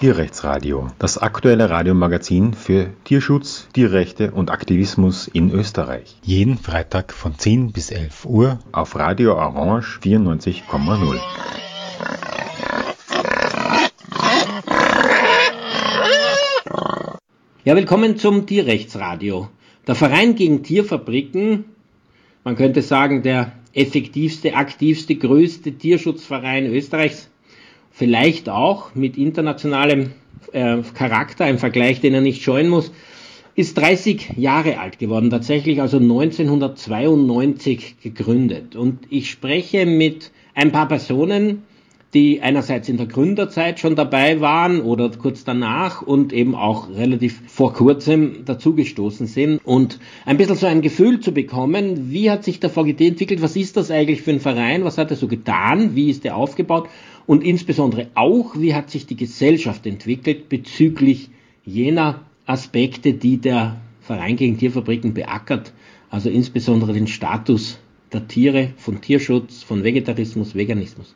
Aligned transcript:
Tierrechtsradio, 0.00 0.86
das 0.98 1.18
aktuelle 1.18 1.68
Radiomagazin 1.68 2.54
für 2.54 2.88
Tierschutz, 3.04 3.68
Tierrechte 3.74 4.30
und 4.30 4.50
Aktivismus 4.50 5.28
in 5.28 5.50
Österreich. 5.50 6.16
Jeden 6.22 6.56
Freitag 6.56 7.12
von 7.12 7.38
10 7.38 7.72
bis 7.72 7.90
11 7.90 8.24
Uhr 8.24 8.58
auf 8.72 8.96
Radio 8.96 9.34
Orange 9.34 10.00
94,0. 10.02 11.20
Ja, 17.66 17.76
willkommen 17.76 18.16
zum 18.16 18.46
Tierrechtsradio. 18.46 19.50
Der 19.86 19.94
Verein 19.96 20.34
gegen 20.34 20.62
Tierfabriken, 20.62 21.66
man 22.42 22.56
könnte 22.56 22.80
sagen 22.80 23.22
der 23.22 23.52
effektivste, 23.74 24.54
aktivste, 24.54 25.16
größte 25.16 25.72
Tierschutzverein 25.72 26.64
Österreichs, 26.64 27.28
vielleicht 28.00 28.48
auch 28.48 28.94
mit 28.94 29.18
internationalem 29.18 30.12
äh, 30.52 30.78
Charakter, 30.94 31.44
ein 31.44 31.58
Vergleich, 31.58 32.00
den 32.00 32.14
er 32.14 32.22
nicht 32.22 32.42
scheuen 32.42 32.70
muss, 32.70 32.92
ist 33.56 33.76
30 33.76 34.36
Jahre 34.38 34.78
alt 34.78 34.98
geworden, 34.98 35.28
tatsächlich 35.28 35.82
also 35.82 35.98
1992 35.98 37.96
gegründet. 38.02 38.74
Und 38.74 39.00
ich 39.10 39.28
spreche 39.30 39.84
mit 39.84 40.30
ein 40.54 40.72
paar 40.72 40.88
Personen, 40.88 41.64
die 42.14 42.40
einerseits 42.40 42.88
in 42.88 42.96
der 42.96 43.04
Gründerzeit 43.04 43.78
schon 43.78 43.96
dabei 43.96 44.40
waren 44.40 44.80
oder 44.80 45.10
kurz 45.10 45.44
danach 45.44 46.00
und 46.00 46.32
eben 46.32 46.54
auch 46.54 46.88
relativ 46.88 47.42
vor 47.48 47.74
kurzem 47.74 48.46
dazugestoßen 48.46 49.26
sind. 49.26 49.60
Und 49.62 50.00
ein 50.24 50.38
bisschen 50.38 50.56
so 50.56 50.66
ein 50.66 50.80
Gefühl 50.80 51.20
zu 51.20 51.32
bekommen, 51.32 52.10
wie 52.10 52.30
hat 52.30 52.44
sich 52.44 52.60
der 52.60 52.70
VGT 52.70 53.02
entwickelt, 53.02 53.42
was 53.42 53.56
ist 53.56 53.76
das 53.76 53.90
eigentlich 53.90 54.22
für 54.22 54.30
ein 54.30 54.40
Verein, 54.40 54.84
was 54.84 54.96
hat 54.96 55.10
er 55.10 55.18
so 55.18 55.28
getan, 55.28 55.94
wie 55.94 56.08
ist 56.08 56.24
er 56.24 56.36
aufgebaut 56.36 56.88
und 57.26 57.44
insbesondere 57.44 58.08
auch, 58.14 58.58
wie 58.58 58.74
hat 58.74 58.90
sich 58.90 59.06
die 59.06 59.16
Gesellschaft 59.16 59.86
entwickelt 59.86 60.48
bezüglich 60.48 61.30
jener 61.64 62.22
Aspekte, 62.46 63.12
die 63.12 63.38
der 63.38 63.80
Verein 64.00 64.36
gegen 64.36 64.58
Tierfabriken 64.58 65.14
beackert, 65.14 65.72
also 66.10 66.30
insbesondere 66.30 66.92
den 66.92 67.06
Status 67.06 67.78
der 68.12 68.26
Tiere, 68.26 68.70
von 68.76 69.00
Tierschutz, 69.00 69.62
von 69.62 69.84
Vegetarismus, 69.84 70.54
Veganismus. 70.54 71.14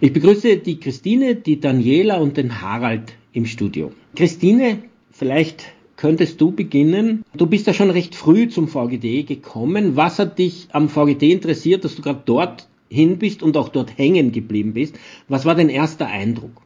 Ich 0.00 0.12
begrüße 0.12 0.56
die 0.56 0.80
Christine, 0.80 1.36
die 1.36 1.60
Daniela 1.60 2.16
und 2.18 2.36
den 2.36 2.60
Harald 2.60 3.12
im 3.32 3.46
Studio. 3.46 3.92
Christine, 4.16 4.78
vielleicht 5.12 5.72
könntest 5.96 6.40
du 6.40 6.50
beginnen. 6.50 7.24
Du 7.36 7.46
bist 7.46 7.68
ja 7.68 7.72
schon 7.72 7.90
recht 7.90 8.16
früh 8.16 8.48
zum 8.48 8.66
VGD 8.66 9.24
gekommen. 9.24 9.94
Was 9.94 10.18
hat 10.18 10.38
dich 10.38 10.66
am 10.72 10.88
VGD 10.88 11.30
interessiert, 11.30 11.84
dass 11.84 11.94
du 11.94 12.02
gerade 12.02 12.22
dort 12.24 12.68
hin 12.92 13.18
bist 13.18 13.42
und 13.42 13.56
auch 13.56 13.68
dort 13.68 13.96
hängen 13.98 14.32
geblieben 14.32 14.74
bist? 14.74 14.96
Was 15.28 15.44
war 15.44 15.54
dein 15.54 15.68
erster 15.68 16.06
Eindruck? 16.06 16.62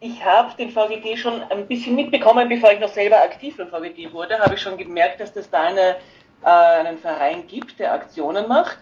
Ich 0.00 0.24
habe 0.24 0.56
den 0.56 0.70
VGD 0.70 1.16
schon 1.16 1.42
ein 1.42 1.66
bisschen 1.66 1.96
mitbekommen, 1.96 2.48
bevor 2.48 2.72
ich 2.72 2.78
noch 2.78 2.92
selber 2.92 3.20
aktiv 3.22 3.58
im 3.58 3.68
VGD 3.68 4.12
wurde, 4.12 4.38
habe 4.38 4.54
ich 4.54 4.60
schon 4.60 4.76
gemerkt, 4.76 5.20
dass 5.20 5.34
es 5.34 5.50
da 5.50 5.62
eine, 5.62 5.96
äh, 6.44 6.48
einen 6.48 6.98
Verein 6.98 7.46
gibt, 7.48 7.80
der 7.80 7.92
Aktionen 7.92 8.46
macht 8.46 8.78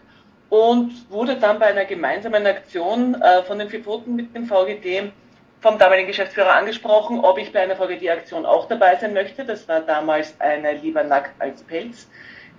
und 0.50 1.10
wurde 1.10 1.36
dann 1.36 1.58
bei 1.58 1.66
einer 1.66 1.86
gemeinsamen 1.86 2.46
Aktion 2.46 3.14
äh, 3.14 3.42
von 3.44 3.58
den 3.58 3.70
Verboten 3.70 4.14
mit 4.14 4.34
dem 4.34 4.46
VGD 4.46 5.10
vom 5.60 5.78
damaligen 5.78 6.06
Geschäftsführer 6.06 6.54
angesprochen, 6.54 7.20
ob 7.20 7.38
ich 7.38 7.52
bei 7.52 7.60
einer 7.60 7.76
VGD-Aktion 7.76 8.44
auch 8.44 8.68
dabei 8.68 8.96
sein 8.96 9.14
möchte. 9.14 9.44
Das 9.44 9.66
war 9.68 9.80
damals 9.80 10.38
eine 10.38 10.72
Lieber 10.74 11.02
nackt 11.02 11.40
als 11.40 11.62
Pelz. 11.62 12.08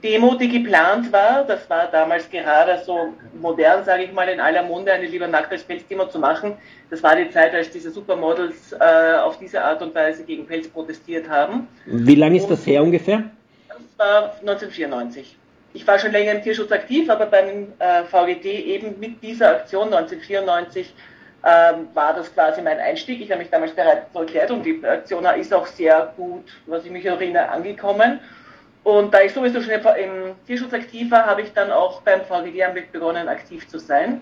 Demo, 0.03 0.36
die 0.36 0.50
geplant 0.50 1.12
war, 1.12 1.44
das 1.44 1.70
war 1.70 1.88
damals 1.92 2.30
gerade 2.30 2.81
so 2.86 3.14
modern, 3.40 3.84
sage 3.84 4.03
ich 4.03 4.14
mal, 4.14 4.30
in 4.30 4.40
aller 4.40 4.64
Munde, 4.64 4.92
eine 4.92 5.08
lieber 5.08 5.28
nackt 5.28 5.52
als 5.52 5.64
Pelz-Demo 5.64 6.08
zu 6.08 6.20
machen. 6.20 6.53
Das 6.90 7.02
war 7.02 7.16
die 7.16 7.30
Zeit, 7.31 7.53
als 7.53 7.72
diese 7.72 7.90
Supermodels 7.92 8.73
äh, 8.73 9.16
auf 9.18 9.40
diese 9.40 9.63
Art 9.63 9.81
und 9.81 9.96
Weise 9.96 10.24
gegen 10.24 10.46
Pelz 10.46 10.68
protestiert 10.68 11.28
haben. 11.30 11.68
Wie 11.85 12.16
lange 12.16 12.38
ist 12.38 12.47
das 12.47 12.66
her 12.66 12.84
ungefähr? 12.84 13.24
Das 13.68 13.80
war 13.97 14.24
1994 14.41 15.38
ich 15.78 15.85
war 15.85 16.00
schon 16.00 16.12
länger 16.12 16.31
im 16.31 16.41
Tierschutz 16.41 16.72
aktiv, 16.72 17.08
aber 17.09 17.28
beim 17.28 17.74
äh, 17.78 18.03
VGT 18.03 18.46
eben 18.46 19.00
mit 19.00 19.22
dieser 19.22 19.50
Aktion 19.52 19.94
1994 19.94 20.94
ähm, 21.46 21.88
war 21.94 22.16
das 22.16 22.34
quasi 22.34 22.62
mein 22.62 22.79
Einstieg. 22.79 23.22
Ich 23.22 23.31
habe 23.31 23.41
mich 23.41 23.52
damals 23.52 23.74
bereits 23.74 24.12
so 24.12 24.22
erklärt 24.22 24.50
und 24.50 24.66
die 24.66 24.84
Aktion 24.84 25.24
ist 25.40 25.53
auch 25.53 25.68
sehr 25.68 26.14
gut, 26.18 26.46
was 26.66 26.84
ich 26.84 26.91
mich 26.91 27.06
erinnere, 27.06 27.50
angekommen. 27.50 28.19
Und 28.88 29.14
da 29.14 29.20
ich 29.20 29.34
sowieso 29.34 29.59
schon 29.59 29.74
im 29.74 30.36
Tierschutz 30.46 30.74
aktiv 30.74 31.12
war, 31.12 31.25
habe 31.25 31.42
ich 31.42 31.52
dann 31.52 31.72
auch 31.72 32.02
beim 32.03 32.22
VGD 32.22 32.90
begonnen, 32.90 33.28
aktiv 33.28 33.68
zu 33.68 33.80
sein. 33.80 34.22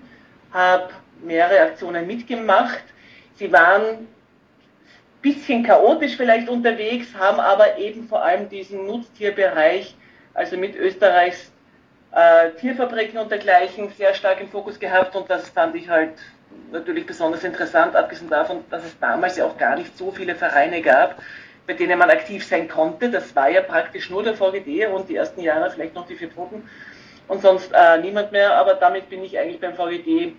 Habe 0.52 0.90
mehrere 1.22 1.60
Aktionen 1.60 2.08
mitgemacht. 2.08 2.84
Sie 3.36 3.54
waren 3.54 3.84
ein 3.84 4.08
bisschen 5.22 5.62
chaotisch 5.62 6.18
vielleicht 6.18 6.50
unterwegs, 6.50 7.14
haben 7.14 7.40
aber 7.40 7.78
eben 7.78 8.08
vor 8.08 8.24
allem 8.24 8.50
diesen 8.50 8.88
Nutztierbereich 8.88 9.96
also 10.34 10.58
mit 10.58 10.76
Österreichs 10.76 11.52
äh, 12.12 12.50
Tierfabriken 12.60 13.20
und 13.20 13.30
dergleichen 13.30 13.90
sehr 13.90 14.16
stark 14.16 14.42
im 14.42 14.50
Fokus 14.50 14.80
gehabt 14.80 15.16
und 15.16 15.30
das 15.30 15.48
fand 15.50 15.76
ich 15.76 15.88
halt 15.88 16.14
natürlich 16.72 17.06
besonders 17.06 17.44
interessant, 17.44 17.96
abgesehen 17.96 18.32
davon, 18.32 18.64
dass 18.72 18.84
es 18.84 18.98
damals 19.00 19.38
ja 19.38 19.46
auch 19.46 19.60
gar 19.60 19.76
nicht 19.76 19.96
so 19.96 20.12
viele 20.12 20.34
Vereine 20.34 20.82
gab, 20.82 21.22
bei 21.68 21.74
denen 21.74 21.98
man 21.98 22.10
aktiv 22.10 22.46
sein 22.46 22.68
konnte. 22.68 23.10
Das 23.10 23.36
war 23.36 23.50
ja 23.50 23.62
praktisch 23.62 24.10
nur 24.10 24.24
der 24.24 24.36
VGD 24.36 24.88
und 24.88 25.10
die 25.10 25.16
ersten 25.16 25.42
Jahre 25.42 25.72
vielleicht 25.72 25.96
noch 25.96 26.08
die 26.08 26.16
vier 26.16 26.30
Pfoten 26.30 26.64
und 27.28 27.42
sonst 27.42 27.72
äh, 27.74 28.02
niemand 28.02 28.32
mehr, 28.32 28.56
aber 28.56 28.76
damit 28.76 29.10
bin 29.10 29.24
ich 29.24 29.38
eigentlich 29.38 29.60
beim 29.60 29.74
VGD 29.74 30.34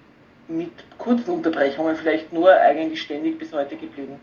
mit 0.48 0.70
kurzen 0.98 1.30
Unterbrechungen 1.30 1.96
vielleicht 1.96 2.32
nur 2.32 2.52
eigentlich 2.52 3.02
ständig 3.02 3.38
bis 3.38 3.52
heute 3.52 3.76
geblieben. 3.76 4.20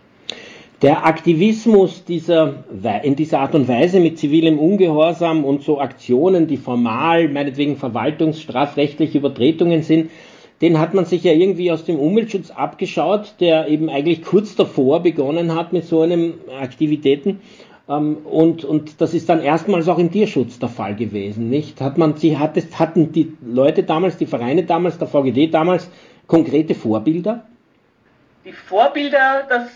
Der 0.81 1.06
Aktivismus 1.06 2.03
dieser, 2.03 2.66
in 3.03 3.16
dieser 3.16 3.40
Art 3.40 3.56
und 3.56 3.68
Weise 3.69 4.00
mit 4.02 4.19
zivilem 4.19 4.59
Ungehorsam 4.59 5.46
und 5.46 5.63
so 5.63 5.80
Aktionen, 5.80 6.47
die 6.47 6.58
formal, 6.58 7.30
meinetwegen 7.30 7.78
verwaltungsstrafrechtliche 7.78 9.18
Übertretungen 9.18 9.81
sind, 9.81 10.12
den 10.63 10.79
hat 10.79 10.94
man 10.94 11.03
sich 11.03 11.25
ja 11.25 11.34
irgendwie 11.34 11.74
aus 11.74 11.84
dem 11.84 12.00
Umweltschutz 12.00 12.50
abgeschaut, 12.50 13.35
der 13.41 13.68
eben 13.68 13.90
eigentlich 13.90 14.24
kurz 14.24 14.56
davor 14.56 15.01
begonnen 15.01 15.53
hat 15.53 15.74
mit 15.74 15.84
so 15.85 16.00
einem 16.00 16.35
Aktivitäten. 16.57 17.41
Ähm, 17.90 18.19
und, 18.24 18.63
und 18.63 19.01
das 19.01 19.13
ist 19.13 19.28
dann 19.28 19.41
erstmals 19.41 19.90
auch 19.90 20.00
im 20.00 20.09
Tierschutz 20.09 20.59
der 20.59 20.69
Fall 20.69 20.96
gewesen, 20.96 21.50
nicht? 21.50 21.81
Hat 21.81 21.97
man, 21.97 22.16
sie 22.16 22.38
hat 22.38 22.57
hatten 22.79 23.12
die 23.12 23.34
Leute 23.46 23.84
damals, 23.84 24.16
die 24.16 24.25
Vereine 24.25 24.63
damals, 24.63 24.97
der 24.97 25.09
VGD 25.09 25.53
damals 25.53 25.90
konkrete 26.28 26.75
Vorbilder? 26.75 27.44
Die 28.45 28.53
Vorbilder, 28.53 29.44
das 29.50 29.68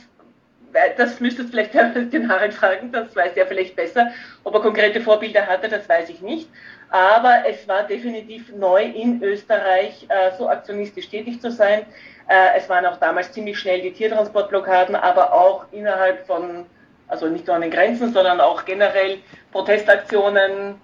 das 0.97 1.19
müsstest 1.19 1.49
vielleicht 1.49 1.73
den 2.13 2.29
Harald 2.29 2.53
fragen, 2.53 2.91
das 2.91 3.15
weiß 3.15 3.35
er 3.35 3.47
vielleicht 3.47 3.75
besser. 3.75 4.11
Ob 4.43 4.53
er 4.53 4.61
konkrete 4.61 5.01
Vorbilder 5.01 5.45
hatte, 5.45 5.69
das 5.69 5.87
weiß 5.87 6.09
ich 6.09 6.21
nicht. 6.21 6.49
Aber 6.89 7.43
es 7.47 7.67
war 7.67 7.83
definitiv 7.83 8.51
neu 8.53 8.83
in 8.83 9.21
Österreich, 9.21 10.05
äh, 10.09 10.31
so 10.37 10.47
aktionistisch 10.47 11.09
tätig 11.09 11.41
zu 11.41 11.51
sein. 11.51 11.85
Äh, 12.29 12.57
es 12.57 12.69
waren 12.69 12.85
auch 12.85 12.97
damals 12.97 13.31
ziemlich 13.31 13.59
schnell 13.59 13.81
die 13.81 13.91
Tiertransportblockaden, 13.91 14.95
aber 14.95 15.33
auch 15.33 15.65
innerhalb 15.71 16.25
von, 16.25 16.65
also 17.07 17.27
nicht 17.27 17.45
nur 17.47 17.55
an 17.55 17.61
den 17.61 17.71
Grenzen, 17.71 18.13
sondern 18.13 18.39
auch 18.39 18.63
generell 18.63 19.19
Protestaktionen 19.51 20.79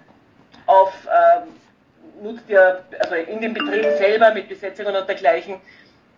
auf 0.65 0.93
äh, 1.05 2.23
Nutztier, 2.23 2.83
also 2.99 3.15
in 3.15 3.41
den 3.41 3.53
Betrieben 3.53 3.97
selber 3.97 4.33
mit 4.33 4.49
Besetzungen 4.49 4.95
und 4.95 5.07
dergleichen. 5.07 5.55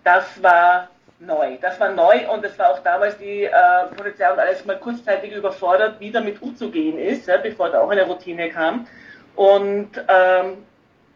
Das 0.04 0.42
war 0.42 0.90
neu. 1.20 1.58
Das 1.62 1.80
war 1.80 1.90
neu 1.90 2.30
und 2.32 2.44
es 2.44 2.58
war 2.60 2.72
auch 2.72 2.80
damals 2.80 3.18
die 3.18 3.44
äh, 3.44 3.52
Polizei 3.96 4.32
und 4.32 4.40
alles 4.40 4.66
mal 4.66 4.78
kurzzeitig 4.78 5.32
überfordert, 5.34 6.00
wie 6.00 6.12
damit 6.12 6.42
umzugehen 6.42 7.00
ist, 7.00 7.28
ja, 7.28 7.38
bevor 7.38 7.70
da 7.70 7.82
auch 7.82 7.90
eine 7.90 8.04
Routine 8.04 8.50
kam. 8.50 8.88
Und 9.36 9.92
ähm, 10.08 10.58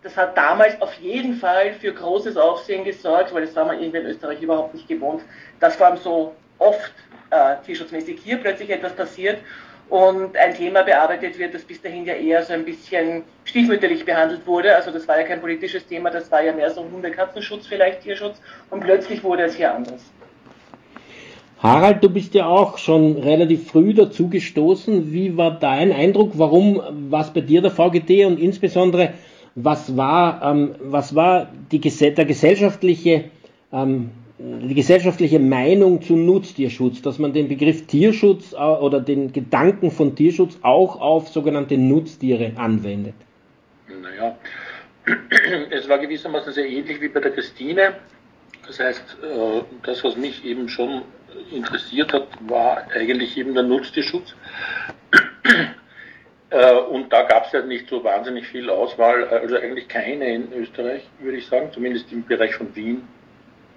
das 0.01 0.15
hat 0.15 0.37
damals 0.37 0.81
auf 0.81 0.93
jeden 0.95 1.35
Fall 1.35 1.73
für 1.73 1.93
großes 1.93 2.37
Aufsehen 2.37 2.83
gesorgt, 2.85 3.33
weil 3.33 3.45
das 3.45 3.55
war 3.55 3.65
man 3.65 3.79
irgendwie 3.79 3.99
in 3.99 4.05
Österreich 4.05 4.41
überhaupt 4.41 4.73
nicht 4.73 4.87
gewohnt, 4.87 5.21
dass 5.59 5.75
vor 5.75 5.87
allem 5.87 5.97
so 5.97 6.35
oft 6.57 6.93
äh, 7.29 7.55
tierschutzmäßig 7.65 8.21
hier 8.23 8.37
plötzlich 8.37 8.69
etwas 8.69 8.93
passiert 8.93 9.39
und 9.89 10.37
ein 10.37 10.53
Thema 10.53 10.83
bearbeitet 10.83 11.37
wird, 11.39 11.53
das 11.53 11.63
bis 11.63 11.81
dahin 11.81 12.05
ja 12.05 12.13
eher 12.13 12.43
so 12.43 12.53
ein 12.53 12.63
bisschen 12.63 13.23
stiefmütterlich 13.43 14.05
behandelt 14.05 14.45
wurde. 14.45 14.75
Also 14.75 14.91
das 14.91 15.07
war 15.07 15.19
ja 15.19 15.25
kein 15.25 15.41
politisches 15.41 15.85
Thema, 15.87 16.11
das 16.11 16.31
war 16.31 16.43
ja 16.43 16.53
mehr 16.53 16.69
so 16.69 16.83
Hunde-Katzenschutz, 16.83 17.67
vielleicht 17.67 18.01
Tierschutz 18.01 18.39
und 18.69 18.81
plötzlich 18.81 19.23
wurde 19.23 19.43
es 19.43 19.55
hier 19.55 19.73
anders. 19.73 20.01
Harald, 21.61 22.01
du 22.03 22.09
bist 22.09 22.35
ja 22.35 22.45
auch 22.45 22.77
schon 22.77 23.17
relativ 23.17 23.69
früh 23.69 23.93
dazu 23.93 24.29
gestoßen. 24.29 25.11
Wie 25.11 25.35
war 25.35 25.59
dein 25.59 25.91
Eindruck? 25.91 26.31
Warum 26.35 26.81
was 27.09 27.33
bei 27.33 27.41
dir 27.41 27.61
der 27.61 27.71
VGT 27.71 28.25
und 28.25 28.39
insbesondere 28.39 29.13
was 29.55 29.97
war, 29.97 30.41
ähm, 30.41 30.75
was 30.79 31.15
war 31.15 31.49
die, 31.71 31.79
der 31.79 32.25
gesellschaftliche 32.25 33.25
ähm, 33.73 34.11
die 34.39 34.73
gesellschaftliche 34.73 35.37
Meinung 35.37 36.01
zu 36.01 36.15
Nutztierschutz, 36.15 37.01
dass 37.01 37.19
man 37.19 37.33
den 37.33 37.49
Begriff 37.49 37.87
Tierschutz 37.87 38.53
oder 38.53 39.01
den 39.01 39.33
Gedanken 39.33 39.91
von 39.91 40.15
Tierschutz 40.15 40.57
auch 40.61 41.01
auf 41.01 41.27
sogenannte 41.27 41.77
Nutztiere 41.77 42.53
anwendet? 42.55 43.15
Naja, 43.89 44.37
es 45.71 45.89
war 45.89 45.99
gewissermaßen 45.99 46.53
sehr 46.53 46.69
ähnlich 46.69 47.01
wie 47.01 47.09
bei 47.09 47.19
der 47.19 47.31
Christine. 47.31 47.95
Das 48.65 48.79
heißt, 48.79 49.17
äh, 49.23 49.61
das, 49.83 50.03
was 50.05 50.15
mich 50.15 50.45
eben 50.45 50.69
schon 50.69 51.01
interessiert 51.51 52.13
hat, 52.13 52.27
war 52.47 52.87
eigentlich 52.95 53.35
eben 53.37 53.53
der 53.53 53.63
Nutztierschutz. 53.63 54.35
Äh, 56.51 56.77
und 56.77 57.13
da 57.13 57.21
gab 57.27 57.45
es 57.45 57.51
ja 57.51 57.61
nicht 57.61 57.87
so 57.87 58.03
wahnsinnig 58.03 58.47
viel 58.47 58.71
Auswahl, 58.71 59.23
also 59.25 59.55
eigentlich 59.55 59.87
keine 59.87 60.33
in 60.33 60.51
Österreich, 60.51 61.03
würde 61.19 61.37
ich 61.37 61.45
sagen, 61.45 61.69
zumindest 61.71 62.11
im 62.11 62.25
Bereich 62.25 62.55
von 62.55 62.75
Wien. 62.75 63.03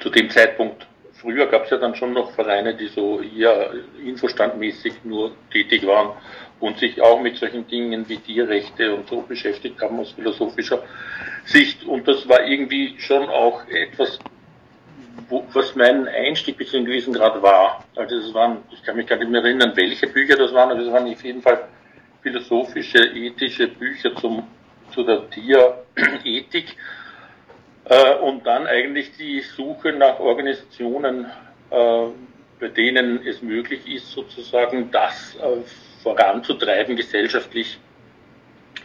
Zu 0.03 0.11
dem 0.11 0.29
Zeitpunkt, 0.31 0.87
früher 1.13 1.47
gab 1.47 1.65
es 1.65 1.71
ja 1.71 1.77
dann 1.77 1.95
schon 1.95 2.13
noch 2.13 2.33
Vereine, 2.33 2.75
die 2.75 2.89
so 2.89 3.21
eher 3.21 3.71
infostandmäßig 4.05 5.05
nur 5.05 5.33
tätig 5.53 5.87
waren 5.87 6.17
und 6.59 6.79
sich 6.79 7.01
auch 7.01 7.21
mit 7.21 7.37
solchen 7.37 7.69
Dingen 7.69 8.09
wie 8.09 8.17
Tierrechte 8.17 8.95
und 8.95 9.09
so 9.09 9.23
beschäftigt 9.23 9.81
haben 9.81 10.01
aus 10.01 10.11
philosophischer 10.13 10.83
Sicht. 11.45 11.85
Und 11.85 12.09
das 12.09 12.29
war 12.29 12.45
irgendwie 12.45 12.97
schon 12.99 13.29
auch 13.29 13.65
etwas, 13.69 14.19
wo, 15.29 15.47
was 15.53 15.75
mein 15.77 16.09
Einstieg 16.09 16.57
bis 16.57 16.71
zu 16.71 16.79
einem 16.79 16.87
gewissen 16.87 17.13
Grad 17.13 17.41
war. 17.41 17.85
Also 17.95 18.17
es 18.17 18.35
waren, 18.35 18.59
ich 18.73 18.83
kann 18.83 18.97
mich 18.97 19.07
gar 19.07 19.17
nicht 19.17 19.31
mehr 19.31 19.43
erinnern, 19.43 19.73
welche 19.77 20.09
Bücher 20.09 20.37
das 20.37 20.53
waren, 20.53 20.71
aber 20.73 20.81
es 20.81 20.91
waren 20.91 21.13
auf 21.13 21.23
jeden 21.23 21.43
Fall 21.43 21.69
philosophische, 22.23 22.99
ethische 22.99 23.69
Bücher 23.69 24.15
zum, 24.17 24.43
zu 24.93 25.05
der 25.05 25.29
Tierethik. 25.31 26.77
Äh, 27.85 28.15
und 28.17 28.47
dann 28.47 28.67
eigentlich 28.67 29.17
die 29.17 29.41
Suche 29.41 29.93
nach 29.93 30.21
Organisationen, 30.21 31.27
äh, 31.71 32.07
bei 32.61 32.69
denen 32.69 33.27
es 33.27 33.43
möglich 33.43 33.93
ist, 33.93 34.13
sozusagen 34.13 34.91
das 34.93 35.37
äh, 35.37 35.63
voranzutreiben, 36.03 36.95
gesellschaftlich 36.97 37.79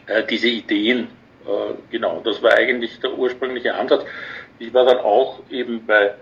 äh, 0.07 0.23
diese 0.23 0.47
Ideen. 0.47 1.09
Äh, 1.45 1.73
genau, 1.91 2.21
das 2.23 2.41
war 2.41 2.53
eigentlich 2.53 2.99
der 2.99 3.15
ursprüngliche 3.17 3.75
Ansatz. 3.75 4.03
Ich 4.57 4.73
war 4.73 4.85
dann 4.85 4.97
auch 4.97 5.41
eben 5.51 5.85
bei 5.85 6.15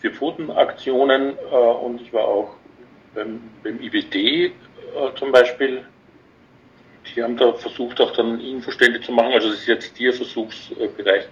Vier-Pfoten-Aktionen 0.00 1.38
äh, 1.38 1.54
und 1.54 2.00
ich 2.00 2.12
war 2.12 2.24
auch 2.24 2.54
beim, 3.14 3.42
beim 3.62 3.80
IBD 3.80 4.52
zum 5.16 5.32
Beispiel. 5.32 5.84
Die 7.14 7.22
haben 7.22 7.36
da 7.36 7.52
versucht, 7.52 8.00
auch 8.00 8.12
dann 8.12 8.40
Infostände 8.40 9.00
zu 9.02 9.12
machen. 9.12 9.32
Also 9.32 9.50
das 9.50 9.58
ist 9.58 9.66
jetzt 9.66 9.94
Tierversuchsbereich. 9.94 11.28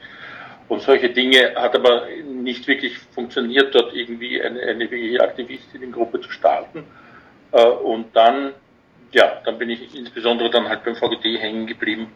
Und 0.69 0.83
solche 0.83 1.11
Dinge 1.11 1.55
hat 1.55 1.75
aber 1.77 2.07
nicht 2.25 2.67
wirklich 2.67 2.99
funktioniert, 3.15 3.75
dort 3.75 3.95
irgendwie 3.95 4.43
eine, 4.43 4.61
eine 4.63 4.91
wirkliche 4.91 5.21
Aktivistinnengruppe 5.21 6.21
zu 6.21 6.31
starten. 6.31 6.85
Äh, 7.53 7.65
und 7.65 8.15
dann, 8.17 8.53
ja, 9.13 9.41
dann 9.45 9.59
bin 9.59 9.71
ich 9.71 9.95
insbesondere 9.95 10.51
dann 10.51 10.69
halt 10.69 10.85
beim 10.85 10.97
VGT 10.97 11.25
hängen 11.41 11.67
geblieben. 11.67 12.13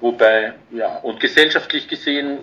Wobei, 0.00 0.54
ja, 0.70 0.98
und 0.98 1.20
gesellschaftlich 1.20 1.88
gesehen, 1.88 2.40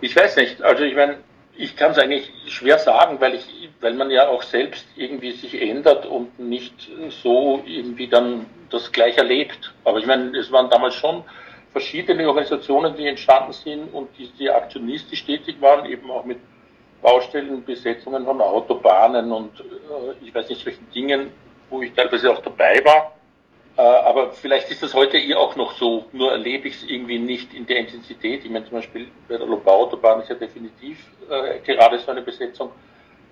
ich 0.00 0.14
weiß 0.14 0.36
nicht, 0.36 0.62
also 0.62 0.84
ich 0.84 0.94
meine, 0.94 1.18
ich 1.56 1.76
kann 1.76 1.92
es 1.92 1.98
eigentlich 1.98 2.30
schwer 2.48 2.78
sagen, 2.78 3.20
weil 3.20 3.34
ich, 3.34 3.70
weil 3.80 3.94
man 3.94 4.10
ja 4.10 4.28
auch 4.28 4.42
selbst 4.42 4.86
irgendwie 4.96 5.32
sich 5.32 5.60
ändert 5.60 6.04
und 6.04 6.38
nicht 6.38 6.90
so 7.22 7.62
irgendwie 7.64 8.08
dann 8.08 8.46
das 8.70 8.92
gleich 8.92 9.16
erlebt. 9.16 9.72
Aber 9.84 9.98
ich 9.98 10.06
meine, 10.06 10.36
es 10.36 10.52
waren 10.52 10.68
damals 10.68 10.94
schon 10.94 11.24
verschiedene 11.76 12.26
Organisationen, 12.26 12.96
die 12.96 13.06
entstanden 13.06 13.52
sind 13.52 13.92
und 13.92 14.08
die, 14.16 14.30
die 14.38 14.48
aktionistisch 14.48 15.26
tätig 15.26 15.60
waren, 15.60 15.84
eben 15.84 16.10
auch 16.10 16.24
mit 16.24 16.38
Baustellenbesetzungen 17.02 18.24
von 18.24 18.40
Autobahnen 18.40 19.30
und 19.30 19.60
äh, 19.60 20.24
ich 20.24 20.34
weiß 20.34 20.48
nicht, 20.48 20.64
solchen 20.64 20.90
Dingen, 20.90 21.32
wo 21.68 21.82
ich 21.82 21.92
teilweise 21.92 22.32
auch 22.32 22.40
dabei 22.40 22.82
war. 22.82 23.12
Äh, 23.76 23.82
aber 23.82 24.32
vielleicht 24.32 24.70
ist 24.70 24.82
das 24.82 24.94
heute 24.94 25.18
eh 25.18 25.34
auch 25.34 25.54
noch 25.56 25.72
so, 25.72 26.06
nur 26.12 26.32
erlebe 26.32 26.68
ich 26.68 26.76
es 26.76 26.88
irgendwie 26.88 27.18
nicht 27.18 27.52
in 27.52 27.66
der 27.66 27.76
Intensität. 27.76 28.42
Ich 28.42 28.50
meine 28.50 28.64
zum 28.64 28.78
Beispiel 28.78 29.08
bei 29.28 29.36
der 29.36 29.46
Lobau-Autobahn 29.46 30.22
ist 30.22 30.30
ja 30.30 30.34
definitiv 30.34 30.96
äh, 31.28 31.58
gerade 31.58 31.98
so 31.98 32.10
eine 32.10 32.22
Besetzung. 32.22 32.70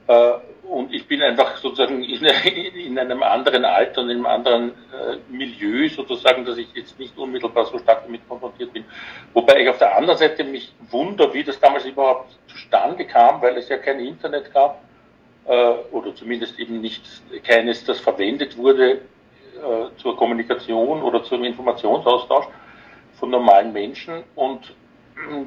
Äh, 0.06 0.32
und 0.68 0.92
ich 0.92 1.06
bin 1.06 1.22
einfach 1.22 1.56
sozusagen 1.58 2.02
in, 2.02 2.24
in, 2.86 2.98
einem 2.98 3.22
anderen 3.22 3.64
Alter 3.64 4.00
und 4.00 4.10
in 4.10 4.16
einem 4.16 4.26
anderen 4.26 4.70
äh, 4.70 5.16
Milieu 5.28 5.88
sozusagen, 5.88 6.44
dass 6.44 6.56
ich 6.56 6.68
jetzt 6.74 6.98
nicht 6.98 7.16
unmittelbar 7.16 7.66
so 7.66 7.78
stark 7.78 8.04
damit 8.04 8.26
konfrontiert 8.28 8.72
bin. 8.72 8.84
Wobei 9.32 9.60
ich 9.60 9.68
auf 9.68 9.78
der 9.78 9.96
anderen 9.96 10.18
Seite 10.18 10.42
mich 10.44 10.72
wundere, 10.90 11.32
wie 11.34 11.44
das 11.44 11.60
damals 11.60 11.84
überhaupt 11.84 12.36
zustande 12.48 13.04
kam, 13.04 13.40
weil 13.42 13.56
es 13.56 13.68
ja 13.68 13.76
kein 13.76 14.00
Internet 14.00 14.52
gab 14.52 14.82
äh, 15.46 15.52
oder 15.92 16.14
zumindest 16.14 16.58
eben 16.58 16.80
nicht 16.80 17.02
keines, 17.44 17.84
das 17.84 18.00
verwendet 18.00 18.56
wurde 18.56 18.92
äh, 18.92 18.98
zur 19.98 20.16
Kommunikation 20.16 21.02
oder 21.02 21.22
zum 21.22 21.44
Informationsaustausch 21.44 22.46
von 23.18 23.30
normalen 23.30 23.72
Menschen 23.72 24.24
und 24.34 24.74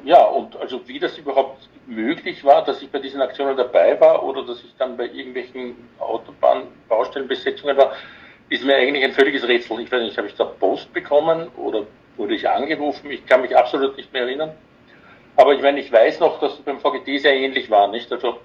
ja, 0.04 0.24
und 0.24 0.56
also 0.56 0.86
wie 0.88 0.98
das 0.98 1.18
überhaupt 1.18 1.68
möglich 1.86 2.44
war, 2.44 2.64
dass 2.64 2.82
ich 2.82 2.90
bei 2.90 2.98
diesen 2.98 3.20
Aktionen 3.20 3.56
dabei 3.56 3.98
war 4.00 4.22
oder 4.22 4.44
dass 4.44 4.62
ich 4.62 4.74
dann 4.76 4.96
bei 4.96 5.04
irgendwelchen 5.04 5.76
Autobahnbaustellenbesetzungen 5.98 7.76
war, 7.76 7.92
ist 8.48 8.64
mir 8.64 8.76
eigentlich 8.76 9.04
ein 9.04 9.12
völliges 9.12 9.46
Rätsel. 9.46 9.80
Ich 9.80 9.92
weiß 9.92 10.02
nicht, 10.02 10.16
habe 10.16 10.28
ich 10.28 10.34
da 10.34 10.44
Post 10.44 10.92
bekommen 10.92 11.48
oder 11.56 11.86
wurde 12.16 12.34
ich 12.34 12.48
angerufen? 12.48 13.10
Ich 13.10 13.26
kann 13.26 13.42
mich 13.42 13.56
absolut 13.56 13.96
nicht 13.96 14.12
mehr 14.12 14.22
erinnern. 14.22 14.52
Aber 15.36 15.54
ich 15.54 15.62
meine, 15.62 15.80
ich 15.80 15.92
weiß 15.92 16.20
noch, 16.20 16.40
dass 16.40 16.54
es 16.54 16.60
beim 16.60 16.80
VGT 16.80 17.20
sehr 17.20 17.34
ähnlich 17.34 17.70
war, 17.70 17.88
nicht? 17.88 18.10
Also 18.10 18.38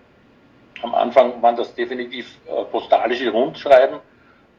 am 0.81 0.94
Anfang 0.94 1.42
waren 1.42 1.56
das 1.56 1.74
definitiv 1.74 2.38
äh, 2.46 2.66
postalische 2.66 3.31
Rundschreiben 3.31 4.00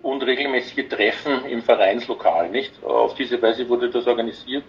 und 0.03 0.23
regelmäßige 0.23 0.89
Treffen 0.89 1.45
im 1.47 1.63
Vereinslokal, 1.63 2.49
nicht? 2.49 2.83
Auf 2.83 3.15
diese 3.15 3.41
Weise 3.41 3.69
wurde 3.69 3.91
das 3.91 4.07
organisiert 4.07 4.65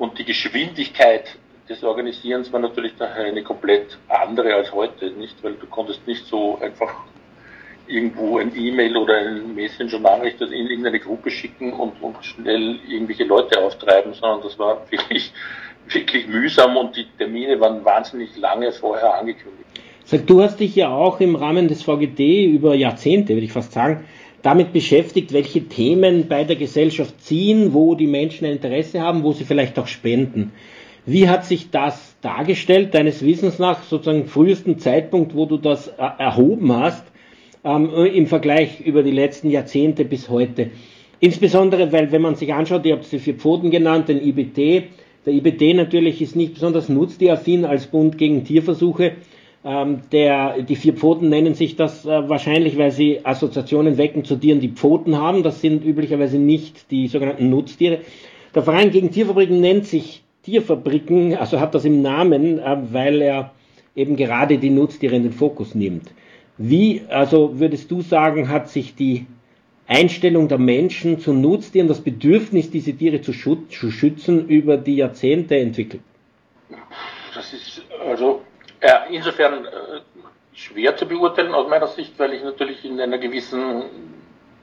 und 0.00 0.18
die 0.18 0.24
Geschwindigkeit 0.24 1.36
des 1.68 1.84
Organisierens 1.84 2.50
war 2.52 2.58
natürlich 2.58 2.92
eine 3.00 3.42
komplett 3.42 3.98
andere 4.08 4.54
als 4.54 4.72
heute, 4.72 5.10
nicht? 5.10 5.36
Weil 5.42 5.54
du 5.54 5.66
konntest 5.66 6.04
nicht 6.06 6.26
so 6.26 6.58
einfach 6.60 6.92
irgendwo 7.86 8.38
ein 8.38 8.52
E-Mail 8.56 8.96
oder 8.96 9.18
ein 9.18 9.54
Messenger-Nachricht 9.54 10.40
in 10.40 10.52
irgendeine 10.52 11.00
Gruppe 11.00 11.30
schicken 11.30 11.72
und, 11.74 12.00
und 12.02 12.16
schnell 12.24 12.78
irgendwelche 12.88 13.24
Leute 13.24 13.60
auftreiben, 13.60 14.14
sondern 14.14 14.40
das 14.42 14.58
war 14.58 14.86
wirklich, 14.90 15.32
wirklich 15.88 16.26
mühsam 16.26 16.76
und 16.78 16.96
die 16.96 17.06
Termine 17.18 17.60
waren 17.60 17.84
wahnsinnig 17.84 18.36
lange 18.38 18.72
vorher 18.72 19.18
angekündigt. 19.18 19.68
Du 20.26 20.42
hast 20.42 20.58
dich 20.58 20.74
ja 20.74 20.88
auch 20.88 21.20
im 21.20 21.36
Rahmen 21.36 21.68
des 21.68 21.82
VGD 21.82 22.46
über 22.46 22.74
Jahrzehnte, 22.74 23.34
würde 23.34 23.44
ich 23.44 23.52
fast 23.52 23.72
sagen, 23.72 24.04
damit 24.42 24.72
beschäftigt, 24.72 25.32
welche 25.32 25.68
Themen 25.68 26.28
bei 26.28 26.44
der 26.44 26.56
Gesellschaft 26.56 27.20
ziehen, 27.22 27.74
wo 27.74 27.94
die 27.94 28.06
Menschen 28.06 28.46
Interesse 28.46 29.00
haben, 29.00 29.22
wo 29.22 29.32
sie 29.32 29.44
vielleicht 29.44 29.78
auch 29.78 29.86
spenden. 29.86 30.52
Wie 31.06 31.28
hat 31.28 31.44
sich 31.44 31.70
das 31.70 32.16
dargestellt, 32.20 32.94
deines 32.94 33.24
Wissens 33.24 33.58
nach, 33.58 33.82
sozusagen 33.82 34.26
frühesten 34.26 34.78
Zeitpunkt, 34.78 35.34
wo 35.34 35.46
du 35.46 35.56
das 35.56 35.88
erhoben 35.88 36.72
hast, 36.72 37.04
ähm, 37.64 37.90
im 37.90 38.26
Vergleich 38.26 38.80
über 38.80 39.02
die 39.02 39.10
letzten 39.10 39.50
Jahrzehnte 39.50 40.04
bis 40.04 40.28
heute? 40.28 40.70
Insbesondere, 41.20 41.92
weil 41.92 42.12
wenn 42.12 42.22
man 42.22 42.34
sich 42.34 42.52
anschaut, 42.52 42.86
ihr 42.86 42.94
habt 42.94 43.10
die 43.10 43.18
vier 43.18 43.34
Pfoten 43.34 43.70
genannt, 43.70 44.08
den 44.08 44.22
IBT, 44.22 44.84
der 45.26 45.34
IBT 45.34 45.74
natürlich 45.74 46.22
ist 46.22 46.34
nicht 46.34 46.54
besonders 46.54 46.88
nutztieraffin 46.88 47.66
als 47.66 47.86
Bund 47.86 48.16
gegen 48.16 48.44
Tierversuche, 48.44 49.12
ähm, 49.62 50.00
der, 50.10 50.62
die 50.62 50.76
vier 50.76 50.94
Pfoten 50.94 51.28
nennen 51.28 51.54
sich 51.54 51.76
das 51.76 52.06
äh, 52.06 52.28
wahrscheinlich, 52.28 52.78
weil 52.78 52.90
sie 52.90 53.24
Assoziationen 53.24 53.98
wecken 53.98 54.24
zu 54.24 54.36
Tieren, 54.36 54.60
die 54.60 54.70
Pfoten 54.70 55.18
haben. 55.18 55.42
Das 55.42 55.60
sind 55.60 55.84
üblicherweise 55.84 56.38
nicht 56.38 56.90
die 56.90 57.08
sogenannten 57.08 57.50
Nutztiere. 57.50 57.98
Der 58.54 58.62
Verein 58.62 58.90
gegen 58.90 59.10
Tierfabriken 59.10 59.60
nennt 59.60 59.86
sich 59.86 60.22
Tierfabriken, 60.44 61.36
also 61.36 61.60
hat 61.60 61.74
das 61.74 61.84
im 61.84 62.00
Namen, 62.00 62.58
äh, 62.58 62.76
weil 62.90 63.20
er 63.20 63.52
eben 63.94 64.16
gerade 64.16 64.56
die 64.58 64.70
Nutztiere 64.70 65.16
in 65.16 65.24
den 65.24 65.32
Fokus 65.32 65.74
nimmt. 65.74 66.10
Wie, 66.56 67.02
also 67.08 67.58
würdest 67.58 67.90
du 67.90 68.00
sagen, 68.00 68.48
hat 68.48 68.70
sich 68.70 68.94
die 68.94 69.26
Einstellung 69.86 70.48
der 70.48 70.58
Menschen 70.58 71.18
zu 71.18 71.32
Nutztieren, 71.32 71.88
das 71.88 72.00
Bedürfnis, 72.00 72.70
diese 72.70 72.94
Tiere 72.94 73.20
zu, 73.20 73.32
schützen, 73.32 74.46
über 74.48 74.76
die 74.76 74.96
Jahrzehnte 74.96 75.56
entwickelt? 75.56 76.02
Das 77.34 77.52
ist 77.52 77.82
also 78.06 78.40
ja, 78.82 79.04
insofern 79.10 79.64
äh, 79.64 80.00
schwer 80.52 80.96
zu 80.96 81.06
beurteilen 81.06 81.54
aus 81.54 81.68
meiner 81.68 81.86
Sicht, 81.88 82.18
weil 82.18 82.34
ich 82.34 82.42
natürlich 82.42 82.84
in 82.84 83.00
einer 83.00 83.18
gewissen 83.18 83.84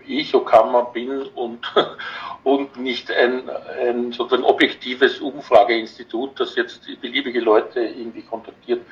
Echokammer 0.07 0.85
bin 0.85 1.23
und, 1.35 1.59
und 2.43 2.77
nicht 2.77 3.11
ein, 3.11 3.49
ein 3.49 4.11
sozusagen 4.11 4.43
objektives 4.43 5.19
Umfrageinstitut, 5.19 6.39
das 6.39 6.55
jetzt 6.55 6.81
beliebige 7.01 7.39
Leute 7.39 7.81
irgendwie 7.81 8.21
kontaktiert. 8.21 8.85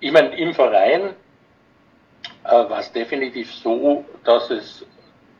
Ich 0.00 0.12
meine, 0.12 0.36
im 0.36 0.54
Verein 0.54 1.14
äh, 2.44 2.50
war 2.50 2.80
es 2.80 2.92
definitiv 2.92 3.52
so, 3.52 4.04
dass 4.24 4.50
es, 4.50 4.84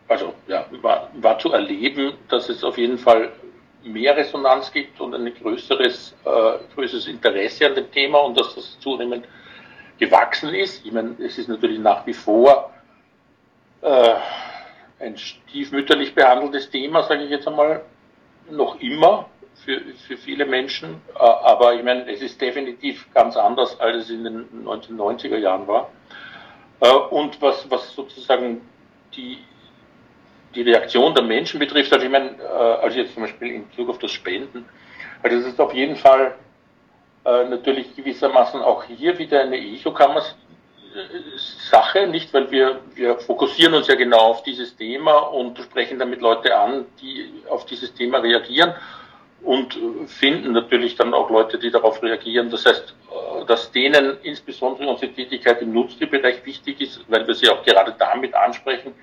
also 0.08 0.32
ja, 0.46 0.66
war, 0.82 1.10
war 1.14 1.38
zu 1.38 1.52
erleben, 1.52 2.14
dass 2.28 2.48
es 2.48 2.62
auf 2.64 2.78
jeden 2.78 2.98
Fall 2.98 3.32
mehr 3.84 4.16
Resonanz 4.16 4.72
gibt 4.72 5.00
und 5.00 5.14
ein 5.14 5.32
größeres, 5.34 6.14
äh, 6.24 6.74
größeres 6.74 7.06
Interesse 7.06 7.66
an 7.66 7.74
dem 7.74 7.90
Thema 7.90 8.18
und 8.18 8.38
dass 8.38 8.54
das 8.54 8.78
zunehmend 8.80 9.26
gewachsen 9.98 10.54
ist. 10.54 10.84
Ich 10.84 10.92
meine, 10.92 11.16
es 11.18 11.38
ist 11.38 11.48
natürlich 11.48 11.78
nach 11.78 12.06
wie 12.06 12.14
vor 12.14 12.72
äh, 13.82 14.14
ein 15.00 15.16
stiefmütterlich 15.16 16.14
behandeltes 16.14 16.70
Thema, 16.70 17.02
sage 17.02 17.24
ich 17.24 17.30
jetzt 17.30 17.46
einmal, 17.46 17.84
noch 18.50 18.80
immer 18.80 19.28
für, 19.64 19.80
für 20.06 20.16
viele 20.16 20.46
Menschen. 20.46 21.00
Äh, 21.14 21.18
aber 21.18 21.74
ich 21.74 21.82
meine, 21.82 22.10
es 22.10 22.22
ist 22.22 22.40
definitiv 22.40 23.12
ganz 23.12 23.36
anders, 23.36 23.78
als 23.80 24.04
es 24.04 24.10
in 24.10 24.24
den 24.24 24.66
1990er 24.66 25.38
Jahren 25.38 25.66
war. 25.66 25.90
Äh, 26.80 26.90
und 26.90 27.40
was, 27.40 27.70
was 27.70 27.94
sozusagen 27.94 28.62
die, 29.14 29.38
die 30.54 30.62
Reaktion 30.62 31.14
der 31.14 31.24
Menschen 31.24 31.58
betrifft, 31.58 31.92
also 31.92 32.04
ich 32.04 32.12
meine, 32.12 32.30
äh, 32.30 32.82
also 32.82 32.98
jetzt 32.98 33.14
zum 33.14 33.24
Beispiel 33.24 33.48
in 33.48 33.68
Bezug 33.68 33.90
auf 33.90 33.98
das 33.98 34.10
Spenden, 34.12 34.64
also 35.22 35.36
es 35.36 35.46
ist 35.46 35.60
auf 35.60 35.74
jeden 35.74 35.96
Fall 35.96 36.34
äh, 37.24 37.44
natürlich 37.48 37.94
gewissermaßen 37.96 38.60
auch 38.60 38.84
hier 38.84 39.18
wieder 39.18 39.40
eine 39.40 39.56
Echokammer 39.56 40.22
Sache, 41.70 42.06
nicht, 42.06 42.32
weil 42.32 42.50
wir, 42.50 42.80
wir 42.94 43.18
fokussieren 43.18 43.74
uns 43.74 43.88
ja 43.88 43.96
genau 43.96 44.18
auf 44.18 44.42
dieses 44.44 44.76
Thema 44.76 45.16
und 45.16 45.58
sprechen 45.58 45.98
damit 45.98 46.20
Leute 46.20 46.56
an, 46.56 46.86
die 47.00 47.42
auf 47.48 47.66
dieses 47.66 47.92
Thema 47.94 48.18
reagieren 48.18 48.74
und 49.42 49.76
finden 50.06 50.52
natürlich 50.52 50.94
dann 50.94 51.12
auch 51.12 51.30
Leute, 51.30 51.58
die 51.58 51.70
darauf 51.70 52.02
reagieren. 52.02 52.48
Das 52.50 52.64
heißt, 52.64 52.94
äh, 53.10 53.44
dass 53.46 53.72
denen 53.72 54.18
insbesondere 54.22 54.88
unsere 54.88 55.12
Tätigkeit 55.12 55.60
im 55.62 55.72
Nutztierbereich 55.72 56.44
wichtig 56.46 56.80
ist, 56.80 57.00
weil 57.08 57.26
wir 57.26 57.34
sie 57.34 57.48
auch 57.48 57.64
gerade 57.64 57.94
damit 57.98 58.34
ansprechen, 58.34 58.94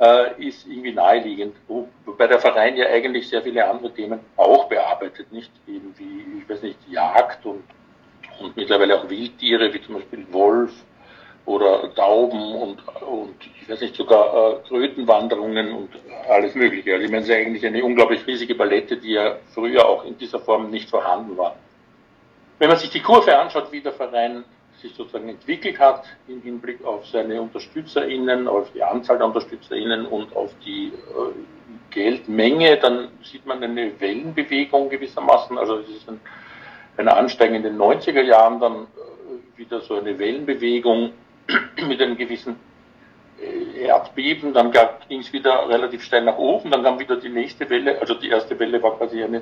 äh, 0.00 0.48
ist 0.48 0.66
irgendwie 0.66 0.92
naheliegend. 0.92 1.56
Wobei 1.68 2.26
der 2.26 2.40
Verein 2.40 2.76
ja 2.76 2.86
eigentlich 2.86 3.28
sehr 3.28 3.42
viele 3.42 3.68
andere 3.68 3.92
Themen 3.92 4.20
auch 4.36 4.68
bearbeitet, 4.68 5.32
nicht 5.32 5.52
eben 5.66 5.94
wie, 5.96 6.40
ich 6.42 6.48
weiß 6.48 6.62
nicht, 6.62 6.78
Jagd 6.88 7.44
und, 7.46 7.64
und 8.40 8.56
mittlerweile 8.56 8.98
auch 8.98 9.08
Wildtiere, 9.08 9.72
wie 9.72 9.82
zum 9.82 9.96
Beispiel 9.96 10.26
Wolf 10.32 10.72
oder 11.46 11.94
Tauben 11.94 12.54
und, 12.54 12.78
und 13.02 13.34
ich 13.60 13.68
weiß 13.68 13.80
nicht, 13.82 13.94
sogar 13.94 14.34
äh, 14.34 14.68
Krötenwanderungen 14.68 15.72
und 15.72 15.90
alles 16.28 16.54
Mögliche. 16.54 16.94
Also 16.94 17.04
ich 17.04 17.10
meine, 17.10 17.22
es 17.22 17.28
ist 17.28 17.34
eigentlich 17.34 17.66
eine 17.66 17.84
unglaublich 17.84 18.26
riesige 18.26 18.54
Palette, 18.54 18.96
die 18.96 19.12
ja 19.12 19.36
früher 19.52 19.86
auch 19.86 20.04
in 20.04 20.16
dieser 20.16 20.38
Form 20.38 20.70
nicht 20.70 20.88
vorhanden 20.88 21.36
war. 21.36 21.56
Wenn 22.58 22.68
man 22.68 22.78
sich 22.78 22.90
die 22.90 23.00
Kurve 23.00 23.36
anschaut, 23.38 23.70
wie 23.72 23.80
der 23.80 23.92
Verein 23.92 24.44
sich 24.84 24.94
sozusagen 24.94 25.28
entwickelt 25.28 25.78
hat 25.78 26.04
im 26.28 26.42
Hinblick 26.42 26.84
auf 26.84 27.06
seine 27.06 27.40
UnterstützerInnen, 27.40 28.46
auf 28.46 28.70
die 28.72 28.82
Anzahl 28.82 29.16
der 29.16 29.26
UnterstützerInnen 29.26 30.06
und 30.06 30.36
auf 30.36 30.52
die 30.64 30.88
äh, 30.88 31.32
Geldmenge, 31.90 32.76
dann 32.76 33.08
sieht 33.22 33.46
man 33.46 33.62
eine 33.62 33.98
Wellenbewegung 33.98 34.90
gewissermaßen. 34.90 35.56
Also 35.56 35.78
es 35.78 35.88
ist 35.88 36.08
ein, 36.08 36.20
ein 36.98 37.08
Ansteigen 37.08 37.54
in 37.54 37.62
den 37.62 37.78
90er 37.78 38.22
Jahren, 38.22 38.60
dann 38.60 38.74
äh, 38.82 39.58
wieder 39.58 39.80
so 39.80 39.94
eine 39.94 40.18
Wellenbewegung 40.18 41.12
mit 41.88 42.02
einem 42.02 42.16
gewissen 42.16 42.56
äh, 43.40 43.86
Erdbeben, 43.86 44.52
dann 44.52 44.70
ging 45.08 45.20
es 45.20 45.32
wieder 45.32 45.66
relativ 45.68 46.02
steil 46.02 46.24
nach 46.24 46.36
oben, 46.36 46.70
dann 46.70 46.82
kam 46.82 46.98
wieder 46.98 47.16
die 47.16 47.30
nächste 47.30 47.68
Welle, 47.70 47.98
also 48.00 48.14
die 48.14 48.28
erste 48.28 48.58
Welle 48.58 48.82
war 48.82 48.98
quasi 48.98 49.22
eine, 49.24 49.40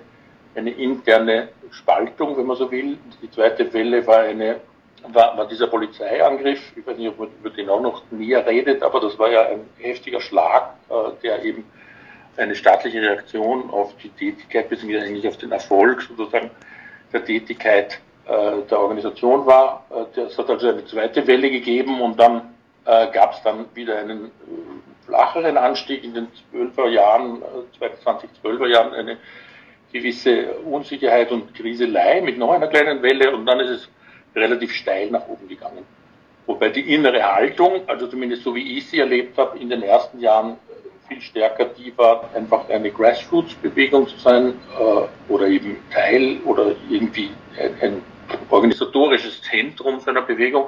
eine 0.55 0.71
interne 0.71 1.49
Spaltung, 1.71 2.37
wenn 2.37 2.47
man 2.47 2.57
so 2.57 2.71
will, 2.71 2.97
die 3.21 3.31
zweite 3.31 3.73
Welle 3.73 4.07
war 4.07 4.21
eine 4.21 4.61
war, 5.09 5.37
war 5.37 5.49
dieser 5.49 5.67
Polizeiangriff, 5.67 6.61
ich 6.77 6.87
weiß 6.87 6.97
nicht, 6.97 7.09
ob 7.09 7.19
man 7.19 7.29
über 7.41 7.51
den 7.51 7.69
auch 7.69 7.81
noch 7.81 8.03
näher 8.11 8.47
redet, 8.47 8.83
aber 8.83 9.01
das 9.01 9.19
war 9.19 9.31
ja 9.31 9.47
ein 9.47 9.69
heftiger 9.79 10.21
Schlag, 10.21 10.75
äh, 10.89 10.95
der 11.23 11.45
eben 11.45 11.65
eine 12.37 12.55
staatliche 12.55 13.01
Reaktion 13.01 13.71
auf 13.71 13.95
die 14.03 14.09
Tätigkeit, 14.09 14.69
beziehungsweise 14.69 15.07
eigentlich 15.07 15.29
auf 15.29 15.37
den 15.37 15.53
Erfolg 15.53 16.03
sozusagen 16.03 16.51
der 17.13 17.25
Tätigkeit 17.25 18.01
äh, 18.27 18.63
der 18.71 18.81
Organisation 18.81 19.47
war. 19.47 19.85
Äh, 20.17 20.21
es 20.21 20.39
hat 20.39 20.49
also 20.49 20.69
eine 20.69 20.85
zweite 20.87 21.27
Welle 21.27 21.51
gegeben 21.51 22.01
und 22.01 22.19
dann 22.19 22.55
äh, 22.85 23.11
gab 23.13 23.35
es 23.35 23.43
dann 23.43 23.67
wieder 23.75 23.99
einen 23.99 24.27
äh, 24.27 24.31
flacheren 25.07 25.57
Anstieg 25.57 26.05
in 26.05 26.15
den 26.15 26.29
12er 26.53 26.89
Jahren, 26.89 27.43
2012er 27.81 28.67
äh, 28.67 28.73
Jahren, 28.73 28.95
eine 28.95 29.19
gewisse 29.93 30.55
Unsicherheit 30.65 31.31
und 31.31 31.55
Kriselei 31.55 32.23
mit 32.23 32.39
noch 32.39 32.53
einer 32.53 32.69
kleinen 32.69 33.03
Welle 33.03 33.35
und 33.35 33.45
dann 33.45 33.61
ist 33.61 33.71
es 33.71 33.89
relativ 34.35 34.73
steil 34.73 35.11
nach 35.11 35.27
oben 35.29 35.49
gegangen. 35.49 35.85
Wobei 36.47 36.71
die 36.71 36.93
innere 36.93 37.23
Haltung, 37.23 37.83
also 37.87 38.07
zumindest 38.07 38.43
so 38.43 38.55
wie 38.55 38.79
ich 38.79 38.89
sie 38.89 38.99
erlebt 38.99 39.39
habe, 39.39 39.59
in 39.59 39.71
den 39.71 39.83
ersten 39.83 40.19
Jahren 40.21 40.57
viel 41.09 41.21
stärker 41.21 41.67
die 41.67 41.97
war, 41.97 42.31
einfach 42.35 42.69
eine 42.69 42.91
Grassroots-Bewegung 42.91 44.09
zu 44.09 44.17
sein 44.19 44.55
äh, 44.79 45.33
oder 45.33 45.47
eben 45.47 45.77
Teil 45.93 46.39
oder 46.45 46.75
irgendwie 46.89 47.31
ein, 47.59 47.75
ein 47.81 48.03
organisatorisches 48.51 49.43
Zentrum 49.43 50.01
eine 50.07 50.23
Bewegung 50.23 50.67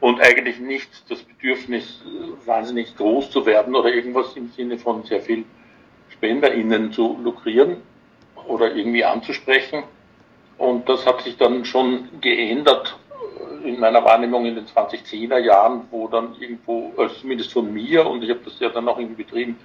und 0.00 0.20
eigentlich 0.20 0.58
nicht 0.58 0.88
das 1.10 1.22
Bedürfnis, 1.22 2.02
wahnsinnig 2.44 2.96
groß 2.96 3.30
zu 3.30 3.46
werden 3.46 3.74
oder 3.74 3.92
irgendwas 3.92 4.36
im 4.36 4.50
Sinne 4.50 4.78
von 4.78 5.04
sehr 5.04 5.20
viel 5.20 5.44
SpenderInnen 6.10 6.92
zu 6.92 7.18
lukrieren 7.22 7.78
oder 8.46 8.74
irgendwie 8.74 9.04
anzusprechen. 9.04 9.84
Und 10.58 10.88
das 10.88 11.06
hat 11.06 11.22
sich 11.22 11.36
dann 11.36 11.64
schon 11.64 12.08
geändert 12.20 12.96
in 13.64 13.80
meiner 13.80 14.04
Wahrnehmung 14.04 14.46
in 14.46 14.54
den 14.54 14.66
2010er 14.66 15.38
Jahren, 15.38 15.82
wo 15.90 16.08
dann 16.08 16.36
irgendwo, 16.40 16.92
also 16.96 17.14
zumindest 17.16 17.52
von 17.52 17.72
mir, 17.72 18.06
und 18.06 18.22
ich 18.22 18.30
habe 18.30 18.40
das 18.44 18.58
ja 18.60 18.68
dann 18.68 18.88
auch 18.88 18.98
irgendwie 18.98 19.22
betrieben, 19.24 19.58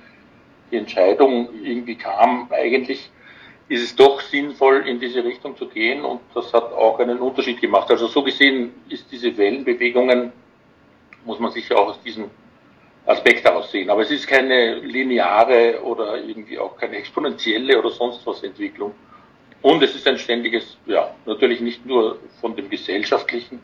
die 0.72 0.78
Entscheidung 0.78 1.50
irgendwie 1.64 1.96
kam, 1.96 2.48
eigentlich 2.52 3.10
ist 3.68 3.84
es 3.84 3.96
doch 3.96 4.20
sinnvoll, 4.20 4.86
in 4.88 5.00
diese 5.00 5.24
Richtung 5.24 5.56
zu 5.56 5.68
gehen 5.68 6.04
und 6.04 6.20
das 6.34 6.52
hat 6.54 6.74
auch 6.74 7.00
einen 7.00 7.20
Unterschied 7.20 7.62
gemacht. 7.62 7.90
Also 7.90 8.08
so 8.08 8.22
gesehen 8.22 8.74
ist 8.90 9.10
diese 9.12 9.38
Wellenbewegungen, 9.38 10.34
muss 11.26 11.40
man 11.40 11.52
sich 11.52 11.70
ja 11.70 11.78
auch 11.78 11.90
aus 11.90 12.02
diesem 12.02 12.30
Aspekt 13.06 13.46
heraus 13.46 13.72
sehen. 13.72 13.90
Aber 13.90 14.02
es 14.02 14.12
ist 14.12 14.28
keine 14.28 14.76
lineare 14.76 15.82
oder 15.84 16.22
irgendwie 16.22 16.60
auch 16.60 16.76
keine 16.76 16.98
exponentielle 16.98 17.80
oder 17.80 17.92
sonst 17.92 18.26
was 18.28 18.44
Entwicklung. 18.44 18.94
Und 19.62 19.84
es 19.84 19.96
ist 19.96 20.08
ein 20.08 20.18
ständiges, 20.18 20.78
ja, 20.88 21.14
natürlich 21.26 21.62
nicht 21.62 21.86
nur 21.86 22.18
von 22.40 22.56
den 22.56 22.70
gesellschaftlichen 22.70 23.60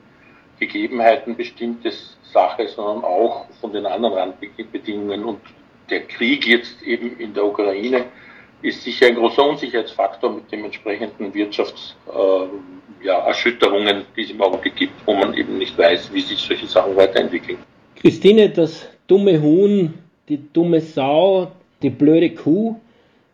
Gegebenheiten 0.59 1.35
bestimmtes 1.35 2.17
Sache, 2.31 2.67
sondern 2.67 3.03
auch 3.03 3.45
von 3.59 3.73
den 3.73 3.85
anderen 3.85 4.13
Randbedingungen. 4.13 5.23
Und 5.23 5.39
der 5.89 6.01
Krieg 6.01 6.47
jetzt 6.47 6.81
eben 6.83 7.17
in 7.17 7.33
der 7.33 7.45
Ukraine 7.45 8.05
ist 8.61 8.83
sicher 8.83 9.07
ein 9.07 9.15
großer 9.15 9.47
Unsicherheitsfaktor 9.47 10.33
mit 10.33 10.51
den 10.51 10.65
entsprechenden 10.65 11.33
Wirtschaftserschütterungen, 11.33 13.87
äh, 13.87 13.99
ja, 13.99 14.05
die 14.15 14.21
es 14.21 14.29
im 14.31 14.41
Augenblick 14.41 14.75
gibt, 14.75 14.93
wo 15.05 15.13
man 15.13 15.33
eben 15.35 15.57
nicht 15.57 15.77
weiß, 15.77 16.13
wie 16.13 16.21
sich 16.21 16.39
solche 16.39 16.67
Sachen 16.67 16.95
weiterentwickeln. 16.95 17.57
Christine, 17.95 18.49
das 18.49 18.87
dumme 19.07 19.41
Huhn, 19.41 19.93
die 20.27 20.39
dumme 20.51 20.81
Sau, 20.81 21.51
die 21.81 21.89
blöde 21.89 22.31
Kuh, 22.31 22.75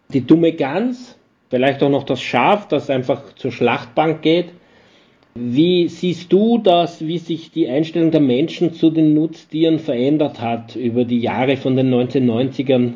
die 0.09 0.21
dumme 0.21 0.53
Gans, 0.53 1.17
vielleicht 1.53 1.83
auch 1.83 1.89
noch 1.89 2.03
das 2.03 2.19
Schaf, 2.19 2.67
das 2.67 2.89
einfach 2.89 3.35
zur 3.35 3.51
Schlachtbank 3.51 4.23
geht. 4.23 4.49
Wie 5.35 5.87
siehst 5.87 6.33
du 6.33 6.57
das, 6.57 7.05
wie 7.05 7.19
sich 7.19 7.51
die 7.51 7.69
Einstellung 7.69 8.09
der 8.09 8.21
Menschen 8.21 8.73
zu 8.73 8.89
den 8.89 9.13
Nutztieren 9.13 9.77
verändert 9.77 10.41
hat 10.41 10.75
über 10.75 11.05
die 11.05 11.19
Jahre 11.19 11.55
von 11.55 11.75
den 11.75 11.93
1990ern 11.93 12.93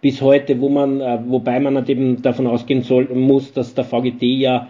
bis 0.00 0.22
heute, 0.22 0.58
wo 0.58 0.70
man, 0.70 1.02
äh, 1.02 1.18
wobei 1.26 1.60
man 1.60 1.76
halt 1.76 1.90
eben 1.90 2.22
davon 2.22 2.46
ausgehen 2.46 2.80
soll, 2.80 3.08
muss, 3.12 3.52
dass 3.52 3.74
der 3.74 3.84
VGT 3.84 4.22
ja 4.22 4.68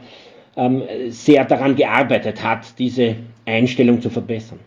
ähm, 0.57 0.83
sehr 1.07 1.45
daran 1.45 1.77
gearbeitet 1.77 2.43
hat, 2.43 2.77
diese 2.77 3.15
Einstellung 3.47 4.01
zu 4.01 4.11
verbessern. 4.11 4.59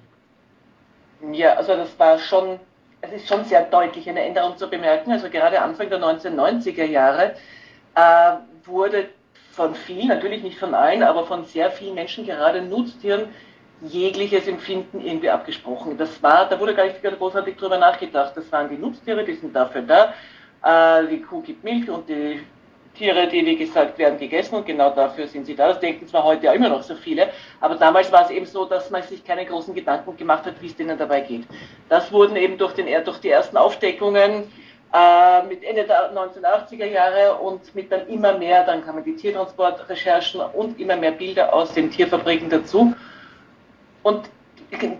Ja, 1.33 1.55
also 1.55 1.75
das 1.75 1.99
war 1.99 2.17
schon, 2.19 2.57
es 3.01 3.11
ist 3.11 3.27
schon 3.27 3.43
sehr 3.43 3.63
deutlich 3.63 4.09
eine 4.09 4.21
Änderung 4.21 4.55
zu 4.55 4.69
bemerken. 4.69 5.11
Also 5.11 5.29
gerade 5.29 5.61
Anfang 5.61 5.89
der 5.89 5.99
1990er 5.99 6.85
Jahre 6.85 7.33
äh, 7.95 8.50
wurde 8.65 9.09
von 9.51 9.75
vielen, 9.75 10.07
natürlich 10.07 10.43
nicht 10.43 10.57
von 10.57 10.73
allen, 10.73 11.03
aber 11.03 11.25
von 11.25 11.45
sehr 11.45 11.71
vielen 11.71 11.95
Menschen, 11.95 12.25
gerade 12.25 12.61
Nutztieren, 12.61 13.29
jegliches 13.81 14.47
Empfinden 14.47 15.01
irgendwie 15.01 15.29
abgesprochen. 15.29 15.97
Das 15.97 16.21
war, 16.21 16.47
da 16.47 16.59
wurde 16.59 16.75
gar 16.75 16.85
nicht 16.85 17.01
großartig 17.01 17.57
drüber 17.57 17.77
nachgedacht. 17.77 18.33
Das 18.35 18.51
waren 18.51 18.69
die 18.69 18.77
Nutztiere, 18.77 19.23
die 19.23 19.33
sind 19.33 19.55
dafür 19.55 19.81
da. 19.81 20.13
Äh, 20.63 21.07
die 21.07 21.21
Kuh 21.21 21.41
gibt 21.41 21.63
Milch 21.63 21.89
und 21.89 22.07
die 22.07 22.41
Tiere, 22.93 23.27
die 23.27 23.45
wie 23.45 23.55
gesagt 23.55 23.97
werden 23.97 24.19
gegessen 24.19 24.55
und 24.55 24.65
genau 24.65 24.91
dafür 24.91 25.27
sind 25.27 25.45
sie 25.45 25.55
da. 25.55 25.69
Das 25.69 25.79
denken 25.79 26.07
zwar 26.07 26.23
heute 26.23 26.45
ja 26.45 26.53
immer 26.53 26.69
noch 26.69 26.83
so 26.83 26.95
viele, 26.95 27.29
aber 27.59 27.75
damals 27.75 28.11
war 28.11 28.25
es 28.25 28.31
eben 28.31 28.45
so, 28.45 28.65
dass 28.65 28.89
man 28.89 29.01
sich 29.03 29.23
keine 29.23 29.45
großen 29.45 29.73
Gedanken 29.73 30.15
gemacht 30.17 30.45
hat, 30.45 30.61
wie 30.61 30.67
es 30.67 30.75
denen 30.75 30.97
dabei 30.97 31.21
geht. 31.21 31.45
Das 31.89 32.11
wurden 32.11 32.35
eben 32.35 32.57
durch, 32.57 32.73
den, 32.73 32.87
durch 33.05 33.19
die 33.19 33.29
ersten 33.29 33.57
Aufdeckungen 33.57 34.51
äh, 34.93 35.43
mit 35.43 35.63
Ende 35.63 35.85
der 35.85 36.13
1980er 36.13 36.85
Jahre 36.85 37.35
und 37.35 37.73
mit 37.75 37.91
dann 37.91 38.07
immer 38.07 38.37
mehr, 38.37 38.65
dann 38.65 38.85
kamen 38.85 39.03
die 39.03 39.15
Tiertransportrecherchen 39.15 40.41
und 40.41 40.79
immer 40.79 40.97
mehr 40.97 41.11
Bilder 41.11 41.53
aus 41.53 41.73
den 41.73 41.89
Tierfabriken 41.91 42.49
dazu. 42.49 42.93
Und 44.03 44.29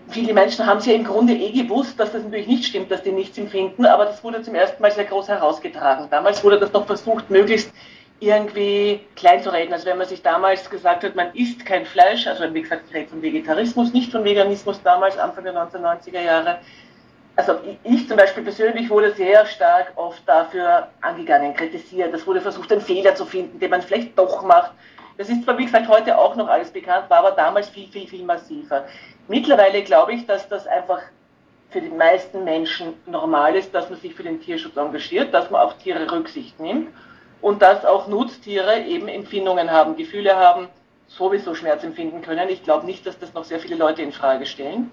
viele 0.08 0.32
Menschen 0.32 0.66
haben 0.66 0.78
es 0.78 0.86
ja 0.86 0.94
im 0.94 1.04
Grunde 1.04 1.34
eh 1.34 1.50
gewusst, 1.62 1.98
dass 1.98 2.12
das 2.12 2.22
natürlich 2.22 2.46
nicht 2.46 2.64
stimmt, 2.64 2.90
dass 2.90 3.02
die 3.02 3.12
nichts 3.12 3.38
empfinden, 3.38 3.86
aber 3.86 4.04
das 4.04 4.22
wurde 4.22 4.42
zum 4.42 4.54
ersten 4.54 4.80
Mal 4.82 4.90
sehr 4.90 5.04
groß 5.04 5.28
herausgetragen. 5.28 6.08
Damals 6.10 6.42
wurde 6.44 6.58
das 6.58 6.72
noch 6.72 6.86
versucht, 6.86 7.30
möglichst 7.30 7.72
irgendwie 8.20 9.00
klein 9.16 9.42
zu 9.42 9.52
reden. 9.52 9.72
Also 9.72 9.86
wenn 9.86 9.98
man 9.98 10.06
sich 10.06 10.22
damals 10.22 10.70
gesagt 10.70 11.02
hat, 11.02 11.16
man 11.16 11.34
isst 11.34 11.66
kein 11.66 11.84
Fleisch, 11.84 12.26
also 12.26 12.44
wie 12.54 12.62
gesagt, 12.62 12.84
ich 12.88 12.94
rede 12.94 13.08
von 13.08 13.20
Vegetarismus, 13.20 13.92
nicht 13.92 14.12
von 14.12 14.24
Veganismus 14.24 14.80
damals, 14.82 15.18
Anfang 15.18 15.44
der 15.44 15.54
1990er 15.54 16.20
Jahre, 16.22 16.58
also 17.36 17.58
ich 17.84 18.08
zum 18.08 18.16
Beispiel 18.16 18.42
persönlich 18.42 18.90
wurde 18.90 19.12
sehr 19.12 19.46
stark 19.46 19.92
oft 19.96 20.22
dafür 20.26 20.88
angegangen, 21.00 21.54
kritisiert. 21.54 22.12
Es 22.14 22.26
wurde 22.26 22.40
versucht, 22.40 22.70
einen 22.72 22.80
Fehler 22.80 23.14
zu 23.14 23.24
finden, 23.24 23.58
den 23.58 23.70
man 23.70 23.82
vielleicht 23.82 24.18
doch 24.18 24.42
macht. 24.42 24.72
Das 25.16 25.28
ist 25.28 25.44
zwar, 25.44 25.56
wie 25.58 25.64
gesagt, 25.64 25.88
heute 25.88 26.18
auch 26.18 26.36
noch 26.36 26.48
alles 26.48 26.70
bekannt, 26.70 27.08
war 27.08 27.18
aber 27.18 27.32
damals 27.32 27.68
viel, 27.68 27.88
viel, 27.88 28.06
viel 28.06 28.24
massiver. 28.24 28.84
Mittlerweile 29.28 29.82
glaube 29.82 30.14
ich, 30.14 30.26
dass 30.26 30.48
das 30.48 30.66
einfach 30.66 31.00
für 31.70 31.80
die 31.80 31.88
meisten 31.88 32.44
Menschen 32.44 32.94
normal 33.06 33.56
ist, 33.56 33.74
dass 33.74 33.88
man 33.88 33.98
sich 33.98 34.14
für 34.14 34.22
den 34.22 34.40
Tierschutz 34.40 34.76
engagiert, 34.76 35.32
dass 35.32 35.50
man 35.50 35.62
auf 35.62 35.78
Tiere 35.78 36.10
Rücksicht 36.10 36.60
nimmt 36.60 36.88
und 37.40 37.62
dass 37.62 37.84
auch 37.84 38.08
Nutztiere 38.08 38.80
eben 38.80 39.08
Empfindungen 39.08 39.70
haben, 39.70 39.96
Gefühle 39.96 40.36
haben, 40.36 40.68
sowieso 41.08 41.54
Schmerz 41.54 41.82
empfinden 41.82 42.22
können. 42.22 42.48
Ich 42.48 42.62
glaube 42.62 42.86
nicht, 42.86 43.06
dass 43.06 43.18
das 43.18 43.32
noch 43.32 43.44
sehr 43.44 43.58
viele 43.58 43.76
Leute 43.76 44.02
in 44.02 44.12
Frage 44.12 44.46
stellen. 44.46 44.90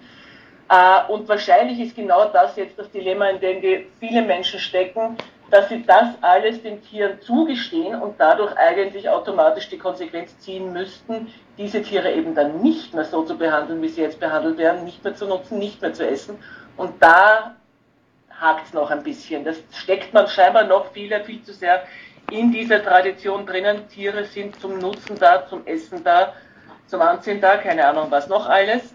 Äh, 0.70 1.12
und 1.12 1.28
wahrscheinlich 1.28 1.80
ist 1.80 1.96
genau 1.96 2.26
das 2.26 2.56
jetzt 2.56 2.78
das 2.78 2.90
Dilemma, 2.92 3.30
in 3.30 3.40
dem 3.40 3.62
die 3.62 3.88
viele 4.00 4.22
Menschen 4.22 4.60
stecken, 4.60 5.18
dass 5.50 5.68
sie 5.70 5.84
das 5.84 6.10
alles 6.22 6.62
den 6.62 6.82
Tieren 6.84 7.20
zugestehen 7.22 8.00
und 8.00 8.20
dadurch 8.20 8.56
eigentlich 8.56 9.10
automatisch 9.10 9.68
die 9.70 9.80
Konsequenz 9.80 10.38
ziehen 10.40 10.72
müssten, 10.72 11.34
diese 11.58 11.82
Tiere 11.82 12.12
eben 12.12 12.36
dann 12.36 12.62
nicht 12.62 12.94
mehr 12.94 13.06
so 13.06 13.24
zu 13.24 13.36
behandeln, 13.36 13.82
wie 13.82 13.90
sie 13.90 14.02
jetzt 14.02 14.20
behandelt 14.20 14.60
werden, 14.60 14.86
nicht 14.86 15.04
mehr 15.04 15.16
zu 15.16 15.26
nutzen, 15.26 15.58
nicht 15.58 15.82
mehr 15.82 15.94
zu 15.94 16.08
essen 16.08 16.38
und 16.78 17.02
da 17.02 17.56
hakt 18.40 18.68
es 18.68 18.74
noch 18.74 18.92
ein 18.92 19.04
bisschen. 19.04 19.44
Das 19.44 19.58
steckt 19.74 20.14
man 20.14 20.28
scheinbar 20.28 20.64
noch 20.66 20.92
viel, 20.92 21.12
viel 21.24 21.42
zu 21.44 21.52
sehr 21.52 21.84
in 22.32 22.52
dieser 22.52 22.84
Tradition 22.84 23.46
drinnen. 23.46 23.88
Tiere 23.90 24.26
sind 24.26 24.60
zum 24.62 24.78
Nutzen 24.78 25.18
da, 25.18 25.48
zum 25.48 25.66
Essen 25.66 26.04
da, 26.04 26.34
zum 26.86 27.02
Anziehen 27.02 27.42
da, 27.42 27.58
keine 27.58 27.88
Ahnung 27.88 28.06
was 28.12 28.28
noch 28.28 28.48
alles. 28.48 28.94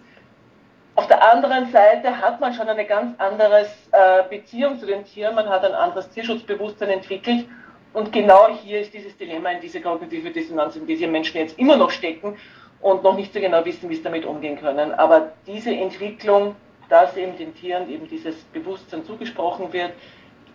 Auf 0.97 1.09
der 1.09 1.33
anderen 1.33 1.73
Seite 1.73 2.21
hat 2.21 2.41
man 2.41 2.55
schon 2.55 2.69
eine 2.69 2.85
ganz 2.85 3.19
andere 3.19 3.67
äh, 3.93 4.23
Beziehung 4.31 4.79
zu 4.79 4.87
den 4.87 5.05
Tieren, 5.05 5.35
man 5.35 5.49
hat 5.49 5.65
ein 5.65 5.75
anderes 5.75 6.09
Tierschutzbewusstsein 6.11 6.91
entwickelt 6.91 7.47
und 7.93 8.13
genau 8.13 8.49
hier 8.63 8.81
ist 8.81 8.95
dieses 8.95 9.17
Dilemma 9.17 9.51
in 9.51 9.61
dieser 9.61 9.81
kognitive 9.81 10.31
Dissonanz, 10.31 10.77
in 10.77 10.87
dieser 10.87 11.09
Menschen 11.09 11.39
jetzt 11.39 11.59
immer 11.59 11.77
noch 11.77 11.91
stecken 11.91 12.37
und 12.81 13.03
noch 13.03 13.17
nicht 13.17 13.33
so 13.33 13.41
genau 13.41 13.65
wissen, 13.65 13.89
wie 13.91 13.97
sie 13.97 14.03
damit 14.03 14.25
umgehen 14.25 14.61
können. 14.61 14.93
Aber 14.93 15.33
diese 15.47 15.71
Entwicklung 15.71 16.55
dass 16.89 17.17
eben 17.17 17.37
den 17.37 17.55
Tieren 17.55 17.89
eben 17.91 18.09
dieses 18.09 18.37
Bewusstsein 18.53 19.05
zugesprochen 19.05 19.73
wird, 19.73 19.93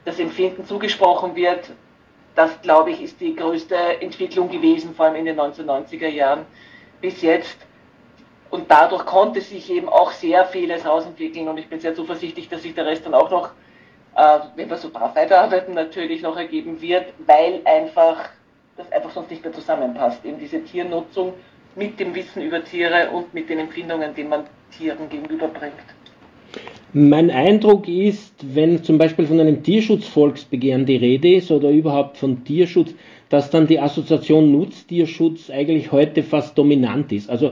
das 0.05 0.19
Empfinden 0.19 0.65
zugesprochen 0.65 1.36
wird. 1.36 1.72
Das, 2.36 2.62
glaube 2.62 2.91
ich, 2.91 3.01
ist 3.01 3.19
die 3.19 3.36
größte 3.36 3.75
Entwicklung 4.01 4.50
gewesen, 4.50 4.93
vor 4.96 5.08
allem 5.08 5.15
in 5.15 5.25
den 5.25 5.39
1990er 5.39 6.08
Jahren 6.08 6.46
bis 7.01 7.22
jetzt. 7.22 7.58
Und 8.50 8.70
dadurch 8.70 9.06
konnte 9.06 9.41
sich 9.41 9.72
eben 9.72 9.89
auch 9.89 10.12
sehr 10.12 10.46
vieles 10.46 10.86
rausentwickeln 10.86 11.48
und 11.48 11.58
ich 11.58 11.68
bin 11.68 11.79
sehr 11.79 11.94
zuversichtlich, 11.94 12.50
dass 12.50 12.63
sich 12.63 12.74
der 12.74 12.86
Rest 12.86 13.06
dann 13.06 13.13
auch 13.13 13.29
noch, 13.29 13.51
äh, 14.15 14.39
wenn 14.56 14.70
wir 14.70 14.77
so 14.77 14.89
brav 14.89 15.15
weiterarbeiten, 15.15 15.75
natürlich 15.75 16.22
noch 16.22 16.36
ergeben 16.36 16.82
wird, 16.82 17.06
weil 17.25 17.62
einfach 17.65 18.29
das 18.75 18.91
einfach 18.91 19.12
sonst 19.12 19.29
nicht 19.29 19.44
mehr 19.44 19.53
zusammenpasst. 19.53 20.25
Eben 20.25 20.39
diese 20.39 20.63
Tiernutzung 20.63 21.34
mit 21.75 22.00
dem 22.00 22.15
Wissen 22.15 22.41
über 22.41 22.63
Tiere 22.63 23.10
und 23.12 23.34
mit 23.34 23.50
den 23.50 23.60
Empfindungen, 23.60 24.15
die 24.15 24.24
man 24.24 24.46
Tieren 24.75 25.10
gegenüberbringt. 25.10 25.74
Mein 26.91 27.29
Eindruck 27.29 27.88
ist, 27.88 28.34
wenn 28.56 28.84
zum 28.84 28.98
Beispiel 28.98 29.27
von 29.27 29.39
einem 29.39 29.62
Tierschutzvolksbegehren 29.62 30.88
die 30.88 30.96
Rede 30.96 31.36
ist 31.36 31.51
oder 31.51 31.70
überhaupt 31.70 32.18
von 32.18 32.44
Tierschutz, 32.44 32.96
dass 33.29 33.51
dann 33.51 33.68
die 33.68 33.79
Assoziation 33.79 34.51
Nutztierschutz 34.51 35.51
eigentlich 35.51 35.91
heute 35.91 36.24
fast 36.24 36.58
dominant 36.58 37.12
ist. 37.12 37.29
Also 37.29 37.51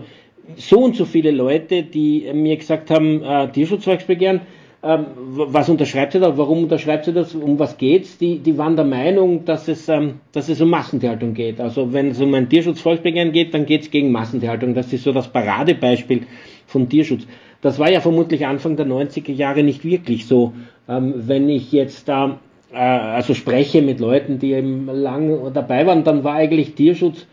so 0.56 0.80
und 0.80 0.96
so 0.96 1.06
viele 1.06 1.32
Leute, 1.32 1.84
die 1.84 2.30
mir 2.34 2.58
gesagt 2.58 2.90
haben, 2.90 3.22
äh, 3.22 3.52
Tierschutzvolksbegehren, 3.52 4.42
ähm, 4.84 5.06
was 5.16 5.70
unterschreibt 5.70 6.14
sie 6.14 6.20
da, 6.20 6.38
warum 6.38 6.64
unterschreibt 6.64 7.06
sie 7.06 7.14
das, 7.14 7.34
um 7.34 7.58
was 7.60 7.78
geht's, 7.78 8.18
die, 8.18 8.40
die 8.40 8.58
waren 8.58 8.76
der 8.76 8.86
Meinung, 8.86 9.44
dass 9.44 9.68
es, 9.68 9.90
ähm, 9.90 10.20
dass 10.32 10.50
es 10.50 10.62
um 10.62 10.70
Massentierhaltung 10.70 11.34
geht. 11.34 11.60
Also 11.60 11.92
wenn 11.94 12.12
es 12.12 12.22
um 12.22 12.34
ein 12.34 12.48
Tierschutzvolksbegehren 12.48 13.32
geht, 13.32 13.54
dann 13.54 13.66
geht 13.66 13.82
es 13.82 13.92
gegen 13.92 14.12
Massentierhaltung. 14.12 14.76
Das 14.76 14.94
ist 14.94 15.04
so 15.04 15.12
das 15.12 15.28
Paradebeispiel 15.28 16.28
von 16.68 16.88
Tierschutz. 16.88 17.28
Das 17.62 17.80
war 17.80 17.90
ja 17.90 18.02
vermutlich 18.02 18.46
Anfang 18.46 18.78
der 18.78 18.86
90er 18.86 19.34
Jahre 19.34 19.64
nicht 19.64 19.84
wirklich 19.84 20.28
so. 20.28 20.54
Ähm, 20.88 21.14
wenn 21.18 21.50
ich 21.50 21.72
jetzt 21.72 22.08
da 22.08 22.40
äh, 22.72 22.78
also 22.78 23.34
spreche 23.34 23.82
mit 23.82 24.00
Leuten, 24.00 24.40
die 24.40 24.54
eben 24.54 24.86
lang 24.86 25.52
dabei 25.54 25.88
waren, 25.88 26.04
dann 26.04 26.24
war 26.24 26.36
eigentlich 26.36 26.76
Tierschutz 26.76 27.26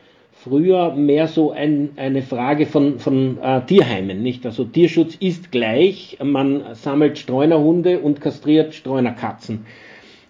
früher 0.45 0.95
mehr 0.95 1.27
so 1.27 1.53
ein, 1.53 1.91
eine 1.97 2.23
Frage 2.23 2.67
von, 2.67 2.99
von 2.99 3.39
äh, 3.43 3.63
Tierheimen, 3.63 4.23
nicht? 4.23 4.45
Also 4.45 4.65
Tierschutz 4.65 5.17
ist 5.17 5.51
gleich, 5.51 6.19
man 6.23 6.63
sammelt 6.75 7.19
Streunerhunde 7.19 8.01
und 8.01 8.21
kastriert 8.21 8.75
Streunerkatzen. 8.75 9.65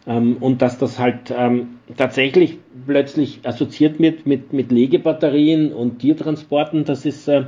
Ähm, 0.07 0.37
und 0.38 0.62
dass 0.62 0.79
das 0.79 1.00
halt 1.00 1.35
ähm, 1.37 1.79
tatsächlich 1.96 2.59
plötzlich 2.87 3.40
assoziiert 3.42 3.98
wird 3.98 4.24
mit, 4.27 4.53
mit 4.53 4.70
Legebatterien 4.70 5.72
und 5.72 5.98
Tiertransporten, 5.98 6.85
das 6.85 7.05
ist 7.05 7.27
äh, 7.27 7.46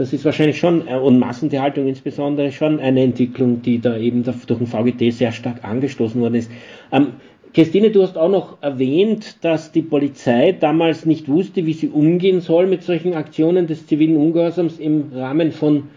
das 0.00 0.14
ist 0.14 0.24
wahrscheinlich 0.24 0.58
schon, 0.58 0.88
äh, 0.88 0.94
und 0.94 1.18
Massentierhaltung 1.18 1.86
insbesondere, 1.86 2.52
schon 2.52 2.80
eine 2.80 3.02
Entwicklung, 3.02 3.60
die 3.60 3.80
da 3.80 3.98
eben 3.98 4.24
durch 4.24 4.46
den 4.46 4.66
VGT 4.66 5.12
sehr 5.12 5.30
stark 5.30 5.62
angestoßen 5.62 6.18
worden 6.18 6.36
ist. 6.36 6.50
Ähm, 6.90 7.08
Christine, 7.52 7.90
du 7.90 8.02
hast 8.02 8.16
auch 8.16 8.28
noch 8.28 8.62
erwähnt, 8.62 9.44
dass 9.44 9.72
die 9.72 9.82
Polizei 9.82 10.52
damals 10.52 11.04
nicht 11.04 11.28
wusste, 11.28 11.66
wie 11.66 11.72
sie 11.72 11.88
umgehen 11.88 12.40
soll 12.40 12.66
mit 12.66 12.84
solchen 12.84 13.14
Aktionen 13.14 13.66
des 13.66 13.86
zivilen 13.88 14.16
Ungehorsams 14.16 14.78
im 14.78 15.10
Rahmen 15.12 15.50
von 15.50 15.90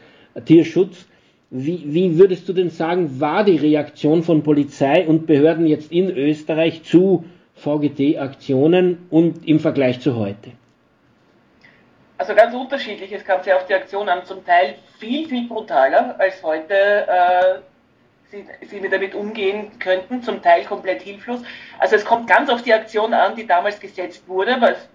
Tierschutz. 0.45 1.05
Wie, 1.51 1.83
wie 1.85 2.17
würdest 2.17 2.49
du 2.49 2.53
denn 2.53 2.71
sagen, 2.71 3.19
war 3.19 3.43
die 3.43 3.57
Reaktion 3.57 4.23
von 4.23 4.41
Polizei 4.41 5.05
und 5.05 5.27
Behörden 5.27 5.67
jetzt 5.67 5.91
in 5.91 6.09
Österreich 6.09 6.81
zu 6.83 7.25
VGT-Aktionen 7.53 8.97
und 9.11 9.47
im 9.47 9.59
Vergleich 9.59 9.99
zu 9.99 10.15
heute? 10.15 10.51
Also 12.17 12.33
ganz 12.33 12.55
unterschiedlich. 12.55 13.11
Es 13.11 13.23
kam 13.23 13.43
sehr 13.43 13.57
auf 13.57 13.67
die 13.67 13.75
Aktion 13.75 14.09
an. 14.09 14.25
Zum 14.25 14.43
Teil 14.43 14.75
viel, 14.97 15.27
viel 15.27 15.47
brutaler 15.47 16.15
als 16.17 16.41
heute 16.41 16.73
äh, 16.73 17.59
sie, 18.33 18.67
sie 18.67 18.89
damit 18.89 19.15
umgehen 19.15 19.71
könnten. 19.79 20.23
Zum 20.23 20.41
Teil 20.41 20.65
komplett 20.65 21.01
hilflos. 21.01 21.41
Also 21.79 21.95
es 21.95 22.05
kommt 22.05 22.27
ganz 22.27 22.49
auf 22.49 22.63
die 22.63 22.73
Aktion 22.73 23.13
an, 23.13 23.35
die 23.35 23.45
damals 23.45 23.79
gesetzt 23.79 24.27
wurde. 24.27 24.57
Es, 24.61 24.89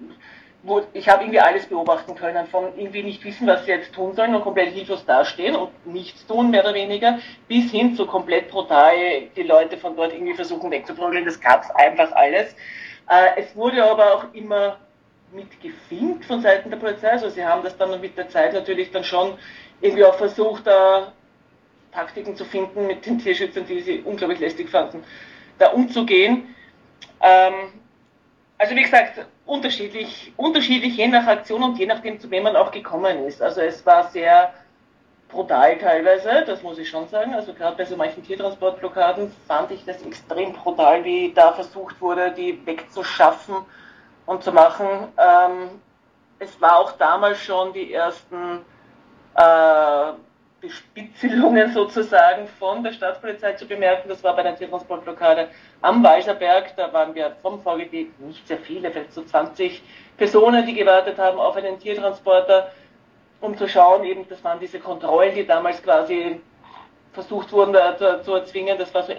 wo, 0.65 0.83
ich 0.93 1.09
habe 1.09 1.23
irgendwie 1.23 1.41
alles 1.41 1.67
beobachten 1.67 2.17
können, 2.17 2.47
von 2.49 2.77
irgendwie 2.77 3.05
nicht 3.05 3.25
wissen, 3.25 3.47
was 3.47 3.65
sie 3.65 3.71
jetzt 3.71 3.95
tun 3.95 4.15
sollen 4.15 4.35
und 4.35 4.43
komplett 4.43 4.71
hilflos 4.71 5.05
dastehen 5.07 5.55
und 5.55 5.71
nichts 5.87 6.27
tun, 6.27 6.51
mehr 6.51 6.63
oder 6.63 6.75
weniger, 6.75 7.21
bis 7.47 7.71
hin 7.71 7.95
zu 7.95 8.07
komplett 8.07 8.51
brutal 8.51 8.93
die 9.37 9.45
Leute 9.45 9.77
von 9.77 9.97
dort 9.97 10.13
irgendwie 10.13 10.35
versuchen 10.35 10.71
wegzuprügeln. 10.71 11.25
Das 11.25 11.41
gab 11.41 11.63
es 11.63 11.71
einfach 11.71 12.11
alles. 12.13 12.55
Äh, 13.09 13.41
es 13.41 13.55
wurde 13.55 13.85
aber 13.85 14.15
auch 14.15 14.35
immer 14.35 14.79
mitgefilmt 15.33 16.25
von 16.25 16.41
Seiten 16.41 16.71
der 16.71 16.79
Polizei. 16.79 17.11
Also 17.11 17.29
sie 17.29 17.45
haben 17.45 17.63
das 17.63 17.77
dann 17.77 18.01
mit 18.01 18.19
der 18.19 18.29
Zeit 18.29 18.53
natürlich 18.53 18.91
dann 18.91 19.05
schon 19.05 19.39
irgendwie 19.81 20.05
auch 20.05 20.17
versucht, 20.17 20.67
da 20.67 21.13
Taktiken 21.99 22.37
zu 22.37 22.45
finden 22.45 22.87
mit 22.87 23.05
den 23.05 23.19
Tierschützern, 23.19 23.67
die 23.67 23.81
sie 23.81 24.01
unglaublich 24.03 24.39
lästig 24.39 24.71
fanden, 24.71 25.03
da 25.59 25.71
umzugehen. 25.71 26.55
Ähm, 27.21 27.73
also 28.57 28.77
wie 28.77 28.83
gesagt, 28.83 29.27
unterschiedlich, 29.47 30.33
unterschiedlich 30.37 30.97
je 30.97 31.09
nach 31.09 31.27
Aktion 31.27 31.63
und 31.65 31.79
je 31.79 31.87
nachdem, 31.87 32.21
zu 32.21 32.31
wem 32.31 32.45
man 32.45 32.55
auch 32.55 32.71
gekommen 32.71 33.25
ist. 33.25 33.43
Also 33.43 33.63
es 33.63 33.85
war 33.85 34.11
sehr 34.11 34.53
brutal 35.29 35.77
teilweise, 35.79 36.45
das 36.47 36.63
muss 36.63 36.79
ich 36.79 36.89
schon 36.89 37.09
sagen. 37.09 37.35
Also 37.35 37.53
gerade 37.53 37.77
bei 37.77 37.85
so 37.85 37.97
manchen 37.97 38.23
Tiertransportblockaden 38.25 39.33
fand 39.49 39.73
ich 39.73 39.85
das 39.85 40.01
extrem 40.03 40.53
brutal, 40.53 41.05
wie 41.05 41.33
da 41.35 41.53
versucht 41.53 42.01
wurde, 42.01 42.31
die 42.31 42.65
wegzuschaffen 42.65 43.57
und 44.27 44.45
zu 44.45 44.53
machen. 44.53 44.87
Ähm, 45.19 45.81
es 46.39 46.61
war 46.61 46.79
auch 46.79 46.93
damals 46.93 47.43
schon 47.43 47.73
die 47.73 47.93
ersten 47.93 48.65
äh, 49.35 50.13
Bespitzelungen 50.61 51.73
sozusagen 51.73 52.49
von 52.59 52.83
der 52.83 52.93
Staatspolizei 52.93 53.53
zu 53.53 53.67
bemerken. 53.67 54.09
Das 54.09 54.25
war 54.25 54.35
bei 54.35 54.43
der 54.43 54.57
Tiertransportblockade 54.57 55.49
am 55.83 56.03
Walserberg. 56.03 56.75
Da 56.77 56.93
waren 56.93 57.15
wir 57.15 57.37
vom 57.43 57.63
VGB 57.63 58.09
nicht 58.19 58.47
sehr 58.47 58.59
viele, 58.59 58.91
vielleicht 58.91 59.13
so 59.13 59.23
20 59.23 59.83
Personen, 60.17 60.67
die 60.67 60.75
gewartet 60.75 61.19
haben 61.19 61.39
auf 61.39 61.57
einen 61.57 61.79
Tiertransporter, 61.79 62.73
um 63.41 63.57
zu 63.57 63.69
schauen, 63.69 64.05
eben, 64.05 64.29
das 64.29 64.43
waren 64.43 64.59
diese 64.59 64.81
Kontrollen, 64.81 65.33
die 65.35 65.47
damals 65.47 65.81
quasi 65.81 66.41
versucht 67.13 67.53
wurden 67.53 67.77
zu, 67.97 68.23
zu 68.23 68.35
erzwingen. 68.35 68.77
Das 68.77 68.93
war 68.93 69.05
so, 69.05 69.13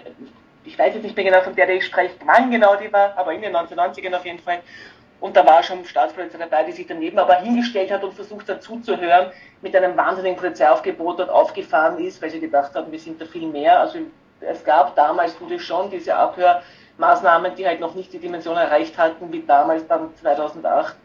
ich 0.64 0.78
weiß 0.78 0.94
jetzt 0.94 1.04
nicht 1.04 1.16
mehr 1.16 1.24
genau, 1.24 1.40
von 1.40 1.54
der 1.54 1.70
ich 1.70 1.86
spreche, 1.86 2.14
wann 2.26 2.50
genau 2.50 2.76
die 2.76 2.92
war, 2.92 3.16
aber 3.16 3.32
in 3.32 3.40
den 3.40 3.56
1990ern 3.56 4.14
auf 4.14 4.26
jeden 4.26 4.40
Fall. 4.40 4.60
Und 5.20 5.36
da 5.36 5.46
war 5.46 5.62
schon 5.62 5.84
Staatspolizei 5.84 6.38
dabei, 6.38 6.64
die 6.64 6.72
sich 6.72 6.86
daneben 6.86 7.18
aber 7.18 7.36
hingestellt 7.36 7.90
hat 7.90 8.02
und 8.02 8.14
versucht 8.14 8.48
hat 8.48 8.62
zuzuhören, 8.62 9.30
mit 9.60 9.76
einem 9.76 9.96
wahnsinnigen 9.96 10.38
Polizeiaufgebot 10.38 11.18
dort 11.18 11.30
aufgefahren 11.30 11.98
ist, 11.98 12.22
weil 12.22 12.30
sie 12.30 12.40
gedacht 12.40 12.74
haben, 12.74 12.90
wir 12.90 12.98
sind 12.98 13.20
da 13.20 13.26
viel 13.26 13.46
mehr. 13.46 13.80
Also 13.80 13.98
es 14.40 14.64
gab 14.64 14.96
damals 14.96 15.38
natürlich 15.38 15.62
schon 15.62 15.90
diese 15.90 16.16
Abhörmaßnahmen, 16.16 17.54
die 17.54 17.66
halt 17.66 17.80
noch 17.80 17.94
nicht 17.94 18.12
die 18.12 18.18
Dimension 18.18 18.56
erreicht 18.56 18.96
hatten, 18.96 19.30
wie 19.30 19.42
damals 19.46 19.86
dann 19.86 20.08
2008, 20.16 20.96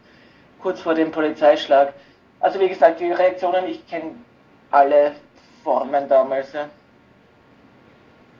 kurz 0.62 0.80
vor 0.80 0.94
dem 0.94 1.10
Polizeischlag. 1.10 1.92
Also 2.40 2.58
wie 2.58 2.68
gesagt, 2.68 3.00
die 3.00 3.12
Reaktionen, 3.12 3.66
ich 3.68 3.86
kenne 3.86 4.12
alle 4.70 5.12
Formen 5.62 6.08
damals. 6.08 6.54
Ja. 6.54 6.68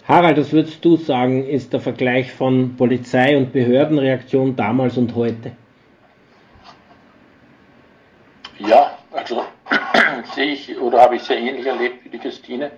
Harald, 0.08 0.38
was 0.38 0.52
würdest 0.52 0.82
du 0.84 0.96
sagen, 0.96 1.46
ist 1.46 1.72
der 1.72 1.80
Vergleich 1.80 2.32
von 2.32 2.76
Polizei- 2.76 3.36
und 3.36 3.52
Behördenreaktion 3.52 4.56
damals 4.56 4.96
und 4.96 5.14
heute? 5.14 5.52
Ja, 8.58 8.98
also 9.12 9.44
sehe 10.34 10.52
ich 10.52 10.78
oder 10.78 11.02
habe 11.02 11.16
ich 11.16 11.22
sehr 11.22 11.38
ähnlich 11.38 11.66
erlebt 11.66 12.04
wie 12.04 12.08
die 12.08 12.18
Christine. 12.18 12.70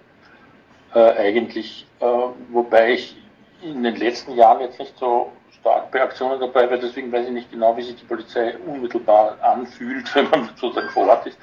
äh, 0.94 1.12
eigentlich, 1.18 1.86
äh, 2.00 2.04
wobei 2.50 2.92
ich 2.94 3.16
in 3.62 3.82
den 3.82 3.96
letzten 3.96 4.34
Jahren 4.34 4.60
jetzt 4.60 4.78
nicht 4.78 4.96
so 4.98 5.32
stark 5.60 5.90
bei 5.90 6.02
Aktionen 6.02 6.40
dabei 6.40 6.70
war, 6.70 6.78
deswegen 6.78 7.12
weiß 7.12 7.26
ich 7.26 7.32
nicht 7.32 7.50
genau, 7.50 7.76
wie 7.76 7.82
sich 7.82 7.96
die 7.96 8.04
Polizei 8.04 8.56
unmittelbar 8.66 9.36
anfühlt, 9.42 10.14
wenn 10.14 10.30
man 10.30 10.48
sozusagen 10.56 10.88
vor 10.90 11.08
Ort 11.08 11.26
ist, 11.26 11.38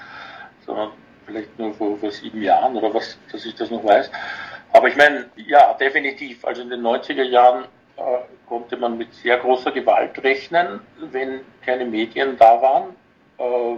sondern 0.66 0.92
vielleicht 1.26 1.58
nur 1.60 1.74
vor, 1.74 1.98
vor 1.98 2.12
sieben 2.12 2.42
Jahren 2.42 2.76
oder 2.76 2.94
was, 2.94 3.18
dass 3.32 3.46
ich 3.46 3.56
das 3.56 3.70
noch 3.70 3.84
weiß. 3.84 4.10
Aber 4.74 4.88
ich 4.88 4.96
meine, 4.96 5.30
ja, 5.36 5.74
definitiv, 5.74 6.44
also 6.46 6.62
in 6.62 6.70
den 6.70 6.82
90er 6.82 7.24
Jahren 7.24 7.66
äh, 7.98 8.02
konnte 8.48 8.78
man 8.78 8.98
mit 8.98 9.14
sehr 9.14 9.38
großer 9.38 9.72
Gewalt 9.72 10.22
rechnen, 10.24 10.82
wenn 11.00 11.42
keine 11.66 11.86
Medien 11.86 12.38
da 12.38 12.62
waren. 12.62 12.96
Äh, 13.38 13.78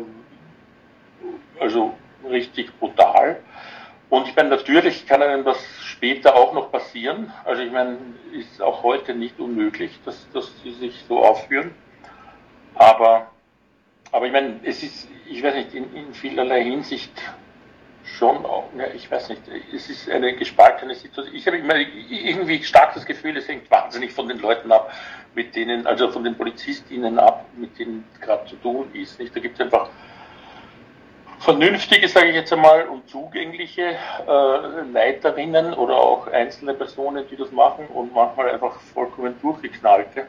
also 1.59 1.93
richtig 2.29 2.77
brutal. 2.79 3.41
Und 4.09 4.27
ich 4.27 4.35
meine, 4.35 4.49
natürlich 4.49 5.05
kann 5.05 5.21
einem 5.21 5.43
das 5.43 5.57
später 5.81 6.35
auch 6.35 6.53
noch 6.53 6.71
passieren. 6.71 7.31
Also 7.43 7.61
ich 7.61 7.71
meine, 7.71 7.97
ist 8.31 8.61
auch 8.61 8.83
heute 8.83 9.13
nicht 9.13 9.39
unmöglich, 9.39 9.99
dass, 10.05 10.29
dass 10.31 10.49
sie 10.63 10.71
sich 10.71 11.03
so 11.07 11.23
aufführen. 11.23 11.71
Aber, 12.75 13.27
aber 14.11 14.27
ich 14.27 14.31
meine, 14.31 14.59
es 14.63 14.83
ist, 14.83 15.09
ich 15.29 15.43
weiß 15.43 15.55
nicht, 15.55 15.73
in, 15.73 15.93
in 15.93 16.13
vielerlei 16.13 16.63
Hinsicht 16.63 17.11
schon, 18.03 18.45
ja, 18.77 18.85
ich 18.95 19.11
weiß 19.11 19.29
nicht, 19.29 19.41
es 19.73 19.89
ist 19.89 20.09
eine 20.09 20.33
gespaltene 20.33 20.95
Situation. 20.95 21.35
Ich 21.35 21.45
habe 21.45 21.57
immer 21.57 21.75
irgendwie 21.75 22.63
stark 22.63 22.93
das 22.93 23.05
Gefühl, 23.05 23.35
es 23.35 23.47
hängt 23.47 23.69
wahnsinnig 23.69 24.13
von 24.13 24.29
den 24.29 24.39
Leuten 24.39 24.71
ab, 24.71 24.93
mit 25.35 25.55
denen, 25.55 25.85
also 25.85 26.09
von 26.09 26.23
den 26.23 26.35
PolizistInnen 26.35 27.19
ab, 27.19 27.45
mit 27.57 27.77
denen 27.77 28.05
gerade 28.21 28.45
zu 28.47 28.55
tun 28.57 28.89
ist. 28.93 29.19
Nicht? 29.19 29.35
Da 29.35 29.41
gibt 29.41 29.55
es 29.55 29.61
einfach 29.65 29.89
vernünftige, 31.39 32.07
sage 32.07 32.29
ich 32.29 32.35
jetzt 32.35 32.53
einmal, 32.53 32.87
und 32.87 33.09
zugängliche 33.09 33.95
äh, 34.27 34.91
Leiterinnen 34.91 35.73
oder 35.73 35.95
auch 35.95 36.27
einzelne 36.27 36.73
Personen, 36.73 37.25
die 37.29 37.35
das 37.35 37.51
machen 37.51 37.87
und 37.87 38.13
manchmal 38.13 38.49
einfach 38.51 38.79
vollkommen 38.93 39.35
durchgeknallte. 39.41 40.27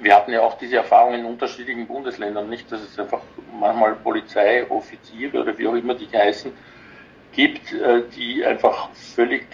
Wir 0.00 0.16
hatten 0.16 0.32
ja 0.32 0.42
auch 0.42 0.58
diese 0.58 0.76
Erfahrung 0.76 1.14
in 1.14 1.24
unterschiedlichen 1.24 1.86
Bundesländern, 1.86 2.48
nicht, 2.48 2.70
dass 2.70 2.80
es 2.80 2.98
einfach 2.98 3.20
manchmal 3.58 3.94
Polizeioffiziere 3.94 5.40
oder 5.40 5.56
wie 5.56 5.68
auch 5.68 5.74
immer 5.74 5.94
die 5.94 6.08
heißen, 6.12 6.52
gibt, 7.32 7.72
äh, 7.72 8.02
die 8.16 8.44
einfach 8.44 8.88
völlig 8.92 9.46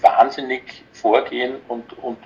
wahnsinnig 0.00 0.84
vorgehen 0.92 1.56
und, 1.68 1.92
und 2.02 2.18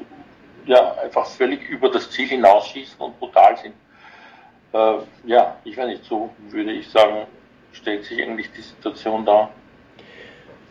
ja, 0.67 0.95
einfach 1.03 1.27
völlig 1.27 1.69
über 1.69 1.91
das 1.91 2.11
Ziel 2.11 2.29
hinausschießen 2.29 3.01
und 3.01 3.19
brutal 3.19 3.57
sind. 3.57 3.75
Äh, 4.73 5.05
ja, 5.25 5.57
ich 5.65 5.77
weiß 5.77 5.87
nicht, 5.87 6.05
so 6.05 6.31
würde 6.49 6.73
ich 6.73 6.89
sagen, 6.89 7.27
stellt 7.73 8.05
sich 8.05 8.23
eigentlich 8.23 8.51
die 8.57 8.63
Situation 8.63 9.25
dar. 9.25 9.51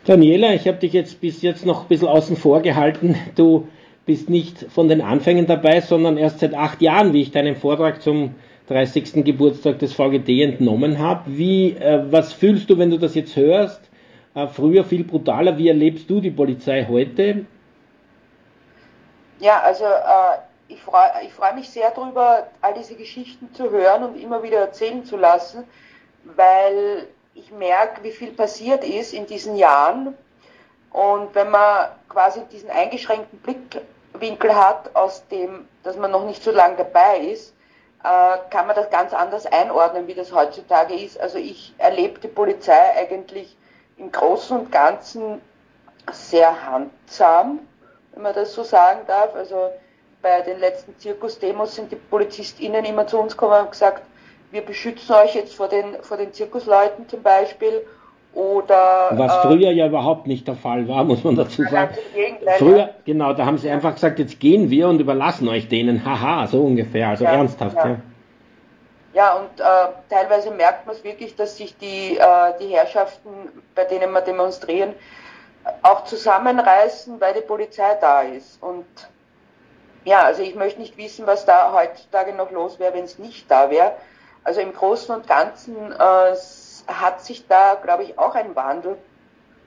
Daniela, 0.04 0.52
ich 0.54 0.66
habe 0.66 0.78
dich 0.78 0.92
jetzt 0.92 1.20
bis 1.20 1.42
jetzt 1.42 1.64
noch 1.64 1.82
ein 1.82 1.88
bisschen 1.88 2.08
außen 2.08 2.36
vor 2.36 2.60
gehalten. 2.60 3.16
Du 3.36 3.68
bist 4.04 4.28
nicht 4.28 4.66
von 4.70 4.88
den 4.88 5.00
Anfängen 5.00 5.46
dabei, 5.46 5.80
sondern 5.80 6.16
erst 6.16 6.40
seit 6.40 6.54
acht 6.54 6.82
Jahren, 6.82 7.12
wie 7.12 7.22
ich 7.22 7.30
deinen 7.30 7.54
Vortrag 7.54 8.02
zum 8.02 8.34
30. 8.68 9.24
Geburtstag 9.24 9.78
des 9.78 9.92
VGD 9.92 10.42
entnommen 10.42 10.98
habe. 10.98 11.22
Wie, 11.26 11.72
äh, 11.72 12.02
was 12.10 12.32
fühlst 12.32 12.68
du, 12.70 12.78
wenn 12.78 12.90
du 12.90 12.98
das 12.98 13.14
jetzt 13.14 13.36
hörst? 13.36 13.80
Äh, 14.34 14.48
früher 14.48 14.84
viel 14.84 15.04
brutaler. 15.04 15.56
Wie 15.58 15.68
erlebst 15.68 16.10
du 16.10 16.20
die 16.20 16.30
Polizei 16.30 16.86
heute? 16.88 17.46
Ja, 19.38 19.60
also 19.60 19.84
äh, 19.84 20.72
ich 20.72 20.80
freue 20.80 21.10
ich 21.24 21.32
freu 21.32 21.52
mich 21.54 21.68
sehr 21.68 21.92
darüber, 21.94 22.48
all 22.60 22.74
diese 22.74 22.94
Geschichten 22.94 23.52
zu 23.52 23.70
hören 23.70 24.04
und 24.04 24.20
immer 24.20 24.42
wieder 24.42 24.58
erzählen 24.58 25.04
zu 25.04 25.16
lassen 25.16 25.64
weil 26.24 27.08
ich 27.34 27.50
merke, 27.50 28.02
wie 28.02 28.12
viel 28.12 28.32
passiert 28.32 28.84
ist 28.84 29.12
in 29.12 29.26
diesen 29.26 29.56
Jahren. 29.56 30.16
Und 30.92 31.34
wenn 31.34 31.50
man 31.50 31.88
quasi 32.08 32.42
diesen 32.52 32.70
eingeschränkten 32.70 33.38
Blickwinkel 33.38 34.54
hat, 34.54 34.94
aus 34.94 35.26
dem, 35.28 35.66
dass 35.82 35.96
man 35.96 36.10
noch 36.10 36.24
nicht 36.24 36.42
so 36.42 36.50
lange 36.50 36.76
dabei 36.76 37.18
ist, 37.18 37.54
äh, 38.04 38.38
kann 38.50 38.66
man 38.66 38.76
das 38.76 38.90
ganz 38.90 39.14
anders 39.14 39.46
einordnen, 39.46 40.06
wie 40.06 40.14
das 40.14 40.32
heutzutage 40.32 40.94
ist. 40.94 41.18
Also 41.20 41.38
ich 41.38 41.72
erlebe 41.78 42.20
die 42.20 42.28
Polizei 42.28 42.96
eigentlich 42.96 43.56
im 43.96 44.10
Großen 44.10 44.58
und 44.58 44.72
Ganzen 44.72 45.40
sehr 46.10 46.66
handsam, 46.66 47.60
wenn 48.12 48.22
man 48.22 48.34
das 48.34 48.52
so 48.52 48.64
sagen 48.64 49.00
darf. 49.06 49.34
Also 49.34 49.70
bei 50.20 50.40
den 50.42 50.58
letzten 50.58 50.98
Zirkusdemos 50.98 51.74
sind 51.74 51.92
die 51.92 51.96
PolizistInnen 51.96 52.84
immer 52.84 53.06
zu 53.06 53.18
uns 53.18 53.32
gekommen 53.32 53.64
und 53.64 53.70
gesagt, 53.70 54.02
wir 54.52 54.62
beschützen 54.62 55.14
euch 55.14 55.34
jetzt 55.34 55.54
vor 55.54 55.68
den, 55.68 55.96
vor 56.02 56.18
den 56.18 56.32
Zirkusleuten 56.32 57.08
zum 57.08 57.22
Beispiel. 57.22 57.84
Oder, 58.34 59.10
Was 59.12 59.44
äh, 59.44 59.48
früher 59.48 59.72
ja 59.72 59.86
überhaupt 59.86 60.26
nicht 60.26 60.46
der 60.46 60.54
Fall 60.56 60.86
war, 60.88 61.04
muss 61.04 61.24
man 61.24 61.36
dazu 61.36 61.64
sagen. 61.64 61.94
Früher, 62.58 62.90
genau, 63.04 63.32
da 63.32 63.44
haben 63.44 63.58
sie 63.58 63.70
einfach 63.70 63.94
gesagt, 63.94 64.18
jetzt 64.18 64.40
gehen 64.40 64.70
wir 64.70 64.88
und 64.88 65.00
überlassen 65.00 65.48
euch 65.48 65.68
denen. 65.68 66.04
Haha, 66.04 66.46
so 66.46 66.62
ungefähr, 66.62 67.08
also 67.08 67.24
ja, 67.24 67.32
ernsthaft. 67.32 67.76
Ja, 67.76 67.88
ja. 67.88 67.96
ja 69.14 69.32
und 69.34 69.60
äh, 69.60 69.92
teilweise 70.08 70.50
merkt 70.50 70.86
man 70.86 70.94
es 70.94 71.02
wirklich, 71.02 71.34
dass 71.34 71.56
sich 71.56 71.76
die, 71.78 72.16
äh, 72.16 72.52
die 72.60 72.68
Herrschaften, 72.68 73.30
bei 73.74 73.84
denen 73.84 74.12
wir 74.12 74.20
demonstrieren, 74.20 74.94
auch 75.82 76.04
zusammenreißen, 76.04 77.20
weil 77.20 77.34
die 77.34 77.40
Polizei 77.40 77.96
da 78.00 78.22
ist. 78.22 78.62
Und 78.62 78.84
ja, 80.04 80.22
also 80.22 80.42
ich 80.42 80.54
möchte 80.54 80.80
nicht 80.80 80.96
wissen, 80.96 81.26
was 81.26 81.44
da 81.44 81.72
heutzutage 81.72 82.34
noch 82.34 82.50
los 82.50 82.78
wäre, 82.78 82.94
wenn 82.94 83.04
es 83.04 83.18
nicht 83.18 83.50
da 83.50 83.70
wäre. 83.70 83.92
Also 84.44 84.60
im 84.60 84.72
Großen 84.72 85.14
und 85.14 85.26
Ganzen 85.26 85.92
äh, 85.92 86.36
hat 86.88 87.24
sich 87.24 87.46
da, 87.46 87.74
glaube 87.74 88.02
ich, 88.04 88.18
auch 88.18 88.34
ein 88.34 88.56
Wandel 88.56 88.98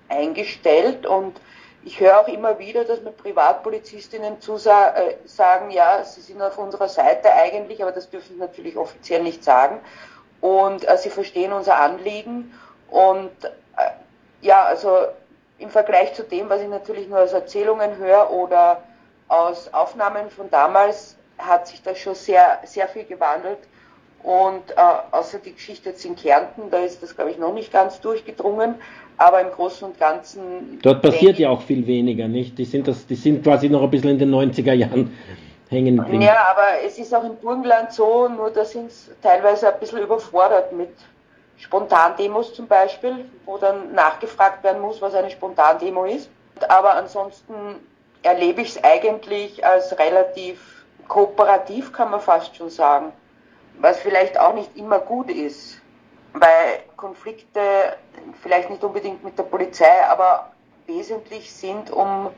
eingestellt 0.09 1.05
und 1.05 1.39
ich 1.83 1.99
höre 1.99 2.19
auch 2.19 2.27
immer 2.27 2.57
wieder, 2.57 2.83
dass 2.83 3.01
mir 3.01 3.11
Privatpolizistinnen 3.11 4.41
zusagen, 4.41 5.69
äh, 5.69 5.73
ja, 5.73 6.03
sie 6.03 6.21
sind 6.21 6.41
auf 6.41 6.57
unserer 6.57 6.87
Seite 6.87 7.31
eigentlich, 7.31 7.81
aber 7.83 7.91
das 7.91 8.09
dürfen 8.09 8.33
sie 8.33 8.39
natürlich 8.39 8.75
offiziell 8.75 9.21
nicht 9.21 9.43
sagen. 9.43 9.79
Und 10.41 10.87
äh, 10.87 10.97
sie 10.97 11.11
verstehen 11.11 11.53
unser 11.53 11.77
Anliegen. 11.77 12.59
Und 12.89 13.31
äh, 13.45 13.91
ja, 14.41 14.63
also 14.63 15.05
im 15.59 15.69
Vergleich 15.69 16.15
zu 16.15 16.23
dem, 16.23 16.49
was 16.49 16.61
ich 16.61 16.67
natürlich 16.67 17.07
nur 17.07 17.19
aus 17.19 17.33
Erzählungen 17.33 17.97
höre 17.97 18.31
oder 18.31 18.81
aus 19.27 19.71
Aufnahmen 19.71 20.31
von 20.31 20.49
damals, 20.49 21.15
hat 21.37 21.67
sich 21.67 21.83
das 21.83 21.99
schon 21.99 22.15
sehr, 22.15 22.61
sehr 22.65 22.87
viel 22.87 23.05
gewandelt. 23.05 23.59
Und 24.25 24.71
äh, 24.71 24.81
außer 25.11 25.37
die 25.37 25.53
Geschichte 25.53 25.89
jetzt 25.89 26.03
in 26.03 26.15
Kärnten, 26.15 26.71
da 26.71 26.79
ist 26.79 27.03
das, 27.03 27.15
glaube 27.15 27.29
ich, 27.29 27.37
noch 27.37 27.53
nicht 27.53 27.71
ganz 27.71 28.01
durchgedrungen. 28.01 28.73
Aber 29.17 29.39
im 29.39 29.51
Großen 29.51 29.87
und 29.87 29.99
Ganzen. 29.99 30.79
Dort 30.81 31.03
passiert 31.03 31.37
ja 31.37 31.49
auch 31.49 31.61
viel 31.61 31.85
weniger, 31.85 32.27
nicht? 32.27 32.57
Die 32.57 32.65
sind, 32.65 32.87
das, 32.87 33.05
die 33.05 33.13
sind 33.15 33.43
quasi 33.43 33.69
noch 33.69 33.83
ein 33.83 33.91
bisschen 33.91 34.09
in 34.09 34.17
den 34.19 34.33
90er 34.33 34.73
Jahren 34.73 35.15
hängen 35.69 35.97
geblieben. 35.97 36.23
Ja, 36.23 36.47
aber 36.49 36.83
es 36.83 36.97
ist 36.97 37.13
auch 37.13 37.23
im 37.23 37.35
Burgenland 37.35 37.93
so, 37.93 38.27
nur 38.27 38.49
da 38.49 38.65
sind 38.65 38.91
sie 38.91 39.11
teilweise 39.21 39.71
ein 39.71 39.79
bisschen 39.79 39.99
überfordert 39.99 40.73
mit 40.73 40.89
Spontandemos 41.57 42.51
zum 42.55 42.67
Beispiel, 42.67 43.25
wo 43.45 43.57
dann 43.57 43.93
nachgefragt 43.93 44.63
werden 44.63 44.81
muss, 44.81 45.03
was 45.03 45.13
eine 45.13 45.29
Spontandemo 45.29 46.05
ist. 46.05 46.31
Aber 46.67 46.95
ansonsten 46.95 47.53
erlebe 48.23 48.63
ich 48.63 48.69
es 48.69 48.83
eigentlich 48.83 49.63
als 49.63 49.97
relativ 49.99 50.83
kooperativ, 51.07 51.93
kann 51.93 52.09
man 52.09 52.19
fast 52.19 52.55
schon 52.55 52.71
sagen 52.71 53.13
was 53.79 53.99
vielleicht 53.99 54.39
auch 54.39 54.53
nicht 54.53 54.75
immer 54.77 54.99
gut 54.99 55.29
ist, 55.29 55.81
weil 56.33 56.83
Konflikte 56.97 57.59
vielleicht 58.41 58.69
nicht 58.69 58.83
unbedingt 58.83 59.23
mit 59.23 59.37
der 59.37 59.43
Polizei, 59.43 60.05
aber 60.07 60.51
wesentlich 60.85 61.51
sind, 61.53 61.91
um 61.91 62.29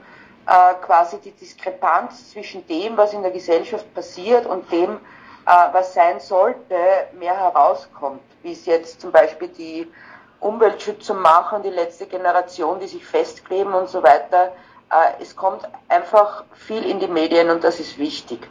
äh, 0.47 0.73
quasi 0.85 1.19
die 1.19 1.31
Diskrepanz 1.31 2.31
zwischen 2.31 2.65
dem, 2.67 2.95
was 2.95 3.13
in 3.13 3.21
der 3.21 3.31
Gesellschaft 3.31 3.93
passiert 3.93 4.45
und 4.45 4.71
dem, 4.71 4.97
äh, 5.45 5.49
was 5.71 5.93
sein 5.93 6.19
sollte, 6.19 6.75
mehr 7.19 7.37
herauskommt, 7.37 8.21
wie 8.43 8.53
es 8.53 8.65
jetzt 8.65 9.01
zum 9.01 9.11
Beispiel 9.11 9.49
die 9.49 9.91
Umweltschützer 10.39 11.15
machen, 11.15 11.63
die 11.63 11.69
letzte 11.69 12.05
Generation, 12.05 12.79
die 12.79 12.87
sich 12.87 13.05
festkleben 13.05 13.73
und 13.73 13.89
so 13.89 14.03
weiter. 14.03 14.53
Äh, 14.91 15.21
es 15.21 15.35
kommt 15.35 15.67
einfach 15.89 16.45
viel 16.53 16.85
in 16.85 16.99
die 16.99 17.07
Medien 17.07 17.49
und 17.49 17.63
das 17.63 17.79
ist 17.79 17.97
wichtig, 17.97 18.47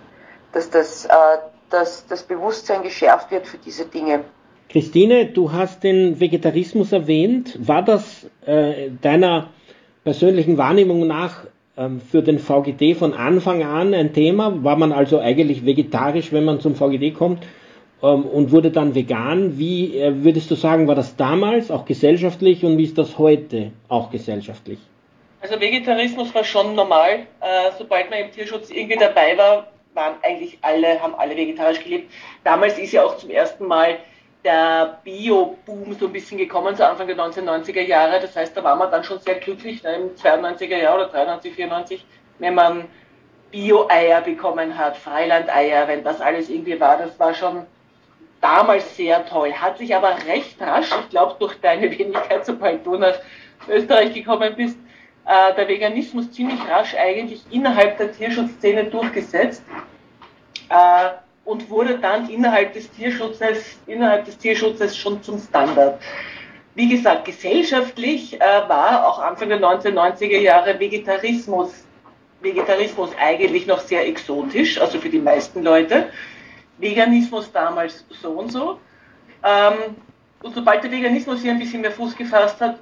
dass 0.53 0.69
das 0.71 1.07
äh, 1.07 1.39
dass 1.71 2.07
das 2.07 2.23
Bewusstsein 2.23 2.83
geschärft 2.83 3.31
wird 3.31 3.47
für 3.47 3.59
diese 3.59 3.87
Dinge. 3.87 4.25
Christine, 4.69 5.27
du 5.27 5.53
hast 5.53 5.85
den 5.85 6.19
Vegetarismus 6.19 6.93
erwähnt. 6.93 7.57
War 7.67 7.83
das 7.83 8.29
äh, 8.45 8.91
deiner 9.01 9.51
persönlichen 10.05 10.59
Wahrnehmung 10.59 11.07
nach 11.07 11.45
ähm, 11.77 12.01
für 12.01 12.23
den 12.23 12.39
VGD 12.39 12.95
von 12.97 13.15
Anfang 13.15 13.63
an 13.63 13.95
ein 13.95 14.13
Thema? 14.13 14.65
War 14.65 14.77
man 14.77 14.93
also 14.93 15.21
eigentlich 15.21 15.65
vegetarisch, 15.65 16.33
wenn 16.33 16.45
man 16.45 16.61
zum 16.61 16.75
VGD 16.75 17.15
kommt 17.15 17.45
ähm, 18.03 18.25
und 18.25 18.51
wurde 18.51 18.71
dann 18.71 18.95
vegan? 18.95 19.57
Wie 19.57 19.97
äh, 19.99 20.25
würdest 20.25 20.51
du 20.51 20.57
sagen, 20.57 20.89
war 20.89 20.97
das 20.97 21.17
damals 21.17 21.71
auch 21.71 21.85
gesellschaftlich 21.85 22.65
und 22.65 22.77
wie 22.77 22.85
ist 22.85 22.99
das 22.99 23.19
heute 23.19 23.71
auch 23.89 24.11
gesellschaftlich? 24.11 24.79
Also 25.41 25.61
Vegetarismus 25.61 26.35
war 26.35 26.43
schon 26.43 26.75
normal. 26.75 27.21
Äh, 27.41 27.71
sobald 27.79 28.11
man 28.11 28.19
im 28.19 28.33
Tierschutz 28.33 28.71
irgendwie 28.71 28.97
dabei 28.99 29.39
war, 29.39 29.69
waren 29.97 30.17
eigentlich 30.23 30.59
alle, 30.63 31.03
haben 31.03 31.15
alle 31.15 31.37
vegetarisch 31.37 31.83
gelebt. 31.83 32.13
Damals 32.45 32.79
ist 32.79 32.93
ja 32.93 33.05
auch 33.05 33.17
zum 33.17 33.31
ersten 33.31 33.67
Mal 33.67 33.99
der 34.45 35.01
Bio-Boom 35.03 35.95
so 35.99 36.07
ein 36.07 36.13
bisschen 36.13 36.39
gekommen, 36.39 36.77
so 36.77 36.85
Anfang 36.85 37.09
der 37.09 37.17
1990er 37.17 37.81
Jahre. 37.81 38.21
Das 38.21 38.37
heißt, 38.37 38.57
da 38.57 38.63
war 38.63 38.77
man 38.77 38.91
dann 38.91 39.03
schon 39.03 39.19
sehr 39.19 39.37
glücklich, 39.37 39.83
ne, 39.83 39.97
im 39.97 40.15
92er 40.15 40.77
Jahr 40.77 40.95
oder 40.95 41.09
93, 41.09 41.55
94, 41.55 42.07
wenn 42.39 42.55
man 42.55 42.85
Bio-Eier 43.51 44.21
bekommen 44.21 44.79
hat, 44.79 44.97
Freilandeier, 44.97 45.89
wenn 45.89 46.05
das 46.05 46.21
alles 46.21 46.49
irgendwie 46.49 46.79
war. 46.79 46.99
Das 46.99 47.19
war 47.19 47.35
schon 47.35 47.67
damals 48.41 48.97
sehr 48.97 49.27
toll. 49.27 49.53
Hat 49.53 49.79
sich 49.79 49.95
aber 49.95 50.17
recht 50.29 50.61
rasch, 50.61 50.91
ich 51.01 51.09
glaube 51.11 51.37
durch 51.41 51.61
deine 51.61 51.91
Wenigkeit, 51.91 52.45
sobald 52.47 52.87
du 52.87 52.97
nach 52.97 53.19
Österreich 53.69 54.15
gekommen 54.15 54.55
bist, 54.57 54.79
äh, 55.27 55.55
der 55.55 55.69
Veganismus 55.69 56.31
ziemlich 56.33 56.61
rasch 56.69 56.95
eigentlich 56.95 57.43
innerhalb 57.51 57.99
der 57.99 58.13
Tierschutzszene 58.13 58.85
durchgesetzt. 58.85 59.63
Äh, 60.69 61.11
und 61.47 61.71
wurde 61.71 61.99
dann 61.99 62.29
innerhalb 62.29 62.75
des 62.75 62.91
Tierschutzes, 62.91 63.79
innerhalb 63.87 64.25
des 64.25 64.37
Tierschutzes 64.37 64.97
schon 64.97 65.23
zum 65.23 65.39
Standard. 65.39 66.03
Wie 66.75 66.89
gesagt, 66.89 67.25
gesellschaftlich 67.25 68.39
äh, 68.39 68.41
war 68.41 69.07
auch 69.07 69.21
Anfang 69.21 69.49
der 69.49 69.61
1990er 69.61 70.41
Jahre 70.41 70.79
Vegetarismus, 70.79 71.85
Vegetarismus 72.43 73.11
eigentlich 73.19 73.67
noch 73.67 73.79
sehr 73.79 74.07
exotisch, 74.07 74.79
also 74.79 74.99
für 74.99 75.09
die 75.09 75.21
meisten 75.21 75.63
Leute. 75.63 76.09
Veganismus 76.79 77.51
damals 77.53 78.05
so 78.21 78.33
und 78.33 78.51
so. 78.51 78.79
Ähm, 79.43 79.97
und 80.43 80.55
sobald 80.55 80.83
der 80.85 80.91
Veganismus 80.91 81.41
hier 81.41 81.53
ein 81.53 81.59
bisschen 81.59 81.81
mehr 81.81 81.93
Fuß 81.93 82.17
gefasst 82.17 82.61
hat, 82.61 82.79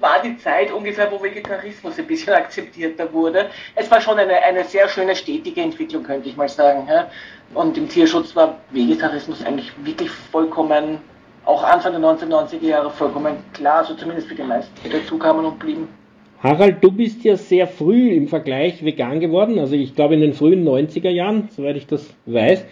war 0.00 0.20
die 0.22 0.36
Zeit 0.38 0.72
ungefähr, 0.72 1.10
wo 1.10 1.22
Vegetarismus 1.22 1.98
ein 1.98 2.06
bisschen 2.06 2.34
akzeptierter 2.34 3.12
wurde. 3.12 3.50
Es 3.74 3.90
war 3.90 4.00
schon 4.00 4.18
eine, 4.18 4.42
eine 4.42 4.64
sehr 4.64 4.88
schöne 4.88 5.16
stetige 5.16 5.60
Entwicklung, 5.60 6.02
könnte 6.02 6.28
ich 6.28 6.36
mal 6.36 6.48
sagen. 6.48 6.86
Ja. 6.88 7.10
Und 7.54 7.78
im 7.78 7.88
Tierschutz 7.88 8.36
war 8.36 8.58
Vegetarismus 8.70 9.44
eigentlich 9.44 9.72
wirklich 9.84 10.10
vollkommen, 10.10 10.98
auch 11.44 11.62
Anfang 11.62 11.92
der 11.92 12.02
1990er 12.02 12.66
Jahre 12.66 12.90
vollkommen 12.90 13.36
klar, 13.52 13.84
so 13.84 13.94
zumindest 13.94 14.28
für 14.28 14.34
die 14.34 14.42
meisten, 14.42 14.72
die 14.84 14.90
dazukamen 14.90 15.44
und 15.44 15.58
blieben. 15.58 15.88
Harald, 16.42 16.84
du 16.84 16.92
bist 16.92 17.24
ja 17.24 17.36
sehr 17.36 17.66
früh 17.66 18.10
im 18.10 18.28
Vergleich 18.28 18.84
vegan 18.84 19.20
geworden, 19.20 19.58
also 19.58 19.74
ich 19.74 19.94
glaube 19.94 20.14
in 20.14 20.20
den 20.20 20.34
frühen 20.34 20.68
90er 20.68 21.08
Jahren, 21.08 21.48
soweit 21.50 21.76
ich 21.76 21.86
das 21.86 22.14
weiß. 22.26 22.64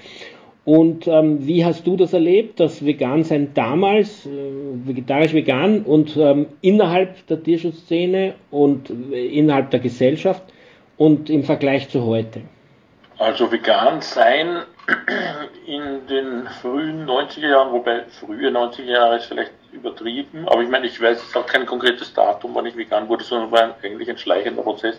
Und 0.64 1.06
ähm, 1.06 1.46
wie 1.46 1.64
hast 1.64 1.86
du 1.86 1.96
das 1.96 2.14
erlebt, 2.14 2.58
das 2.58 2.84
Vegan-Sein 2.84 3.52
damals, 3.52 4.24
äh, 4.24 4.30
vegetarisch-vegan 4.30 5.82
und 5.82 6.16
ähm, 6.16 6.46
innerhalb 6.62 7.26
der 7.26 7.42
Tierschutzszene 7.42 8.34
und 8.50 8.88
äh, 9.12 9.26
innerhalb 9.26 9.70
der 9.70 9.80
Gesellschaft 9.80 10.42
und 10.96 11.28
im 11.28 11.42
Vergleich 11.42 11.90
zu 11.90 12.06
heute? 12.06 12.42
Also 13.18 13.52
vegan 13.52 14.00
sein 14.00 14.62
in 15.66 16.06
den 16.08 16.48
frühen 16.62 17.06
90er 17.06 17.48
Jahren, 17.48 17.72
wobei 17.72 18.04
frühe 18.20 18.48
90er 18.48 18.84
Jahre 18.84 19.16
ist 19.16 19.26
vielleicht 19.26 19.52
übertrieben, 19.70 20.48
aber 20.48 20.62
ich 20.62 20.68
meine, 20.68 20.86
ich 20.86 21.00
weiß 21.00 21.22
jetzt 21.22 21.36
auch 21.36 21.46
kein 21.46 21.66
konkretes 21.66 22.14
Datum, 22.14 22.54
wann 22.54 22.66
ich 22.66 22.76
vegan 22.76 23.08
wurde, 23.08 23.22
sondern 23.22 23.50
war 23.50 23.76
eigentlich 23.82 24.08
ein 24.08 24.18
schleichender 24.18 24.62
Prozess. 24.62 24.98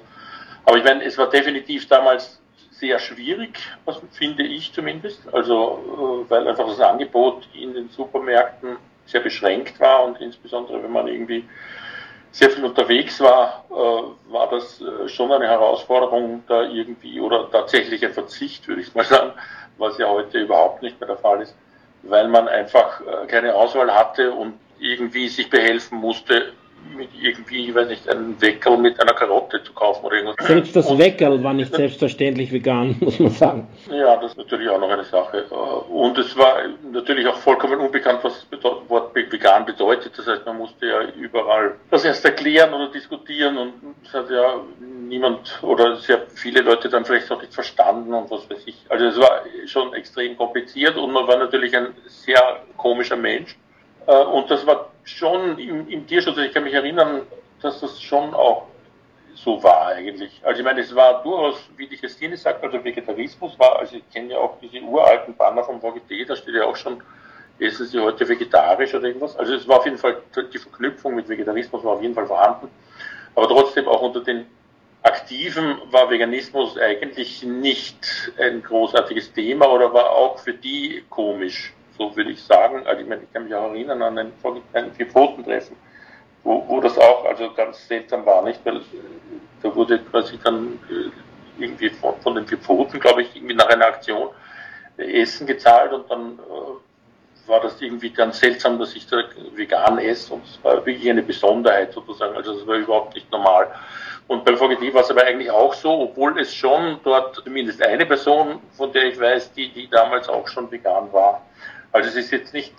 Aber 0.66 0.78
ich 0.78 0.84
meine, 0.84 1.04
es 1.04 1.18
war 1.18 1.30
definitiv 1.30 1.88
damals 1.88 2.42
sehr 2.80 3.00
schwierig, 3.00 3.60
finde 4.12 4.44
ich 4.44 4.74
zumindest. 4.74 5.22
Also, 5.34 6.26
äh, 6.28 6.30
weil 6.30 6.48
einfach 6.48 6.68
das 6.68 6.80
Angebot 6.80 7.48
in 7.54 7.74
den 7.74 7.90
Supermärkten 7.90 8.78
sehr 9.06 9.22
beschränkt 9.22 9.80
war 9.80 10.04
und 10.04 10.20
insbesondere 10.20 10.82
wenn 10.84 10.92
man 10.92 11.08
irgendwie 11.08 11.48
sehr 12.32 12.50
viel 12.50 12.66
unterwegs 12.66 13.20
war, 13.22 13.66
äh, 13.70 14.32
war 14.32 14.50
das 14.50 14.82
äh, 14.82 15.08
schon 15.08 15.32
eine 15.32 15.48
Herausforderung, 15.48 16.44
da 16.48 16.64
irgendwie 16.64 17.20
oder 17.20 17.50
tatsächlich 17.50 18.04
ein 18.04 18.14
Verzicht, 18.14 18.68
würde 18.68 18.82
ich 18.82 18.94
mal 18.94 19.06
sagen, 19.06 19.32
was 19.78 19.98
ja 19.98 20.10
heute 20.10 20.40
überhaupt 20.40 20.82
nicht 20.82 21.00
mehr 21.00 21.08
der 21.08 21.18
Fall 21.18 21.42
ist, 21.42 21.56
weil 22.04 22.28
man 22.28 22.48
einfach 22.48 23.02
keine 23.28 23.56
Auswahl 23.56 23.94
hatte 23.94 24.32
und 24.32 24.54
irgendwie 24.80 25.28
sich 25.28 25.50
behelfen 25.50 25.98
musste, 25.98 26.54
mit 26.96 27.10
irgendwie, 27.20 27.70
ich 27.70 27.76
weiß 27.76 27.88
nicht, 27.88 28.08
einen 28.10 28.40
Weckerl 28.42 28.78
mit 28.78 29.00
einer 29.00 29.14
Karotte 29.14 29.64
zu 29.64 29.74
kaufen 29.74 30.06
oder 30.06 30.16
irgendwas. 30.18 30.48
Selbst 30.48 30.76
das 30.76 30.98
Weckerl 30.98 31.44
war 31.44 31.54
nicht 31.54 31.74
selbstverständlich 31.74 32.52
vegan, 32.52 32.96
muss 33.00 33.20
man 33.20 33.32
sagen. 33.32 33.68
Ja, 33.90 34.16
das 34.18 34.32
ist 34.32 34.38
natürlich 34.38 34.70
auch 34.70 34.80
noch 34.80 34.90
eine 34.90 35.04
Sache. 35.04 35.44
Und 35.46 36.18
es 36.18 36.36
war 36.38 36.58
natürlich 36.92 37.28
auch 37.28 37.38
vollkommen 37.38 37.80
unbekannt, 37.80 38.20
was 38.24 38.46
das 38.50 38.64
Wort 38.88 39.16
vegan 39.16 39.66
bedeutet. 39.66 40.18
Das 40.18 40.28
heißt, 40.28 40.46
man 40.46 40.58
musste 40.58 40.88
ja 40.88 41.02
überall 41.20 41.76
das 41.92 42.06
erst 42.06 42.24
erklären 42.26 42.74
oder 42.74 42.90
diskutieren 42.92 43.58
und 43.58 43.74
es 44.04 44.14
hat 44.14 44.30
ja 44.30 44.56
niemand 44.80 45.60
oder 45.62 45.98
sehr 45.98 46.22
viele 46.34 46.62
Leute 46.62 46.90
dann 46.90 47.06
vielleicht 47.06 47.32
auch 47.32 47.42
nicht 47.42 47.54
verstanden 47.54 48.14
und 48.14 48.30
was 48.32 48.50
weiß 48.50 48.64
ich. 48.66 48.86
Also 48.90 49.06
es 49.06 49.20
war 49.20 49.42
schon 49.66 49.94
extrem 49.94 50.38
kompliziert 50.38 50.98
und 50.98 51.12
man 51.12 51.28
war 51.28 51.38
natürlich 51.38 51.76
ein 51.76 51.88
sehr 52.08 52.62
komischer 52.78 53.16
Mensch. 53.16 53.58
Äh, 54.08 54.24
und 54.24 54.50
das 54.50 54.66
war 54.66 54.92
schon 55.06 55.58
im, 55.58 55.88
im 55.88 56.08
Tierschutz, 56.08 56.38
ich 56.38 56.54
kann 56.54 56.64
mich 56.64 56.74
erinnern, 56.74 57.22
dass 57.62 57.80
das 57.80 58.02
schon 58.02 58.34
auch 58.34 58.68
so 59.36 59.62
war 59.62 59.88
eigentlich. 59.88 60.42
Also 60.44 60.60
ich 60.60 60.66
meine, 60.66 60.82
es 60.82 60.96
war 60.96 61.22
durchaus, 61.22 61.70
wie 61.78 61.88
die 61.88 61.98
Christine 61.98 62.36
sagt, 62.38 62.64
also 62.64 62.84
Vegetarismus 62.84 63.58
war, 63.60 63.80
also 63.80 63.98
ich 63.98 64.10
kenne 64.12 64.34
ja 64.34 64.38
auch 64.38 64.58
diese 64.60 64.80
uralten 64.80 65.36
Banner 65.36 65.64
vom 65.64 65.80
VGT, 65.80 66.28
da 66.28 66.36
steht 66.36 66.56
ja 66.56 66.66
auch 66.66 66.76
schon, 66.76 67.02
essen 67.60 67.86
Sie 67.86 68.00
heute 68.00 68.28
vegetarisch 68.28 68.94
oder 68.96 69.06
irgendwas. 69.08 69.38
Also 69.38 69.54
es 69.54 69.68
war 69.68 69.78
auf 69.78 69.86
jeden 69.86 69.98
Fall, 69.98 70.22
die 70.54 70.58
Verknüpfung 70.58 71.16
mit 71.16 71.30
Vegetarismus 71.30 71.84
war 71.84 71.94
auf 71.94 72.02
jeden 72.02 72.14
Fall 72.14 72.26
vorhanden. 72.26 72.70
Aber 73.36 73.48
trotzdem 73.48 73.88
auch 73.88 74.02
unter 74.02 74.22
den 74.22 74.46
Aktiven 75.04 75.78
war 75.92 76.10
Veganismus 76.10 76.78
eigentlich 76.78 77.44
nicht 77.44 78.34
ein 78.40 78.64
großartiges 78.64 79.34
Thema 79.34 79.70
oder 79.72 79.94
war 79.94 80.10
auch 80.10 80.40
für 80.40 80.54
die 80.54 81.04
komisch 81.10 81.74
so 81.98 82.16
würde 82.16 82.32
ich 82.32 82.44
sagen. 82.44 82.86
Also 82.86 83.02
ich, 83.02 83.08
meine, 83.08 83.24
ich 83.24 83.34
kann 83.34 83.46
mich 83.46 83.54
auch 83.54 83.72
erinnern 83.72 84.02
an 84.02 84.18
ein, 84.18 84.34
Vier-Pfoten-Treffen, 84.94 85.76
wo, 86.44 86.64
wo 86.68 86.82
das 86.82 86.98
auch 86.98 87.26
also 87.26 87.54
ganz 87.54 87.88
seltsam 87.88 88.26
war, 88.26 88.42
nicht? 88.44 88.60
Weil 88.66 88.78
äh, 88.78 88.82
da 89.62 89.76
wurde 89.76 90.00
quasi 90.00 90.38
dann 90.44 90.80
äh, 90.90 91.62
irgendwie 91.62 91.90
von, 91.90 92.16
von 92.22 92.36
den 92.36 92.48
Vier-Pfoten, 92.48 93.00
glaube 93.00 93.24
ich, 93.24 93.36
irgendwie 93.36 93.56
nach 93.56 93.70
einer 93.70 93.88
Aktion 93.88 94.30
äh, 94.98 95.22
Essen 95.22 95.48
gezahlt 95.48 95.94
und 95.94 96.10
dann 96.10 96.40
äh, 96.40 97.50
war 97.50 97.62
das 97.62 97.80
irgendwie 97.82 98.10
ganz 98.10 98.40
seltsam, 98.40 98.80
dass 98.80 98.96
ich 98.96 99.08
da 99.08 99.18
vegan 99.54 100.00
esse 100.00 100.34
und 100.34 100.44
es 100.46 100.64
war 100.64 100.86
wirklich 100.86 101.10
eine 101.10 101.22
Besonderheit 101.22 101.94
sozusagen. 101.94 102.36
Also 102.36 102.56
das 102.56 102.68
war 102.68 102.76
überhaupt 102.76 103.16
nicht 103.16 103.32
normal. 103.32 103.68
Und 104.28 104.44
beim 104.44 104.58
VGT 104.58 104.94
war 104.94 105.02
es 105.02 105.12
aber 105.12 105.24
eigentlich 105.24 105.52
auch 105.52 105.74
so, 105.74 105.92
obwohl 105.92 106.40
es 106.40 106.54
schon 106.54 107.00
dort 107.04 107.36
zumindest 107.36 107.82
eine 107.84 108.06
Person, 108.06 108.60
von 108.72 108.92
der 108.92 109.06
ich 109.06 109.20
weiß, 109.20 109.54
die, 109.54 109.70
die 109.70 109.88
damals 109.88 110.28
auch 110.28 110.48
schon 110.48 110.72
vegan 110.72 111.12
war. 111.14 111.46
Also 111.92 112.10
es 112.10 112.16
ist 112.16 112.32
jetzt 112.32 112.54
nicht, 112.54 112.74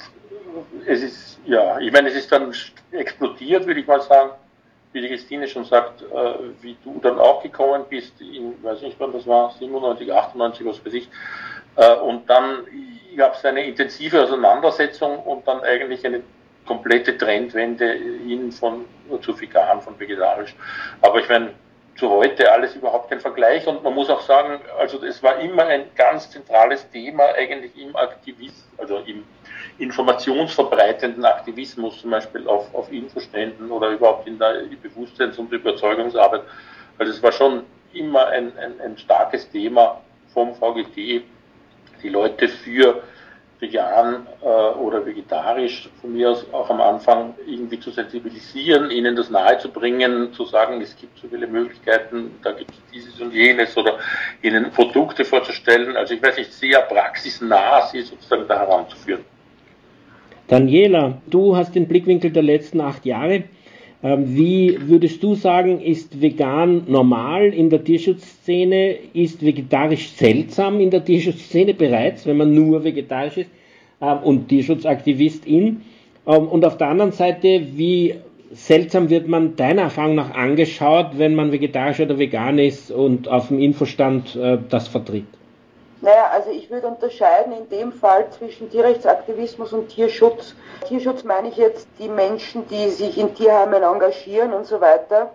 es 0.87 1.03
ist, 1.03 1.39
ja, 1.47 1.79
ich 1.79 1.93
meine, 1.93 2.09
es 2.09 2.17
ist 2.17 2.33
dann 2.33 2.53
explodiert, 2.91 3.67
würde 3.67 3.81
ich 3.81 3.87
mal 3.87 4.01
sagen, 4.01 4.31
wie 4.93 5.03
die 5.03 5.09
Christine 5.09 5.47
schon 5.47 5.65
sagt, 5.65 6.03
äh, 6.03 6.35
wie 6.63 6.77
du 6.83 6.99
dann 7.01 7.19
auch 7.19 7.43
gekommen 7.43 7.85
bist, 7.89 8.21
in, 8.21 8.63
weiß 8.65 8.83
nicht 8.83 8.99
wann 8.99 9.13
das 9.13 9.27
war, 9.27 9.53
97, 9.53 10.13
98, 10.13 10.67
was 10.67 10.85
weiß 10.85 10.95
ich. 10.95 11.09
Äh, 11.77 11.95
und 11.97 12.29
dann 12.29 12.67
gab 13.17 13.35
es 13.35 13.45
eine 13.45 13.65
intensive 13.65 14.23
Auseinandersetzung 14.23 15.19
und 15.21 15.47
dann 15.47 15.61
eigentlich 15.61 16.05
eine 16.05 16.23
komplette 16.67 17.17
Trendwende 17.17 17.93
hin 17.93 18.53
von 18.53 18.85
zu 19.23 19.41
vegan, 19.41 19.81
von 19.81 19.99
vegetarisch. 19.99 20.55
Aber 21.01 21.21
ich 21.21 21.29
meine, 21.29 21.51
zu 21.97 22.11
heute 22.11 22.51
alles 22.53 22.77
überhaupt 22.77 23.09
kein 23.09 23.21
Vergleich 23.21 23.67
und 23.67 23.83
man 23.83 23.95
muss 23.95 24.11
auch 24.11 24.21
sagen, 24.21 24.61
also 24.79 25.03
es 25.03 25.23
war 25.23 25.41
immer 25.41 25.65
ein 25.65 25.85
ganz 25.95 26.31
zentrales 26.31 26.89
Thema 26.91 27.25
eigentlich 27.35 27.73
im 27.79 27.97
Aktivismus, 27.97 28.67
also 28.77 28.99
im 28.99 29.25
informationsverbreitenden 29.79 31.25
Aktivismus, 31.25 32.01
zum 32.01 32.11
Beispiel 32.11 32.47
auf, 32.49 32.75
auf 32.75 32.93
Infoständen 32.93 33.71
oder 33.71 33.91
überhaupt 33.91 34.27
in 34.27 34.39
der 34.39 34.65
Bewusstseins- 34.83 35.39
und 35.39 35.53
Überzeugungsarbeit. 35.53 36.43
Also 36.99 37.13
es 37.13 37.23
war 37.23 37.33
schon 37.33 37.63
immer 37.93 38.27
ein, 38.27 38.53
ein, 38.59 38.81
ein 38.81 38.99
starkes 38.99 39.51
Thema 39.51 40.01
vom 40.33 40.55
VGT, 40.55 41.23
die 42.03 42.09
Leute 42.09 42.49
für 42.49 43.03
vegan 43.61 44.27
äh, 44.43 44.47
oder 44.47 45.05
vegetarisch 45.05 45.89
von 46.01 46.13
mir 46.13 46.31
aus 46.31 46.47
auch 46.53 46.69
am 46.69 46.81
Anfang 46.81 47.35
irgendwie 47.47 47.81
zu 47.81 47.91
sensibilisieren, 47.91 48.91
ihnen 48.91 49.17
das 49.17 49.31
nahezubringen, 49.31 50.33
zu 50.33 50.45
sagen, 50.45 50.81
es 50.81 50.97
gibt 50.97 51.19
so 51.19 51.29
viele 51.29 51.47
Möglichkeiten, 51.47 52.33
da 52.43 52.53
gibt 52.53 52.71
es 52.71 52.77
dieses 52.93 53.21
und 53.21 53.33
jenes 53.33 53.77
oder 53.77 53.99
ihnen 54.43 54.71
Produkte 54.71 55.25
vorzustellen. 55.25 55.97
Also 55.97 56.15
ich 56.15 56.23
weiß 56.23 56.37
nicht, 56.37 56.53
sehr 56.53 56.81
praxisnah 56.83 57.87
sie 57.87 58.03
sozusagen 58.03 58.47
da 58.47 58.59
heranzuführen. 58.59 59.25
Daniela, 60.49 61.21
du 61.27 61.57
hast 61.57 61.75
den 61.75 61.89
Blickwinkel 61.89 62.31
der 62.31 62.43
letzten 62.43 62.81
acht 62.81 63.05
Jahre. 63.05 63.45
Ähm, 64.07 64.37
wie 64.37 64.79
würdest 64.87 65.21
du 65.21 65.35
sagen, 65.35 65.81
ist 65.81 66.21
vegan 66.21 66.83
normal 66.87 67.47
in 67.53 67.71
der 67.71 67.83
Tierschutzszene? 67.83 68.95
Ist 69.15 69.45
vegetarisch 69.45 70.11
seltsam 70.11 70.79
in 70.79 70.91
der 70.91 71.05
Tierschutzszene 71.05 71.75
bereits, 71.75 72.25
wenn 72.25 72.37
man 72.37 72.55
nur 72.55 72.85
vegetarisch 72.85 73.39
ist 73.39 73.51
ähm, 74.01 74.19
und 74.23 74.49
Tierschutzaktivistin? 74.49 75.81
Ähm, 76.25 76.47
und 76.47 76.65
auf 76.65 76.77
der 76.77 76.87
anderen 76.87 77.11
Seite, 77.11 77.63
wie 77.75 78.15
seltsam 78.53 79.11
wird 79.11 79.27
man 79.27 79.57
deiner 79.57 79.83
Erfahrung 79.83 80.15
nach 80.15 80.33
angeschaut, 80.35 81.19
wenn 81.19 81.35
man 81.35 81.51
vegetarisch 81.51 81.99
oder 81.99 82.17
vegan 82.17 82.61
ist 82.61 82.93
und 82.93 83.27
auf 83.27 83.49
dem 83.49 83.59
Infostand 83.59 84.37
äh, 84.37 84.59
das 84.69 84.87
vertritt? 84.87 85.27
Naja, 86.03 86.29
also 86.33 86.51
ich 86.51 86.71
würde 86.71 86.89
unterscheiden 86.89 87.53
in 87.53 87.69
dem 87.71 87.93
Fall 87.93 88.31
zwischen 88.31 88.71
Tierrechtsaktivismus 88.71 89.73
und 89.73 89.89
Tierschutz. 89.89 90.55
Tierschutz 90.87 91.25
meine 91.25 91.49
ich 91.49 91.57
jetzt 91.57 91.89
die 91.99 92.09
Menschen, 92.09 92.69
die 92.69 92.91
sich 92.91 93.17
in 93.17 93.35
Tierheimen 93.35 93.83
engagieren 93.83 94.53
und 94.53 94.67
so 94.67 94.81
weiter 94.81 95.31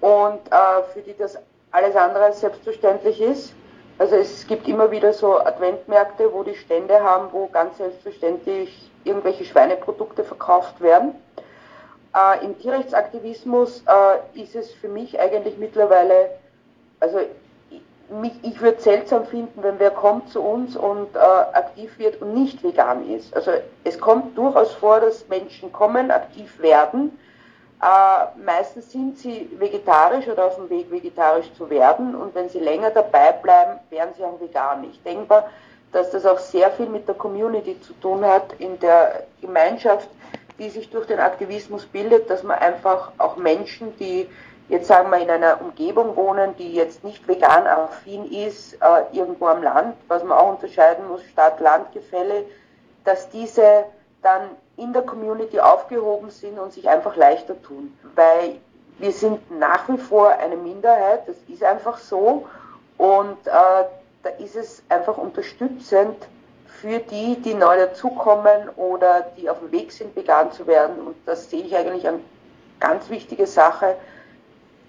und 0.00 0.40
äh, 0.50 0.82
für 0.92 1.00
die 1.00 1.16
das 1.16 1.38
alles 1.70 1.94
andere 1.94 2.32
selbstverständlich 2.32 3.20
ist. 3.20 3.54
Also 3.98 4.16
es 4.16 4.46
gibt 4.48 4.66
immer 4.66 4.90
wieder 4.90 5.12
so 5.12 5.38
Adventmärkte, 5.38 6.32
wo 6.32 6.42
die 6.42 6.56
Stände 6.56 7.00
haben, 7.02 7.28
wo 7.32 7.46
ganz 7.46 7.78
selbstverständlich 7.78 8.90
irgendwelche 9.04 9.44
Schweineprodukte 9.44 10.24
verkauft 10.24 10.80
werden. 10.80 11.14
Äh, 12.16 12.44
Im 12.44 12.58
Tierrechtsaktivismus 12.58 13.84
äh, 13.86 14.42
ist 14.42 14.56
es 14.56 14.72
für 14.72 14.88
mich 14.88 15.20
eigentlich 15.20 15.56
mittlerweile, 15.58 16.30
also 16.98 17.20
mich, 18.10 18.32
ich 18.42 18.60
würde 18.60 18.78
es 18.78 18.84
seltsam 18.84 19.26
finden, 19.26 19.62
wenn 19.62 19.78
wer 19.78 19.90
kommt 19.90 20.28
zu 20.28 20.40
uns 20.40 20.76
und 20.76 21.14
äh, 21.14 21.18
aktiv 21.18 21.98
wird 21.98 22.20
und 22.20 22.34
nicht 22.34 22.62
vegan 22.62 23.08
ist. 23.08 23.34
Also 23.34 23.52
es 23.84 23.98
kommt 23.98 24.36
durchaus 24.36 24.72
vor, 24.72 25.00
dass 25.00 25.28
Menschen 25.28 25.72
kommen, 25.72 26.10
aktiv 26.10 26.60
werden. 26.60 27.18
Äh, 27.82 28.44
meistens 28.44 28.92
sind 28.92 29.18
sie 29.18 29.50
vegetarisch 29.58 30.28
oder 30.28 30.46
auf 30.46 30.56
dem 30.56 30.70
Weg, 30.70 30.90
vegetarisch 30.90 31.52
zu 31.54 31.68
werden. 31.70 32.14
Und 32.14 32.34
wenn 32.34 32.48
sie 32.48 32.60
länger 32.60 32.90
dabei 32.90 33.32
bleiben, 33.32 33.80
werden 33.90 34.10
sie 34.16 34.24
auch 34.24 34.40
vegan. 34.40 34.84
Ich 34.84 35.02
denke 35.02 35.44
dass 35.94 36.10
das 36.10 36.26
auch 36.26 36.40
sehr 36.40 36.72
viel 36.72 36.86
mit 36.86 37.06
der 37.06 37.14
Community 37.14 37.80
zu 37.80 37.92
tun 37.94 38.24
hat, 38.24 38.52
in 38.58 38.78
der 38.80 39.26
Gemeinschaft, 39.40 40.08
die 40.58 40.68
sich 40.68 40.90
durch 40.90 41.06
den 41.06 41.20
Aktivismus 41.20 41.86
bildet, 41.86 42.28
dass 42.28 42.42
man 42.42 42.58
einfach 42.58 43.12
auch 43.18 43.36
Menschen, 43.36 43.96
die 43.98 44.28
jetzt 44.68 44.88
sagen 44.88 45.10
wir 45.10 45.18
in 45.18 45.30
einer 45.30 45.60
Umgebung 45.60 46.16
wohnen, 46.16 46.56
die 46.56 46.74
jetzt 46.74 47.04
nicht 47.04 47.26
vegan 47.28 47.66
affin 47.66 48.30
ist, 48.30 48.74
äh, 48.74 49.02
irgendwo 49.12 49.46
am 49.46 49.62
Land, 49.62 49.96
was 50.08 50.22
man 50.24 50.38
auch 50.38 50.50
unterscheiden 50.50 51.08
muss, 51.08 51.22
Stadt-Land-Gefälle, 51.24 52.44
dass 53.04 53.28
diese 53.30 53.84
dann 54.22 54.50
in 54.76 54.92
der 54.92 55.02
Community 55.02 55.60
aufgehoben 55.60 56.30
sind 56.30 56.58
und 56.58 56.72
sich 56.72 56.88
einfach 56.88 57.14
leichter 57.16 57.60
tun. 57.62 57.96
Weil 58.14 58.58
wir 58.98 59.12
sind 59.12 59.58
nach 59.58 59.88
wie 59.88 59.98
vor 59.98 60.30
eine 60.30 60.56
Minderheit, 60.56 61.28
das 61.28 61.36
ist 61.48 61.62
einfach 61.62 61.98
so. 61.98 62.46
Und 62.96 63.46
äh, 63.46 63.50
da 64.22 64.30
ist 64.38 64.56
es 64.56 64.82
einfach 64.88 65.18
unterstützend 65.18 66.16
für 66.80 66.98
die, 66.98 67.40
die 67.40 67.54
neu 67.54 67.76
dazukommen 67.76 68.68
oder 68.76 69.26
die 69.36 69.48
auf 69.48 69.58
dem 69.60 69.72
Weg 69.72 69.92
sind, 69.92 70.16
vegan 70.16 70.50
zu 70.52 70.66
werden. 70.66 71.06
Und 71.06 71.16
das 71.26 71.50
sehe 71.50 71.62
ich 71.62 71.76
eigentlich 71.76 72.06
eine 72.08 72.20
ganz 72.80 73.10
wichtige 73.10 73.46
Sache, 73.46 73.96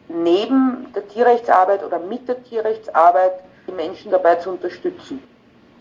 neben 0.10 0.88
der 0.96 1.08
Tierrechtsarbeit 1.08 1.84
oder 1.84 2.00
mit 2.00 2.28
der 2.28 2.44
Tierrechtsarbeit 2.44 3.34
die 3.68 3.74
Menschen 3.74 4.12
dabei 4.12 4.36
zu 4.36 4.52
unterstützen. 4.52 5.20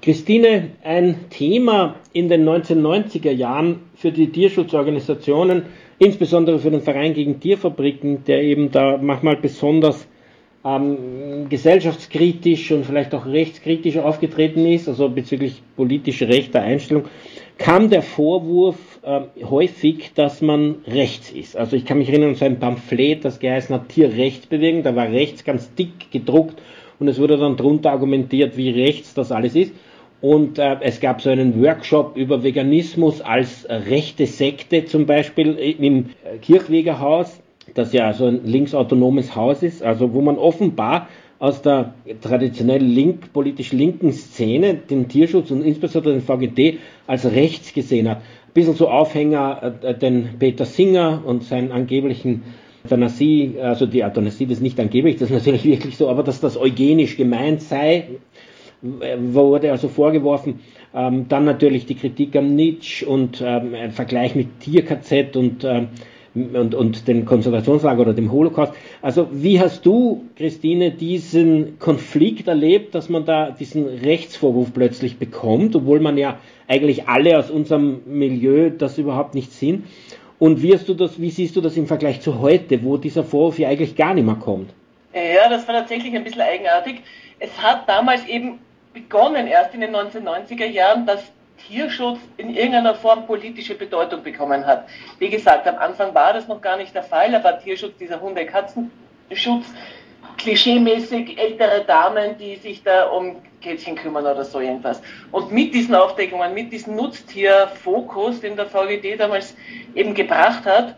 Christine, 0.02 0.72
ein 0.82 1.30
Thema 1.30 1.96
in 2.12 2.28
den 2.28 2.46
1990er 2.46 3.30
Jahren 3.30 3.80
für 3.94 4.12
die 4.12 4.30
Tierschutzorganisationen, 4.30 5.64
insbesondere 5.98 6.58
für 6.58 6.70
den 6.70 6.82
Verein 6.82 7.14
gegen 7.14 7.40
Tierfabriken, 7.40 8.22
der 8.24 8.42
eben 8.42 8.70
da 8.70 8.98
manchmal 9.00 9.36
besonders 9.36 10.06
ähm, 10.62 11.48
gesellschaftskritisch 11.48 12.70
und 12.72 12.84
vielleicht 12.84 13.14
auch 13.14 13.24
rechtskritisch 13.24 13.96
aufgetreten 13.96 14.66
ist, 14.66 14.88
also 14.88 15.08
bezüglich 15.08 15.62
politischer 15.76 16.28
rechter 16.28 16.60
Einstellung, 16.60 17.04
kam 17.56 17.88
der 17.88 18.02
Vorwurf 18.02 18.93
äh, 19.04 19.44
häufig, 19.44 20.12
dass 20.14 20.40
man 20.40 20.76
rechts 20.86 21.30
ist. 21.30 21.56
Also 21.56 21.76
ich 21.76 21.84
kann 21.84 21.98
mich 21.98 22.08
erinnern 22.08 22.30
an 22.30 22.34
so 22.34 22.44
ein 22.44 22.58
Pamphlet, 22.58 23.24
das 23.24 23.38
geheißen 23.38 23.74
hat 23.74 23.88
Tierrechtsbewegung, 23.88 24.82
da 24.82 24.96
war 24.96 25.08
rechts 25.08 25.44
ganz 25.44 25.74
dick 25.74 26.10
gedruckt 26.10 26.60
und 26.98 27.08
es 27.08 27.18
wurde 27.18 27.36
dann 27.36 27.56
drunter 27.56 27.90
argumentiert, 27.90 28.56
wie 28.56 28.70
rechts 28.70 29.14
das 29.14 29.32
alles 29.32 29.54
ist. 29.54 29.74
Und 30.20 30.58
äh, 30.58 30.76
es 30.80 31.00
gab 31.00 31.20
so 31.20 31.30
einen 31.30 31.62
Workshop 31.62 32.16
über 32.16 32.42
Veganismus 32.42 33.20
als 33.20 33.66
rechte 33.68 34.26
Sekte 34.26 34.86
zum 34.86 35.06
Beispiel 35.06 35.50
im 35.50 36.06
Kirchwegerhaus, 36.40 37.40
das 37.74 37.92
ja 37.92 38.12
so 38.14 38.26
ein 38.26 38.44
linksautonomes 38.44 39.36
Haus 39.36 39.62
ist, 39.62 39.82
also 39.82 40.12
wo 40.14 40.20
man 40.20 40.38
offenbar 40.38 41.08
aus 41.38 41.62
der 41.62 41.94
traditionell 42.20 42.82
link, 42.82 43.32
politisch 43.32 43.72
linken 43.72 44.12
Szene 44.12 44.74
den 44.74 45.08
Tierschutz 45.08 45.50
und 45.50 45.62
insbesondere 45.62 46.14
den 46.14 46.22
VGT 46.22 46.78
als 47.06 47.24
rechts 47.24 47.72
gesehen 47.72 48.08
hat. 48.08 48.18
Ein 48.18 48.52
bisschen 48.54 48.74
so 48.74 48.88
Aufhänger 48.88 49.74
äh, 49.82 49.94
den 49.94 50.38
Peter 50.38 50.64
Singer 50.64 51.22
und 51.24 51.44
seinen 51.44 51.72
angeblichen 51.72 52.42
Euthanasie, 52.84 53.56
also 53.60 53.86
die 53.86 54.04
Euthanasie, 54.04 54.46
das 54.46 54.58
ist 54.58 54.62
nicht 54.62 54.78
angeblich, 54.78 55.16
das 55.16 55.30
ist 55.30 55.36
natürlich 55.36 55.64
wirklich 55.64 55.96
so, 55.96 56.08
aber 56.08 56.22
dass 56.22 56.40
das 56.40 56.56
eugenisch 56.56 57.16
gemeint 57.16 57.62
sei, 57.62 58.08
wurde 59.18 59.70
also 59.70 59.88
vorgeworfen. 59.88 60.60
Ähm, 60.94 61.26
dann 61.28 61.44
natürlich 61.44 61.86
die 61.86 61.94
Kritik 61.94 62.36
am 62.36 62.54
Nietzsche 62.54 63.06
und 63.06 63.42
ähm, 63.44 63.74
ein 63.74 63.90
Vergleich 63.90 64.34
mit 64.34 64.60
Tier-KZ 64.60 65.36
und, 65.36 65.64
ähm, 65.64 65.88
und, 66.34 66.74
und 66.74 67.06
den 67.06 67.24
Konzentrationslager 67.24 68.02
oder 68.02 68.12
dem 68.12 68.32
Holocaust. 68.32 68.72
Also 69.02 69.28
wie 69.30 69.60
hast 69.60 69.86
du, 69.86 70.24
Christine, 70.36 70.90
diesen 70.90 71.78
Konflikt 71.78 72.48
erlebt, 72.48 72.94
dass 72.94 73.08
man 73.08 73.24
da 73.24 73.50
diesen 73.50 73.86
Rechtsvorwurf 73.86 74.72
plötzlich 74.74 75.18
bekommt, 75.18 75.76
obwohl 75.76 76.00
man 76.00 76.18
ja 76.18 76.38
eigentlich 76.66 77.08
alle 77.08 77.38
aus 77.38 77.50
unserem 77.50 78.02
Milieu 78.06 78.70
das 78.70 78.98
überhaupt 78.98 79.34
nicht 79.34 79.52
sind? 79.52 79.84
Und 80.38 80.62
wie, 80.62 80.74
hast 80.74 80.88
du 80.88 80.94
das, 80.94 81.20
wie 81.20 81.30
siehst 81.30 81.54
du 81.54 81.60
das 81.60 81.76
im 81.76 81.86
Vergleich 81.86 82.20
zu 82.20 82.40
heute, 82.40 82.82
wo 82.82 82.96
dieser 82.96 83.22
Vorwurf 83.22 83.58
ja 83.58 83.68
eigentlich 83.68 83.94
gar 83.94 84.14
nicht 84.14 84.26
mehr 84.26 84.34
kommt? 84.34 84.70
Ja, 85.14 85.48
das 85.48 85.66
war 85.68 85.76
tatsächlich 85.76 86.14
ein 86.14 86.24
bisschen 86.24 86.40
eigenartig. 86.40 87.02
Es 87.38 87.50
hat 87.62 87.88
damals 87.88 88.26
eben 88.26 88.58
begonnen, 88.92 89.46
erst 89.46 89.74
in 89.74 89.80
den 89.80 89.94
1990er 89.94 90.66
Jahren, 90.66 91.06
dass 91.06 91.22
Tierschutz 91.58 92.18
in 92.36 92.50
irgendeiner 92.50 92.94
Form 92.94 93.26
politische 93.26 93.74
Bedeutung 93.74 94.22
bekommen 94.22 94.66
hat. 94.66 94.86
Wie 95.18 95.30
gesagt, 95.30 95.66
am 95.66 95.78
Anfang 95.78 96.14
war 96.14 96.32
das 96.32 96.48
noch 96.48 96.60
gar 96.60 96.76
nicht 96.76 96.94
der 96.94 97.02
Fall, 97.02 97.32
war 97.42 97.58
Tierschutz, 97.58 97.96
dieser 97.98 98.20
Hunde-Katzenschutz, 98.20 99.66
klischeemäßig 100.38 101.38
ältere 101.38 101.84
Damen, 101.86 102.36
die 102.38 102.56
sich 102.56 102.82
da 102.82 103.06
um 103.06 103.36
Kätzchen 103.60 103.96
kümmern 103.96 104.26
oder 104.26 104.44
so 104.44 104.60
irgendwas. 104.60 105.00
Und 105.32 105.52
mit 105.52 105.74
diesen 105.74 105.94
Aufdeckungen, 105.94 106.52
mit 106.52 106.72
diesem 106.72 106.96
Nutztierfokus, 106.96 108.40
den 108.40 108.56
der 108.56 108.66
VGD 108.66 109.16
damals 109.16 109.56
eben 109.94 110.14
gebracht 110.14 110.66
hat, 110.66 110.96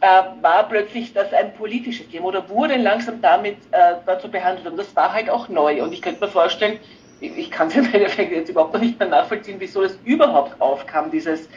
äh, 0.00 0.06
war 0.40 0.68
plötzlich 0.68 1.12
das 1.12 1.32
ein 1.32 1.54
politisches 1.54 2.08
Thema 2.08 2.26
oder 2.26 2.48
wurde 2.48 2.76
langsam 2.76 3.22
damit 3.22 3.56
äh, 3.70 3.94
dazu 4.04 4.28
behandelt. 4.28 4.66
Und 4.66 4.76
das 4.76 4.94
war 4.96 5.12
halt 5.12 5.30
auch 5.30 5.48
neu. 5.48 5.80
Und 5.82 5.92
ich 5.92 6.02
könnte 6.02 6.24
mir 6.24 6.30
vorstellen, 6.30 6.80
ich 7.22 7.50
kann 7.50 7.68
es 7.68 7.76
im 7.76 7.92
Endeffekt 7.92 8.32
jetzt 8.32 8.50
überhaupt 8.50 8.74
noch 8.74 8.80
nicht 8.80 8.98
mehr 8.98 9.08
nachvollziehen, 9.08 9.56
wieso 9.58 9.82
es 9.82 9.98
überhaupt 10.04 10.60
aufkam, 10.60 11.10
dieses, 11.10 11.48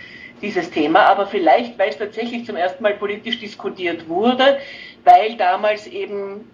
dieses 0.42 0.70
Thema. 0.70 1.02
Aber 1.02 1.26
vielleicht, 1.28 1.78
weil 1.78 1.90
es 1.90 1.98
tatsächlich 1.98 2.46
zum 2.46 2.56
ersten 2.56 2.84
Mal 2.84 2.94
politisch 2.94 3.40
diskutiert 3.40 4.08
wurde, 4.08 4.60
weil 5.04 5.36
damals 5.38 5.88
eben 5.88 6.52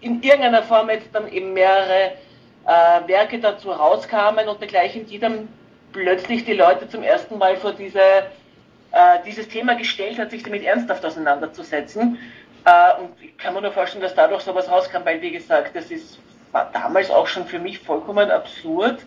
in 0.00 0.22
irgendeiner 0.22 0.62
Form 0.62 0.90
jetzt 0.90 1.08
dann 1.12 1.30
eben 1.30 1.52
mehrere 1.52 2.12
äh, 2.66 3.08
Werke 3.08 3.38
dazu 3.38 3.70
rauskamen 3.70 4.48
und 4.48 4.60
dergleichen, 4.60 5.06
die 5.06 5.18
dann 5.18 5.48
plötzlich 5.92 6.44
die 6.44 6.54
Leute 6.54 6.88
zum 6.88 7.02
ersten 7.02 7.38
Mal 7.38 7.56
vor 7.56 7.72
diese, 7.72 7.98
äh, 8.00 9.18
dieses 9.24 9.48
Thema 9.48 9.74
gestellt 9.74 10.18
hat, 10.18 10.30
sich 10.30 10.42
damit 10.42 10.64
ernsthaft 10.64 11.04
auseinanderzusetzen. 11.04 12.18
Äh, 12.64 13.00
und 13.00 13.10
ich 13.22 13.36
kann 13.38 13.54
mir 13.54 13.62
nur 13.62 13.72
vorstellen, 13.72 14.02
dass 14.02 14.14
dadurch 14.14 14.42
sowas 14.42 14.70
rauskam, 14.70 15.04
weil 15.04 15.20
wie 15.22 15.30
gesagt, 15.30 15.76
das 15.76 15.90
ist 15.90 16.18
war 16.54 16.70
damals 16.72 17.10
auch 17.10 17.26
schon 17.26 17.46
für 17.46 17.58
mich 17.58 17.80
vollkommen 17.80 18.30
absurd, 18.30 19.04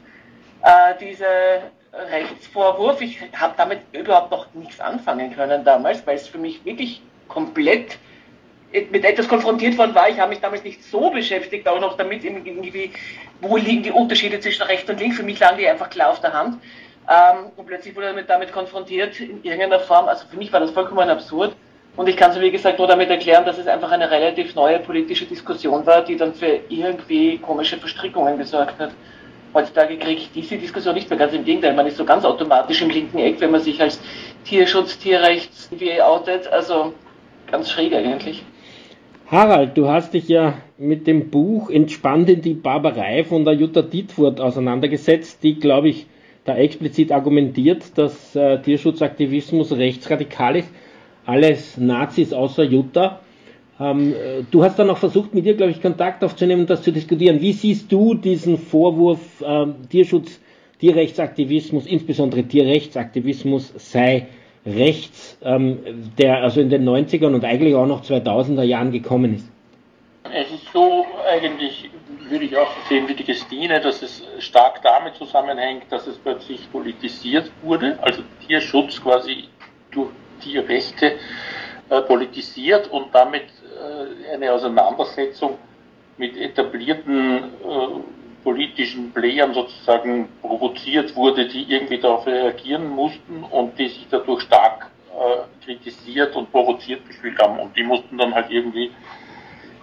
äh, 0.64 0.96
dieser 1.00 1.72
Rechtsvorwurf. 1.94 3.02
Ich 3.02 3.20
habe 3.36 3.54
damit 3.56 3.80
überhaupt 3.94 4.32
noch 4.32 4.54
nichts 4.54 4.82
anfangen 4.82 5.34
können 5.34 5.64
damals, 5.64 6.06
weil 6.06 6.18
es 6.18 6.28
für 6.28 6.38
mich 6.38 6.64
wirklich 6.66 7.02
komplett 7.30 7.98
mit 8.92 9.06
etwas 9.06 9.30
konfrontiert 9.30 9.78
worden 9.78 9.96
war. 9.96 10.10
Ich 10.10 10.20
habe 10.20 10.30
mich 10.30 10.42
damals 10.42 10.64
nicht 10.66 10.84
so 10.84 11.10
beschäftigt, 11.10 11.68
auch 11.70 11.80
noch 11.80 11.96
damit 11.96 12.26
irgendwie, 12.26 12.92
wo 13.40 13.56
liegen 13.56 13.82
die 13.82 13.92
Unterschiede 13.92 14.42
zwischen 14.42 14.64
rechts 14.64 14.90
und 14.90 15.00
links. 15.00 15.16
Für 15.16 15.24
mich 15.24 15.40
lagen 15.40 15.58
die 15.58 15.68
einfach 15.68 15.90
klar 15.90 16.10
auf 16.10 16.20
der 16.20 16.34
Hand. 16.34 16.62
Ähm, 17.10 17.52
und 17.56 17.66
plötzlich 17.66 17.96
wurde 17.96 18.14
ich 18.20 18.26
damit 18.26 18.52
konfrontiert 18.52 19.18
in 19.22 19.42
irgendeiner 19.42 19.80
Form. 19.80 20.10
Also 20.10 20.28
für 20.28 20.36
mich 20.36 20.52
war 20.52 20.60
das 20.60 20.72
vollkommen 20.72 21.10
absurd. 21.10 21.56
Und 21.98 22.08
ich 22.08 22.16
kann 22.16 22.30
es, 22.30 22.40
wie 22.40 22.52
gesagt, 22.52 22.78
nur 22.78 22.88
damit 22.88 23.10
erklären, 23.10 23.44
dass 23.44 23.58
es 23.58 23.68
einfach 23.68 23.92
eine 23.92 24.10
relativ 24.10 24.54
neue 24.54 24.78
politische 24.78 25.26
Diskussion 25.26 25.84
war, 25.88 26.06
die 26.06 26.16
dann 26.16 26.32
für 26.32 26.60
irgendwie 26.70 27.40
komische 27.40 27.78
Verstrickungen 27.78 28.38
gesorgt 28.38 28.80
hat. 28.80 28.92
Heutzutage 29.52 29.98
kriege 29.98 30.22
ich 30.22 30.32
diese 30.32 30.58
Diskussion 30.58 30.94
nicht 30.94 31.10
mehr, 31.10 31.18
ganz 31.18 31.34
im 31.34 31.44
Gegenteil, 31.44 31.74
man 31.74 31.88
ist 31.88 31.98
so 31.98 32.06
ganz 32.06 32.24
automatisch 32.24 32.84
im 32.84 32.92
linken 32.92 33.18
Eck, 33.18 33.42
wenn 33.42 33.50
man 33.50 33.62
sich 33.62 33.82
als 33.82 34.00
Tierschutz, 34.46 35.00
Tierrechts 35.00 35.70
wie 35.72 36.00
outet, 36.00 36.48
also 36.48 36.94
ganz 37.50 37.72
schräg 37.72 37.96
eigentlich. 37.96 38.44
Harald, 39.26 39.76
du 39.76 39.90
hast 39.90 40.14
dich 40.14 40.28
ja 40.28 40.54
mit 40.78 41.08
dem 41.08 41.32
Buch 41.32 41.72
Entspannt 41.72 42.30
in 42.30 42.42
die 42.42 42.54
Barbarei 42.54 43.24
von 43.24 43.44
der 43.44 43.56
Jutta 43.56 43.82
Dietfurt 43.82 44.40
auseinandergesetzt, 44.40 45.42
die, 45.42 45.60
glaube 45.60 45.90
ich, 45.90 46.06
da 46.46 46.56
explizit 46.56 47.12
argumentiert, 47.12 47.98
dass 47.98 48.36
äh, 48.36 48.62
Tierschutzaktivismus 48.62 49.72
rechtsradikal 49.72 50.58
ist 50.58 50.70
alles 51.28 51.78
Nazis 51.78 52.34
außer 52.34 52.64
Jutta. 52.64 53.20
Ähm, 53.80 54.14
äh, 54.14 54.44
du 54.50 54.64
hast 54.64 54.80
dann 54.80 54.90
auch 54.90 54.98
versucht, 54.98 55.36
mit 55.36 55.46
dir, 55.46 55.56
glaube 55.56 55.72
ich, 55.72 55.82
Kontakt 55.82 56.24
aufzunehmen 56.24 56.62
und 56.62 56.70
das 56.70 56.82
zu 56.82 56.92
diskutieren. 56.92 57.42
Wie 57.42 57.54
siehst 57.54 57.92
du 57.92 58.16
diesen 58.16 58.58
Vorwurf, 58.58 59.20
ähm, 59.46 59.76
Tierschutz, 59.90 60.40
Tierrechtsaktivismus, 60.80 61.86
insbesondere 61.86 62.44
Tierrechtsaktivismus 62.44 63.74
sei 63.76 64.28
rechts, 64.66 65.38
ähm, 65.44 65.80
der 66.18 66.44
also 66.44 66.62
in 66.62 66.70
den 66.70 66.88
90ern 66.88 67.34
und 67.34 67.44
eigentlich 67.44 67.76
auch 67.76 67.86
noch 67.86 68.04
2000er 68.04 68.64
Jahren 68.64 68.92
gekommen 68.92 69.36
ist? 69.36 69.50
Es 70.34 70.52
ist 70.52 70.72
so 70.74 71.06
eigentlich, 71.32 71.90
würde 72.30 72.46
ich 72.46 72.58
auch 72.58 72.70
sehen 72.90 73.08
wie 73.08 73.14
die 73.14 73.24
Christine, 73.24 73.80
dass 73.80 74.02
es 74.02 74.24
stark 74.40 74.82
damit 74.82 75.16
zusammenhängt, 75.16 75.84
dass 75.90 76.08
es 76.08 76.18
plötzlich 76.18 76.70
politisiert 76.72 77.52
wurde, 77.64 77.98
also 78.02 78.24
Tierschutz 78.46 79.02
quasi 79.02 79.46
durch 79.92 80.10
Tierrechte 80.40 81.18
äh, 81.90 82.02
politisiert 82.02 82.90
und 82.92 83.14
damit 83.14 83.44
äh, 83.44 84.34
eine 84.34 84.52
Auseinandersetzung 84.52 85.58
mit 86.18 86.36
etablierten 86.36 87.44
äh, 87.44 88.44
politischen 88.44 89.12
Playern 89.12 89.54
sozusagen 89.54 90.30
provoziert 90.42 91.16
wurde, 91.16 91.48
die 91.48 91.64
irgendwie 91.64 92.00
darauf 92.00 92.26
reagieren 92.26 92.88
mussten 92.88 93.44
und 93.44 93.78
die 93.78 93.90
sich 93.90 94.08
dadurch 94.10 94.42
stark 94.42 94.90
äh, 95.14 95.66
kritisiert 95.66 96.36
und 96.36 96.52
provoziert 96.52 97.06
gefühlt 97.08 97.38
haben. 97.40 97.60
Und 97.60 97.76
die 97.76 97.84
mussten 97.84 98.18
dann 98.18 98.34
halt 98.34 98.50
irgendwie 98.50 98.92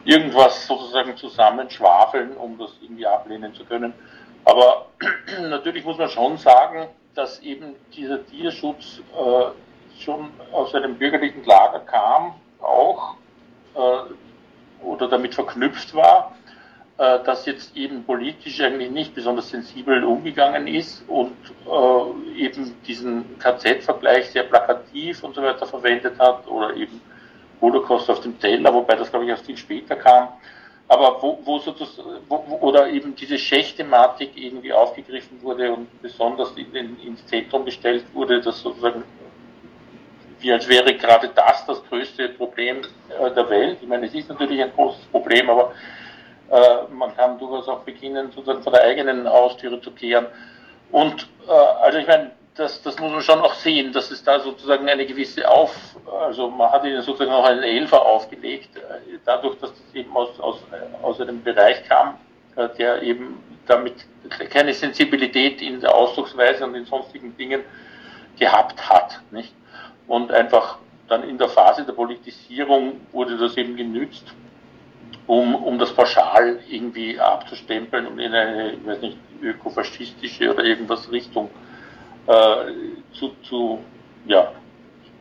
irgendwas 0.05 0.67
sozusagen 0.67 1.17
zusammenschwafeln, 1.17 2.37
um 2.37 2.59
das 2.59 2.71
irgendwie 2.83 3.07
ablehnen 3.07 3.55
zu 3.55 3.65
können. 3.65 3.93
Aber 4.45 4.87
natürlich 5.43 5.85
muss 5.85 5.99
man 5.99 6.09
schon 6.09 6.37
sagen, 6.37 6.89
dass 7.15 7.41
eben 7.43 7.75
dieser 7.95 8.25
Tierschutz 8.27 9.01
äh, 9.15 9.74
schon 9.99 10.30
aus 10.53 10.74
einem 10.74 10.97
bürgerlichen 10.97 11.45
Lager 11.45 11.80
kam, 11.80 12.34
auch 12.61 13.16
äh, 13.74 14.84
oder 14.84 15.09
damit 15.09 15.34
verknüpft 15.34 15.95
war, 15.95 16.34
äh, 16.99 17.18
das 17.24 17.47
jetzt 17.47 17.76
eben 17.76 18.05
politisch 18.05 18.61
eigentlich 18.61 18.90
nicht 18.90 19.14
besonders 19.14 19.51
sensibel 19.51 20.05
umgegangen 20.05 20.66
ist 20.66 21.05
und 21.09 21.36
äh, 21.66 22.38
eben 22.38 22.74
diesen 22.86 23.38
KZ-Vergleich 23.38 24.30
sehr 24.30 24.45
plakativ 24.45 25.22
und 25.24 25.34
so 25.34 25.42
weiter 25.42 25.66
verwendet 25.66 26.18
hat 26.18 26.47
oder 26.47 26.74
eben 26.76 27.01
Holocaust 27.61 28.11
auf 28.11 28.20
dem 28.20 28.38
Teller, 28.38 28.72
wobei 28.72 28.95
das 28.95 29.11
glaube 29.11 29.24
ich 29.24 29.30
erst 29.30 29.47
viel 29.47 29.57
später 29.57 29.97
kam. 29.97 30.28
Aber 30.86 31.20
wo, 31.22 31.40
wo 31.45 31.59
sozusagen, 31.59 32.11
wo, 32.28 32.36
oder 32.61 32.88
eben 32.88 33.16
diese 33.16 33.38
Schächthematik 33.38 34.32
irgendwie 34.36 34.72
aufgegriffen 34.72 35.42
wurde 35.42 35.72
und 35.72 36.03
besonders 36.03 36.53
in, 36.57 36.74
in, 36.74 37.01
ins 37.01 37.26
Zentrum 37.26 37.64
gestellt 37.64 38.05
wurde, 38.12 38.40
dass 38.40 38.61
sozusagen 38.61 39.03
wie 40.45 40.53
als 40.53 40.68
wäre 40.68 40.95
gerade 40.95 41.30
das 41.34 41.66
das 41.66 41.82
größte 41.88 42.28
Problem 42.30 42.82
äh, 43.09 43.30
der 43.30 43.49
Welt. 43.49 43.78
Ich 43.80 43.88
meine, 43.88 44.07
es 44.07 44.14
ist 44.14 44.28
natürlich 44.28 44.62
ein 44.62 44.72
großes 44.72 45.07
Problem, 45.07 45.49
aber 45.51 45.72
äh, 46.51 46.92
man 46.92 47.16
kann 47.16 47.38
durchaus 47.38 47.66
auch 47.68 47.80
beginnen, 47.80 48.30
sozusagen 48.30 48.62
vor 48.62 48.72
der 48.72 48.84
eigenen 48.84 49.28
Haustüre 49.28 49.80
zu 49.80 49.90
kehren. 49.90 50.26
Und 50.92 51.26
äh, 51.49 51.51
also 51.51 51.99
ich 51.99 52.07
meine, 52.07 52.32
das, 52.57 52.82
das 52.82 52.99
muss 53.01 53.11
man 53.11 53.22
schon 53.22 53.40
auch 53.40 53.55
sehen, 53.55 53.92
dass 53.92 54.11
es 54.11 54.22
da 54.22 54.38
sozusagen 54.38 54.88
eine 54.88 55.07
gewisse 55.07 55.49
Auf, 55.49 55.74
also 56.20 56.51
man 56.51 56.70
hat 56.70 56.84
ihnen 56.84 57.03
sozusagen 57.03 57.32
auch 57.32 57.47
einen 57.47 57.62
Elfer 57.62 58.03
aufgelegt, 58.03 58.76
äh, 58.76 59.18
dadurch, 59.24 59.59
dass 59.59 59.70
das 59.70 59.95
eben 59.95 60.14
aus, 60.14 60.38
aus, 60.38 60.61
aus 61.03 61.20
einem 61.20 61.42
Bereich 61.42 61.82
kam, 61.88 62.18
äh, 62.57 62.68
der 62.78 63.03
eben 63.03 63.42
damit 63.66 63.95
keine 64.51 64.74
Sensibilität 64.74 65.62
in 65.62 65.80
der 65.80 65.95
Ausdrucksweise 65.95 66.64
und 66.64 66.74
in 66.74 66.84
sonstigen 66.84 67.34
Dingen 67.36 67.62
gehabt 68.38 68.88
hat, 68.88 69.20
nicht? 69.30 69.55
Und 70.07 70.31
einfach 70.33 70.79
dann 71.09 71.29
in 71.29 71.39
der 71.39 71.49
Phase 71.49 71.85
der 71.85 71.93
Politisierung 71.93 73.01
wurde 73.13 73.37
das 73.37 73.57
eben 73.57 73.77
genützt, 73.77 74.25
um, 75.27 75.55
um 75.55 75.79
das 75.79 75.93
pauschal 75.93 76.59
irgendwie 76.69 77.19
abzustempeln 77.19 78.07
und 78.07 78.19
in 78.19 78.33
eine, 78.33 78.73
ich 78.73 78.87
weiß 78.87 79.01
nicht, 79.01 79.19
ökofaschistische 79.43 80.53
oder 80.53 80.65
irgendwas 80.65 81.11
Richtung 81.11 81.51
äh, 82.27 82.73
zu, 83.13 83.33
zu, 83.43 83.81
ja, 84.27 84.53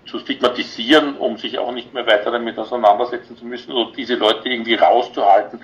zu 0.06 0.20
stigmatisieren, 0.20 1.16
um 1.18 1.38
sich 1.38 1.58
auch 1.58 1.72
nicht 1.72 1.94
mehr 1.94 2.06
weiter 2.06 2.32
damit 2.32 2.58
auseinandersetzen 2.58 3.38
zu 3.38 3.46
müssen 3.46 3.72
oder 3.72 3.92
diese 3.96 4.16
Leute 4.16 4.50
irgendwie 4.50 4.76
rauszuhalten 4.76 5.60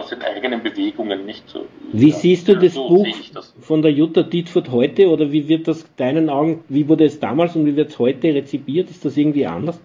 aus 0.00 0.08
den 0.10 0.22
eigenen 0.22 0.62
Bewegungen 0.62 1.26
nicht 1.26 1.48
so. 1.48 1.66
Wie 1.92 2.10
ja, 2.10 2.16
siehst 2.16 2.48
du 2.48 2.56
das 2.56 2.74
so 2.74 2.88
Buch 2.88 3.06
das. 3.32 3.54
von 3.60 3.82
der 3.82 3.92
Jutta 3.92 4.22
Dietfurt 4.22 4.70
heute 4.70 5.08
oder 5.08 5.30
wie 5.30 5.48
wird 5.48 5.68
das 5.68 5.84
deinen 5.96 6.28
Augen, 6.30 6.64
wie 6.68 6.88
wurde 6.88 7.04
es 7.04 7.20
damals 7.20 7.54
und 7.56 7.66
wie 7.66 7.76
wird 7.76 7.90
es 7.90 7.98
heute 7.98 8.28
rezipiert? 8.34 8.90
Ist 8.90 9.04
das 9.04 9.16
irgendwie 9.16 9.46
anders? 9.46 9.80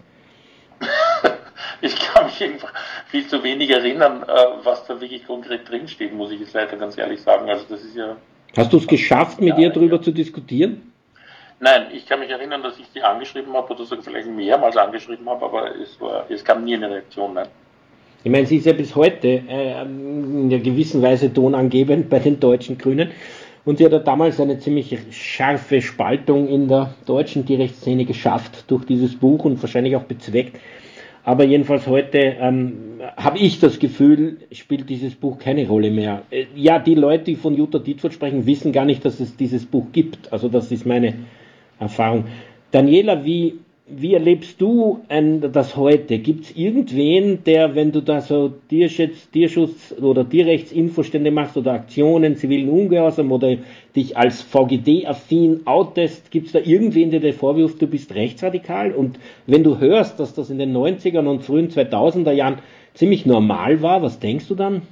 ich 1.80 1.96
kann 1.98 2.26
mich 2.26 2.42
einfach 2.42 2.72
viel 3.08 3.26
zu 3.26 3.42
wenig 3.42 3.70
erinnern, 3.70 4.22
äh, 4.22 4.64
was 4.64 4.86
da 4.86 5.00
wirklich 5.00 5.26
konkret 5.26 5.68
drinsteht, 5.68 6.12
muss 6.12 6.30
ich 6.30 6.40
jetzt 6.40 6.54
leider 6.54 6.76
ganz 6.76 6.96
ehrlich 6.98 7.20
sagen. 7.20 7.48
Also 7.48 7.64
das 7.68 7.82
ist 7.82 7.96
ja. 7.96 8.16
Hast 8.56 8.72
du 8.72 8.78
es 8.78 8.86
geschafft, 8.86 9.40
mit 9.40 9.58
ihr 9.58 9.70
darüber 9.70 9.96
ja. 9.96 10.02
zu 10.02 10.12
diskutieren? 10.12 10.92
Nein, 11.58 11.86
ich 11.92 12.06
kann 12.06 12.20
mich 12.20 12.30
erinnern, 12.30 12.62
dass 12.62 12.78
ich 12.78 12.86
sie 12.92 13.02
angeschrieben 13.02 13.54
habe 13.54 13.72
oder 13.72 13.84
sogar 13.84 14.04
vielleicht 14.04 14.28
mehrmals 14.28 14.76
angeschrieben 14.76 15.28
habe, 15.28 15.44
aber 15.44 15.74
es, 15.76 15.98
war, 16.00 16.26
es 16.30 16.44
kam 16.44 16.64
nie 16.64 16.74
eine 16.74 16.90
Reaktion. 16.90 17.34
Nein. 17.34 17.48
Ich 18.24 18.30
meine, 18.30 18.46
sie 18.46 18.56
ist 18.56 18.66
ja 18.66 18.72
bis 18.72 18.96
heute 18.96 19.28
äh, 19.28 19.82
in 19.82 20.46
einer 20.46 20.58
gewissen 20.58 21.02
Weise 21.02 21.32
tonangebend 21.32 22.08
bei 22.08 22.18
den 22.18 22.40
deutschen 22.40 22.76
Grünen. 22.78 23.10
Und 23.64 23.78
sie 23.78 23.84
hat 23.84 23.92
ja 23.92 23.98
damals 23.98 24.40
eine 24.40 24.58
ziemlich 24.58 24.96
scharfe 25.10 25.82
Spaltung 25.82 26.48
in 26.48 26.68
der 26.68 26.94
deutschen 27.04 27.44
Tierrechtsszene 27.46 28.04
geschafft 28.04 28.64
durch 28.68 28.84
dieses 28.84 29.16
Buch 29.16 29.44
und 29.44 29.60
wahrscheinlich 29.60 29.96
auch 29.96 30.04
bezweckt. 30.04 30.58
Aber 31.24 31.42
jedenfalls 31.42 31.88
heute 31.88 32.36
ähm, 32.40 33.00
habe 33.16 33.38
ich 33.38 33.58
das 33.58 33.80
Gefühl, 33.80 34.38
spielt 34.52 34.88
dieses 34.88 35.16
Buch 35.16 35.40
keine 35.40 35.66
Rolle 35.66 35.90
mehr. 35.90 36.22
Äh, 36.30 36.46
ja, 36.54 36.78
die 36.78 36.94
Leute, 36.94 37.24
die 37.24 37.34
von 37.34 37.56
Jutta 37.56 37.80
Dietfurt 37.80 38.14
sprechen, 38.14 38.46
wissen 38.46 38.70
gar 38.70 38.84
nicht, 38.84 39.04
dass 39.04 39.18
es 39.18 39.36
dieses 39.36 39.66
Buch 39.66 39.86
gibt. 39.90 40.32
Also 40.32 40.48
das 40.48 40.70
ist 40.70 40.86
meine 40.86 41.14
Erfahrung. 41.80 42.26
Daniela, 42.70 43.24
wie, 43.24 43.58
wie 43.88 44.14
erlebst 44.14 44.60
du 44.60 45.00
ein, 45.08 45.52
das 45.52 45.76
heute? 45.76 46.18
Gibt 46.18 46.46
es 46.46 46.56
irgendwen, 46.56 47.44
der, 47.44 47.76
wenn 47.76 47.92
du 47.92 48.02
da 48.02 48.20
so 48.20 48.52
Tierschutz, 48.68 49.30
Tierschutz 49.30 49.94
oder 50.00 50.28
Tierrechtsinfostände 50.28 51.30
machst 51.30 51.56
oder 51.56 51.74
Aktionen, 51.74 52.36
zivilen 52.36 52.68
Ungehorsam 52.68 53.30
oder 53.30 53.56
dich 53.94 54.16
als 54.16 54.42
VGD-affin 54.42 55.66
outest, 55.66 56.32
gibt 56.32 56.46
es 56.46 56.52
da 56.52 56.58
irgendwen, 56.58 57.12
der 57.12 57.20
dir 57.20 57.32
vorwirft, 57.32 57.80
du 57.80 57.86
bist 57.86 58.12
rechtsradikal? 58.12 58.92
Und 58.92 59.20
wenn 59.46 59.62
du 59.62 59.78
hörst, 59.78 60.18
dass 60.18 60.34
das 60.34 60.50
in 60.50 60.58
den 60.58 60.76
90ern 60.76 61.28
und 61.28 61.44
frühen 61.44 61.70
2000er 61.70 62.32
Jahren 62.32 62.58
ziemlich 62.94 63.24
normal 63.24 63.82
war, 63.82 64.02
was 64.02 64.18
denkst 64.18 64.48
du 64.48 64.56
dann? 64.56 64.82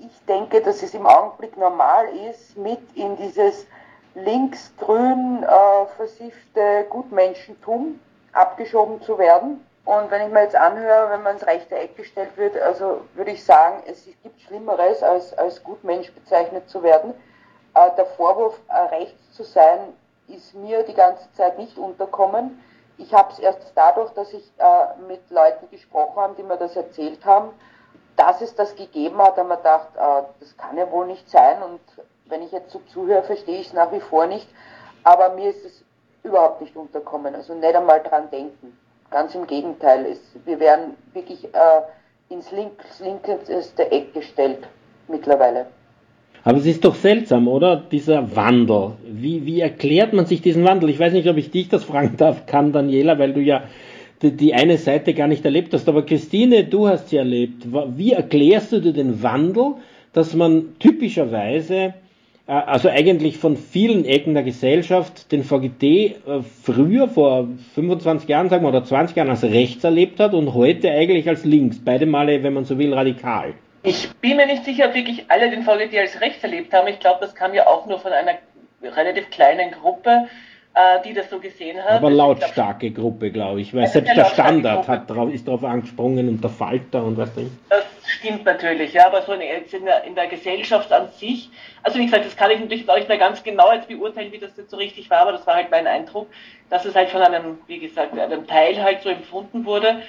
Ich 0.00 0.26
denke, 0.26 0.60
dass 0.62 0.82
es 0.82 0.94
im 0.94 1.06
Augenblick 1.06 1.56
normal 1.56 2.06
ist, 2.28 2.58
mit 2.58 2.80
in 2.96 3.16
dieses 3.24 3.68
linksgrün 4.16 5.44
äh, 5.44 5.86
versiffte 5.96 6.86
Gutmenschentum 6.90 8.00
abgeschoben 8.32 9.02
zu 9.02 9.18
werden. 9.18 9.66
Und 9.84 10.10
wenn 10.10 10.26
ich 10.26 10.32
mir 10.32 10.42
jetzt 10.42 10.54
anhöre, 10.54 11.10
wenn 11.10 11.22
man 11.22 11.34
ins 11.34 11.46
rechte 11.46 11.76
Eck 11.76 11.96
gestellt 11.96 12.36
wird, 12.36 12.56
also 12.60 13.00
würde 13.14 13.32
ich 13.32 13.44
sagen, 13.44 13.82
es 13.86 14.04
gibt 14.22 14.40
Schlimmeres, 14.42 15.02
als, 15.02 15.36
als 15.36 15.62
Gutmensch 15.62 16.12
bezeichnet 16.12 16.68
zu 16.70 16.82
werden. 16.82 17.14
Äh, 17.74 17.90
der 17.96 18.06
Vorwurf, 18.06 18.60
äh, 18.68 18.94
rechts 18.94 19.32
zu 19.32 19.42
sein, 19.42 19.80
ist 20.28 20.54
mir 20.54 20.84
die 20.84 20.94
ganze 20.94 21.30
Zeit 21.32 21.58
nicht 21.58 21.76
unterkommen. 21.76 22.62
Ich 22.98 23.12
habe 23.12 23.32
es 23.32 23.40
erst 23.40 23.72
dadurch, 23.74 24.10
dass 24.12 24.32
ich 24.32 24.52
äh, 24.58 25.02
mit 25.08 25.28
Leuten 25.30 25.68
gesprochen 25.70 26.16
habe, 26.16 26.34
die 26.36 26.44
mir 26.44 26.56
das 26.56 26.76
erzählt 26.76 27.24
haben, 27.24 27.50
dass 28.16 28.40
es 28.40 28.54
das 28.54 28.76
gegeben 28.76 29.18
hat, 29.18 29.36
haben 29.36 29.48
wir 29.48 29.56
gedacht, 29.56 29.88
äh, 29.96 30.22
das 30.38 30.56
kann 30.56 30.76
ja 30.76 30.90
wohl 30.90 31.06
nicht 31.06 31.28
sein. 31.28 31.60
Und 31.62 31.80
wenn 32.26 32.42
ich 32.42 32.52
jetzt 32.52 32.70
so 32.70 32.80
zuhöre, 32.92 33.24
verstehe 33.24 33.58
ich 33.58 33.68
es 33.68 33.72
nach 33.72 33.90
wie 33.90 34.00
vor 34.00 34.26
nicht. 34.26 34.48
Aber 35.02 35.30
mir 35.30 35.50
ist 35.50 35.64
es 35.64 35.81
überhaupt 36.24 36.60
nicht 36.60 36.76
unterkommen. 36.76 37.34
Also 37.34 37.54
nicht 37.54 37.74
einmal 37.74 38.02
dran 38.02 38.24
denken. 38.30 38.76
Ganz 39.10 39.34
im 39.34 39.46
Gegenteil. 39.46 40.06
Es, 40.06 40.20
wir 40.44 40.58
werden 40.60 40.96
wirklich 41.12 41.44
äh, 41.44 42.32
ins 42.32 42.50
links, 42.50 43.00
linkeste 43.00 43.90
Eck 43.90 44.14
gestellt 44.14 44.66
mittlerweile. 45.08 45.66
Aber 46.44 46.58
es 46.58 46.66
ist 46.66 46.84
doch 46.84 46.96
seltsam, 46.96 47.46
oder? 47.46 47.76
Dieser 47.76 48.34
Wandel. 48.34 48.92
Wie, 49.04 49.46
wie 49.46 49.60
erklärt 49.60 50.12
man 50.12 50.26
sich 50.26 50.42
diesen 50.42 50.64
Wandel? 50.64 50.90
Ich 50.90 50.98
weiß 50.98 51.12
nicht, 51.12 51.28
ob 51.28 51.36
ich 51.36 51.50
dich 51.50 51.68
das 51.68 51.84
fragen 51.84 52.16
darf, 52.16 52.46
kann 52.46 52.72
Daniela, 52.72 53.18
weil 53.18 53.32
du 53.32 53.40
ja 53.40 53.64
die, 54.22 54.32
die 54.32 54.54
eine 54.54 54.78
Seite 54.78 55.14
gar 55.14 55.28
nicht 55.28 55.44
erlebt 55.44 55.72
hast. 55.72 55.88
Aber 55.88 56.04
Christine, 56.04 56.64
du 56.64 56.88
hast 56.88 57.10
sie 57.10 57.16
erlebt. 57.16 57.66
Wie 57.96 58.12
erklärst 58.12 58.72
du 58.72 58.80
dir 58.80 58.92
den 58.92 59.22
Wandel, 59.22 59.74
dass 60.12 60.34
man 60.34 60.76
typischerweise 60.80 61.94
also 62.46 62.88
eigentlich 62.88 63.38
von 63.38 63.56
vielen 63.56 64.04
Ecken 64.04 64.34
der 64.34 64.42
Gesellschaft 64.42 65.30
den 65.30 65.44
VGT 65.44 65.82
äh, 65.82 66.14
früher, 66.64 67.08
vor 67.08 67.48
25 67.74 68.28
Jahren, 68.28 68.48
sagen 68.48 68.64
wir, 68.64 68.68
oder 68.68 68.84
20 68.84 69.16
Jahren 69.16 69.30
als 69.30 69.44
rechts 69.44 69.84
erlebt 69.84 70.18
hat 70.18 70.34
und 70.34 70.52
heute 70.54 70.90
eigentlich 70.90 71.28
als 71.28 71.44
links. 71.44 71.78
Beide 71.84 72.06
Male, 72.06 72.42
wenn 72.42 72.52
man 72.52 72.64
so 72.64 72.78
will, 72.78 72.92
radikal. 72.92 73.54
Ich 73.84 74.10
bin 74.20 74.36
mir 74.36 74.46
nicht 74.46 74.64
sicher, 74.64 74.86
ob 74.88 74.94
wirklich 74.94 75.24
alle 75.28 75.50
den 75.50 75.62
VGT 75.62 75.96
als 75.98 76.20
rechts 76.20 76.42
erlebt 76.42 76.72
haben. 76.72 76.88
Ich 76.88 77.00
glaube, 77.00 77.18
das 77.20 77.34
kam 77.34 77.54
ja 77.54 77.66
auch 77.66 77.86
nur 77.86 77.98
von 77.98 78.12
einer 78.12 78.38
relativ 78.82 79.30
kleinen 79.30 79.70
Gruppe. 79.72 80.28
Äh, 80.74 81.02
die 81.02 81.12
das 81.12 81.28
so 81.28 81.38
gesehen 81.38 81.82
hat. 81.82 81.90
Aber 81.90 82.10
lautstarke 82.10 82.90
glaub, 82.90 83.04
Gruppe, 83.04 83.30
glaube 83.30 83.60
ich, 83.60 83.74
weil 83.74 83.86
selbst 83.86 84.16
der 84.16 84.24
Standard 84.24 84.88
hat 84.88 85.10
drauf, 85.10 85.30
ist 85.32 85.46
darauf 85.46 85.64
angesprungen 85.64 86.28
und 86.28 86.42
der 86.42 86.50
Falter 86.50 87.04
und 87.04 87.16
was 87.18 87.34
denn. 87.34 87.50
Das 87.68 87.84
stimmt 88.06 88.44
natürlich, 88.44 88.94
ja, 88.94 89.06
aber 89.06 89.22
so 89.22 89.32
in 89.32 89.40
der, 89.40 90.04
in 90.04 90.14
der, 90.14 90.26
Gesellschaft 90.28 90.90
an 90.92 91.08
sich, 91.18 91.50
also 91.82 91.98
wie 91.98 92.06
gesagt, 92.06 92.24
das 92.24 92.36
kann 92.36 92.50
ich 92.50 92.60
natürlich 92.60 92.88
auch 92.88 92.96
nicht 92.96 93.08
mehr 93.08 93.18
ganz 93.18 93.42
genau 93.42 93.72
jetzt 93.72 93.88
beurteilen, 93.88 94.32
wie 94.32 94.38
das 94.38 94.56
jetzt 94.56 94.70
so 94.70 94.76
richtig 94.78 95.10
war, 95.10 95.18
aber 95.18 95.32
das 95.32 95.46
war 95.46 95.56
halt 95.56 95.70
mein 95.70 95.86
Eindruck, 95.86 96.28
dass 96.70 96.84
es 96.84 96.94
halt 96.94 97.10
von 97.10 97.20
einem, 97.20 97.58
wie 97.66 97.78
gesagt, 97.78 98.18
einem 98.18 98.46
Teil 98.46 98.82
halt 98.82 99.02
so 99.02 99.10
empfunden 99.10 99.66
wurde. 99.66 100.02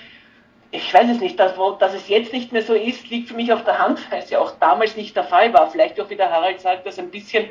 Ich 0.72 0.94
weiß 0.94 1.10
es 1.10 1.20
nicht, 1.20 1.38
dass, 1.40 1.54
dass 1.80 1.94
es 1.94 2.08
jetzt 2.08 2.34
nicht 2.34 2.52
mehr 2.52 2.64
so 2.64 2.74
ist, 2.74 3.10
liegt 3.10 3.28
für 3.28 3.36
mich 3.36 3.52
auf 3.52 3.64
der 3.64 3.80
Hand, 3.80 4.00
weil 4.12 4.20
es 4.20 4.30
ja 4.30 4.40
auch 4.40 4.54
damals 4.60 4.96
nicht 4.96 5.16
der 5.16 5.26
Fall 5.26 5.54
war. 5.54 5.70
Vielleicht 5.70 6.00
auch, 6.00 6.10
wie 6.10 6.16
der 6.16 6.32
Harald 6.32 6.62
sagt, 6.62 6.88
dass 6.88 6.98
ein 6.98 7.12
bisschen 7.12 7.46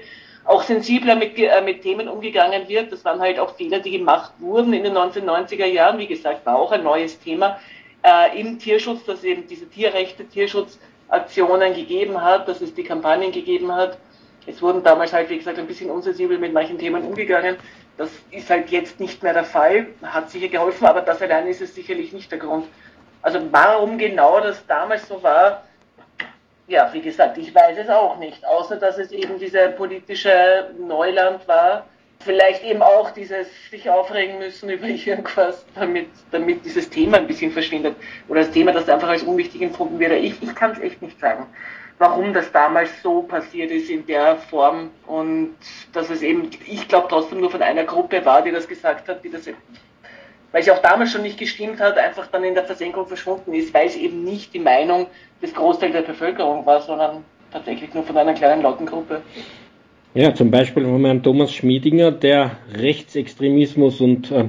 auch 0.45 0.63
sensibler 0.63 1.15
mit, 1.15 1.39
äh, 1.39 1.61
mit 1.61 1.83
Themen 1.83 2.09
umgegangen 2.09 2.69
wird. 2.69 2.93
Das 2.93 3.05
waren 3.05 3.21
halt 3.21 3.39
auch 3.39 3.55
Fehler, 3.57 3.81
die 3.81 3.93
gemacht 3.93 4.33
wurden 4.39 4.73
in 4.73 4.85
den 4.85 4.97
1990er 4.97 5.67
Jahren. 5.67 5.99
Wie 5.99 6.07
gesagt, 6.07 6.45
war 6.47 6.57
auch 6.57 6.73
ein 6.73 6.83
neues 6.83 7.19
Thema 7.21 7.59
äh, 8.03 8.39
im 8.41 8.59
Tierschutz, 8.59 9.05
dass 9.05 9.25
eben 9.25 9.47
diese 9.47 9.69
Tierrechte, 9.69 10.27
Tierschutzaktionen 10.27 11.75
gegeben 11.75 12.21
hat, 12.21 12.49
dass 12.49 12.61
es 12.61 12.75
die 12.75 12.85
Kampagnen 12.85 13.33
gegeben 13.33 13.73
hat. 13.73 13.99
Es 14.47 14.61
wurden 14.61 14.83
damals 14.83 15.13
halt, 15.13 15.31
wie 15.31 15.39
gesagt, 15.39 15.59
ein 15.59 15.69
bisschen 15.69 15.91
unsensibel 15.91 16.39
mit 16.39 16.53
manchen 16.53 16.79
Themen 16.79 17.05
umgegangen. 17.05 17.57
Das 17.97 18.11
ist 18.31 18.51
halt 18.51 18.71
jetzt 18.71 18.99
nicht 18.99 19.23
mehr 19.23 19.35
der 19.35 19.45
Fall, 19.45 19.87
hat 20.03 20.31
sicher 20.31 20.49
geholfen, 20.49 20.87
aber 20.87 21.03
das 21.03 21.23
allein 21.23 21.47
ist 21.47 21.61
es 21.61 21.75
sicherlich 21.75 22.13
nicht 22.13 22.31
der 22.33 22.39
Grund. 22.39 22.67
Also 23.21 23.39
warum 23.53 23.99
genau 23.99 24.41
das 24.41 24.67
damals 24.67 25.07
so 25.07 25.23
war, 25.23 25.63
ja, 26.73 26.91
wie 26.95 27.03
gesagt, 27.03 27.37
ich 27.37 27.55
weiß 27.55 27.77
es 27.77 27.91
auch 27.91 28.19
nicht, 28.19 28.45
außer 28.47 28.77
dass 28.77 28.97
es 28.97 29.13
eben 29.13 29.39
diese 29.39 29.69
politische 29.69 30.71
Neuland 30.79 31.47
war. 31.47 31.87
Vielleicht 32.21 32.65
eben 32.65 32.81
auch 32.81 33.11
dieses 33.11 33.47
sich 33.71 33.91
aufregen 33.91 34.39
müssen 34.39 34.71
über 34.71 34.87
irgendwas, 35.07 35.67
damit, 35.75 36.09
damit 36.31 36.65
dieses 36.65 36.89
Thema 36.89 37.19
ein 37.19 37.27
bisschen 37.27 37.53
verschwindet. 37.53 37.95
Oder 38.27 38.41
das 38.41 38.53
Thema, 38.53 38.73
das 38.73 38.89
einfach 38.89 39.11
als 39.11 39.23
unwichtig 39.23 39.61
empfunden 39.61 39.99
wird. 39.99 40.13
Ich, 40.13 40.43
ich 40.43 40.55
kann 40.55 40.73
es 40.73 40.79
echt 40.79 41.03
nicht 41.03 41.21
sagen, 41.21 41.47
warum 41.99 42.33
das 42.33 42.51
damals 42.53 42.91
so 43.03 43.23
passiert 43.23 43.71
ist 43.71 43.91
in 43.91 44.07
der 44.07 44.37
Form 44.37 44.91
und 45.07 45.55
dass 45.93 46.09
es 46.09 46.23
eben, 46.23 46.49
ich 46.67 46.89
glaube 46.89 47.09
trotzdem 47.11 47.41
nur 47.41 47.51
von 47.51 47.61
einer 47.61 47.85
Gruppe 47.85 48.25
war, 48.25 48.41
die 48.41 48.51
das 48.51 48.67
gesagt 48.67 49.09
hat, 49.09 49.23
die 49.23 49.31
das 49.31 49.47
weil 50.53 50.63
sie 50.63 50.71
auch 50.71 50.79
damals 50.79 51.11
schon 51.11 51.23
nicht 51.23 51.39
gestimmt 51.39 51.81
hat, 51.81 51.99
einfach 51.99 52.29
dann 52.29 52.45
in 52.45 52.55
der 52.55 52.65
Versenkung 52.65 53.07
verschwunden 53.07 53.53
ist, 53.55 53.75
weil 53.75 53.87
es 53.87 53.97
eben 53.97 54.23
nicht 54.25 54.55
die 54.55 54.59
Meinung 54.59 55.07
des 55.43 55.55
Großteils 55.55 55.93
der 55.93 56.03
Bevölkerung 56.03 56.65
war, 56.65 56.81
sondern 56.81 57.25
tatsächlich 57.51 57.93
nur 57.95 58.05
von 58.05 58.17
einer 58.17 58.35
kleinen 58.35 58.63
lauten 58.63 58.87
Gruppe. 58.87 59.23
Ja, 60.15 60.35
zum 60.35 60.51
Beispiel 60.51 60.85
wir 60.85 61.11
einen 61.11 61.23
Thomas 61.23 61.55
Schmiedinger, 61.55 62.13
der 62.13 62.53
Rechtsextremismus 62.75 64.01
und 64.01 64.31
äh, 64.31 64.45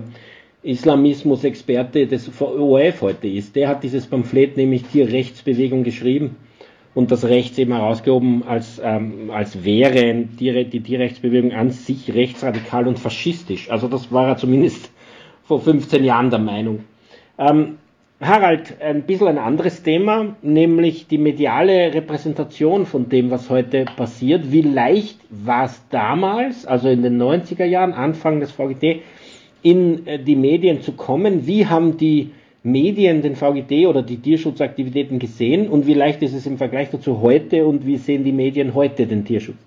Islamismus-Experte 0.63 2.05
des 2.05 2.29
ORF 2.41 3.01
heute 3.01 3.27
ist. 3.27 3.55
Der 3.55 3.69
hat 3.69 3.83
dieses 3.83 4.07
Pamphlet 4.07 4.57
nämlich 4.57 4.83
Tierrechtsbewegung 4.83 5.83
geschrieben 5.83 6.35
und 6.93 7.11
das 7.11 7.25
Rechts 7.25 7.57
eben 7.57 7.73
herausgehoben, 7.73 8.43
als, 8.43 8.81
ähm, 8.83 9.31
als 9.31 9.63
wäre 9.63 10.15
die, 10.15 10.65
die 10.65 10.81
Tierrechtsbewegung 10.81 11.53
an 11.53 11.71
sich 11.71 12.13
rechtsradikal 12.13 12.87
und 12.87 12.99
faschistisch. 12.99 13.71
Also 13.71 13.87
das 13.87 14.11
war 14.11 14.27
er 14.27 14.37
zumindest 14.37 14.92
vor 15.45 15.61
15 15.61 16.03
Jahren 16.03 16.29
der 16.29 16.39
Meinung. 16.39 16.85
Ähm, 17.37 17.77
Harald, 18.21 18.81
ein 18.81 19.03
bisschen 19.03 19.27
ein 19.27 19.37
anderes 19.37 19.83
Thema, 19.83 20.35
nämlich 20.41 21.07
die 21.07 21.17
mediale 21.17 21.93
Repräsentation 21.93 22.85
von 22.85 23.09
dem, 23.09 23.31
was 23.31 23.49
heute 23.49 23.83
passiert. 23.83 24.51
Wie 24.51 24.61
leicht 24.61 25.19
war 25.29 25.65
es 25.65 25.81
damals, 25.89 26.65
also 26.65 26.87
in 26.87 27.01
den 27.01 27.21
90er 27.21 27.65
Jahren, 27.65 27.93
Anfang 27.93 28.39
des 28.39 28.51
VGT, 28.51 29.01
in 29.61 30.07
äh, 30.07 30.19
die 30.19 30.35
Medien 30.35 30.81
zu 30.81 30.93
kommen? 30.93 31.47
Wie 31.47 31.67
haben 31.67 31.97
die 31.97 32.31
Medien 32.63 33.21
den 33.21 33.35
VGT 33.35 33.87
oder 33.87 34.01
die 34.01 34.17
Tierschutzaktivitäten 34.17 35.19
gesehen 35.19 35.67
und 35.67 35.85
wie 35.85 35.93
leicht 35.93 36.21
ist 36.21 36.33
es 36.33 36.45
im 36.45 36.57
Vergleich 36.57 36.89
dazu 36.91 37.21
heute 37.21 37.65
und 37.65 37.85
wie 37.85 37.97
sehen 37.97 38.23
die 38.23 38.31
Medien 38.31 38.73
heute 38.73 39.05
den 39.05 39.25
Tierschutz? 39.25 39.57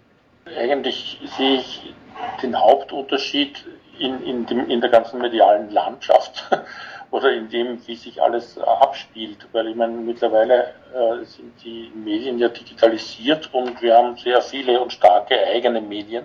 Eigentlich 0.59 1.21
sehe 1.37 1.57
ich 1.57 1.95
den 2.43 2.57
Hauptunterschied 2.59 3.67
in, 3.99 4.23
in, 4.23 4.47
dem, 4.47 4.69
in 4.69 4.81
der 4.81 4.91
ganzen 4.91 5.21
medialen 5.21 5.71
Landschaft 5.71 6.49
oder 7.11 7.33
in 7.33 7.49
dem, 7.49 7.87
wie 7.87 7.97
sich 7.97 8.21
alles 8.23 8.59
abspielt. 8.59 9.47
Weil 9.53 9.69
ich 9.69 9.77
meine, 9.77 9.95
mittlerweile 9.95 10.75
äh, 10.95 11.25
sind 11.25 11.53
die 11.65 11.91
Medien 11.95 12.39
ja 12.39 12.49
digitalisiert 12.49 13.53
und 13.53 13.81
wir 13.83 13.97
haben 13.97 14.17
sehr 14.17 14.41
viele 14.43 14.81
und 14.81 14.93
starke 14.93 15.37
eigene 15.47 15.81
Medien 15.81 16.25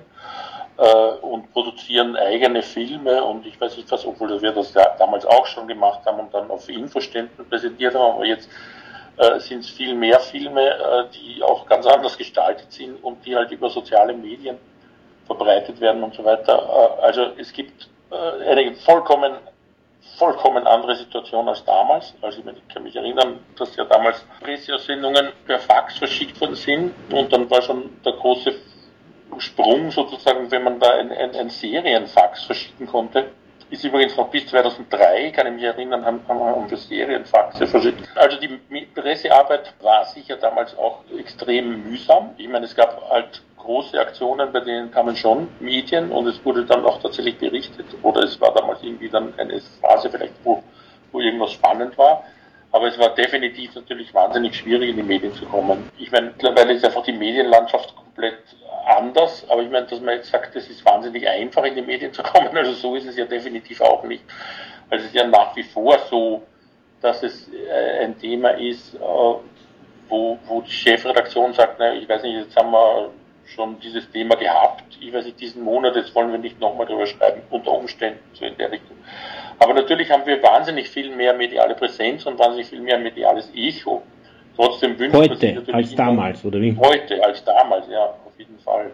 äh, 0.78 1.12
und 1.22 1.52
produzieren 1.54 2.16
eigene 2.16 2.62
Filme 2.62 3.24
und 3.24 3.46
ich 3.46 3.60
weiß 3.60 3.78
nicht 3.78 3.92
was, 3.92 4.06
obwohl 4.06 4.42
wir 4.42 4.52
das 4.52 4.74
ja 4.74 4.96
damals 4.98 5.26
auch 5.26 5.46
schon 5.46 5.68
gemacht 5.68 6.02
haben 6.06 6.20
und 6.20 6.34
dann 6.34 6.50
auf 6.50 6.68
Infoständen 6.70 7.48
präsentiert 7.48 7.94
haben, 7.96 8.16
aber 8.16 8.26
jetzt 8.26 8.50
äh, 9.18 9.40
sind 9.40 9.60
es 9.60 9.70
viel 9.70 9.94
mehr 9.94 10.20
Filme, 10.20 10.62
äh, 10.62 11.04
die 11.14 11.44
auch 11.44 11.66
ganz 11.68 11.86
anders 11.86 12.18
gestaltet 12.18 12.72
sind 12.72 13.04
und 13.04 13.26
die 13.26 13.36
halt 13.36 13.52
über 13.52 13.70
soziale 13.70 14.14
Medien 14.14 14.58
verbreitet 15.26 15.80
werden 15.80 16.04
und 16.04 16.14
so 16.14 16.24
weiter. 16.24 16.98
Äh, 17.00 17.02
also 17.04 17.28
es 17.38 17.52
gibt 17.54 17.90
äh, 18.12 18.50
eine 18.50 18.74
vollkommen, 18.76 19.34
vollkommen 20.18 20.68
andere 20.68 20.96
Situation 20.96 21.48
als 21.48 21.64
damals. 21.66 22.14
Also 22.22 22.40
ich 22.40 22.74
kann 22.74 22.84
mich 22.84 22.96
erinnern, 22.96 23.40
dass 23.58 23.76
ja 23.76 23.86
damals 23.86 24.26
Pressesendungen 24.42 25.30
per 25.46 25.60
Fax 25.60 25.98
verschickt 25.98 26.40
worden 26.42 26.56
sind 26.56 26.94
und 27.12 27.32
dann 27.32 27.50
war 27.50 27.62
schon 27.62 28.02
der 28.04 28.14
große 28.14 28.54
Sprung 29.38 29.92
sozusagen, 29.92 30.52
wenn 30.52 30.64
man 30.64 30.80
da 30.80 30.92
ein, 30.96 31.12
ein, 31.12 31.36
ein 31.36 31.50
Serienfax 31.50 32.44
verschicken 32.44 32.88
konnte. 32.88 33.32
Ist 33.72 33.86
übrigens 33.86 34.18
noch 34.18 34.28
bis 34.30 34.46
2003, 34.48 35.32
kann 35.32 35.48
ich 35.48 35.54
mich 35.54 35.64
erinnern, 35.64 36.06
haben, 36.06 36.20
haben 36.28 36.70
wir 36.70 36.78
Serienfaxe 36.78 37.66
verschickt. 37.66 38.06
Also 38.16 38.38
die 38.38 38.50
Pressearbeit 38.94 39.74
war 39.82 40.04
sicher 40.08 40.36
damals 40.36 40.78
auch 40.78 41.00
extrem 41.18 41.90
mühsam. 41.90 42.32
Ich 42.36 42.50
meine, 42.50 42.66
es 42.66 42.76
gab 42.76 43.10
halt 43.10 43.42
große 43.58 43.98
Aktionen, 43.98 44.52
bei 44.52 44.60
denen 44.60 44.92
kamen 44.92 45.16
schon 45.16 45.48
Medien 45.62 46.12
und 46.12 46.28
es 46.28 46.44
wurde 46.44 46.66
dann 46.66 46.84
auch 46.84 47.02
tatsächlich 47.02 47.38
berichtet. 47.38 47.86
Oder 48.02 48.24
es 48.24 48.42
war 48.42 48.54
damals 48.54 48.84
irgendwie 48.84 49.08
dann 49.08 49.34
eine 49.40 49.62
Phase 49.80 50.10
vielleicht, 50.10 50.34
wo, 50.44 50.62
wo 51.14 51.22
irgendwas 51.22 51.54
spannend 51.54 51.98
war. 51.98 52.26
Aber 52.72 52.88
es 52.88 52.98
war 52.98 53.14
definitiv 53.16 53.76
natürlich 53.76 54.14
wahnsinnig 54.14 54.56
schwierig, 54.56 54.92
in 54.92 54.96
die 54.96 55.04
Medien 55.04 55.34
zu 55.34 55.46
kommen. 55.46 55.90
Ich 55.98 56.12
meine, 56.12 56.28
mittlerweile 56.28 56.74
ist 56.74 56.86
einfach 56.86 57.04
die 57.04 57.12
Medienlandschaft 57.12 57.94
komplett 57.96 58.40
anders, 58.86 59.46
aber 59.50 59.62
ich 59.62 59.70
meine, 59.70 59.86
dass 59.88 60.00
man 60.00 60.16
jetzt 60.16 60.32
sagt, 60.32 60.56
es 60.56 60.70
ist 60.70 60.86
wahnsinnig 60.86 61.28
einfach, 61.28 61.64
in 61.66 61.76
die 61.76 61.82
Medien 61.82 62.14
zu 62.14 62.24
kommen, 62.24 62.56
also 62.56 62.72
so 62.74 62.96
ist 62.96 63.08
es 63.08 63.18
ja 63.18 63.26
definitiv 63.26 63.82
auch 63.82 64.04
nicht. 64.04 64.24
Also 64.90 65.06
es 65.06 65.12
ist 65.12 65.16
ja 65.16 65.28
nach 65.28 65.56
wie 65.56 65.64
vor 65.64 66.00
so, 66.10 66.44
dass 67.02 67.24
es 67.24 67.50
äh, 67.54 68.06
ein 68.06 68.18
Thema 68.18 68.52
ist, 68.52 68.96
äh, 68.96 69.00
wo, 69.00 70.38
wo 70.46 70.62
die 70.62 70.72
Chefredaktion 70.72 71.54
sagt, 71.54 71.78
na, 71.80 71.94
ich 71.94 72.08
weiß 72.08 72.24
nicht, 72.24 72.36
jetzt 72.36 72.56
haben 72.56 72.72
wir 72.72 73.10
schon 73.46 73.80
dieses 73.80 74.10
Thema 74.12 74.36
gehabt. 74.36 74.84
Ich 75.00 75.14
weiß 75.14 75.26
nicht, 75.26 75.40
diesen 75.40 75.64
Monat, 75.64 75.96
jetzt 75.96 76.14
wollen 76.16 76.32
wir 76.32 76.38
nicht 76.38 76.60
nochmal 76.60 76.86
drüber 76.86 77.06
schreiben, 77.06 77.42
unter 77.50 77.72
Umständen, 77.72 78.20
so 78.34 78.46
in 78.46 78.58
der 78.58 78.72
Richtung. 78.72 78.98
Aber 79.62 79.76
natürlich 79.76 80.10
haben 80.10 80.26
wir 80.26 80.42
wahnsinnig 80.42 80.90
viel 80.90 81.16
mehr 81.16 81.36
mediale 81.36 81.76
Präsenz 81.76 82.26
und 82.26 82.40
wahnsinnig 82.40 82.66
viel 82.66 82.82
mehr 82.82 82.98
mediales 82.98 83.52
Echo. 83.56 84.02
Trotzdem 84.56 84.98
wünscht 84.98 85.16
heute, 85.16 85.30
man 85.30 85.38
sich 85.38 85.54
natürlich 85.54 85.76
als 85.76 85.96
damals, 85.96 86.44
oder 86.44 86.60
wie? 86.60 86.76
Heute, 86.76 87.24
als 87.24 87.44
damals, 87.44 87.86
ja, 87.92 88.06
auf 88.06 88.34
jeden 88.40 88.58
Fall. 88.58 88.90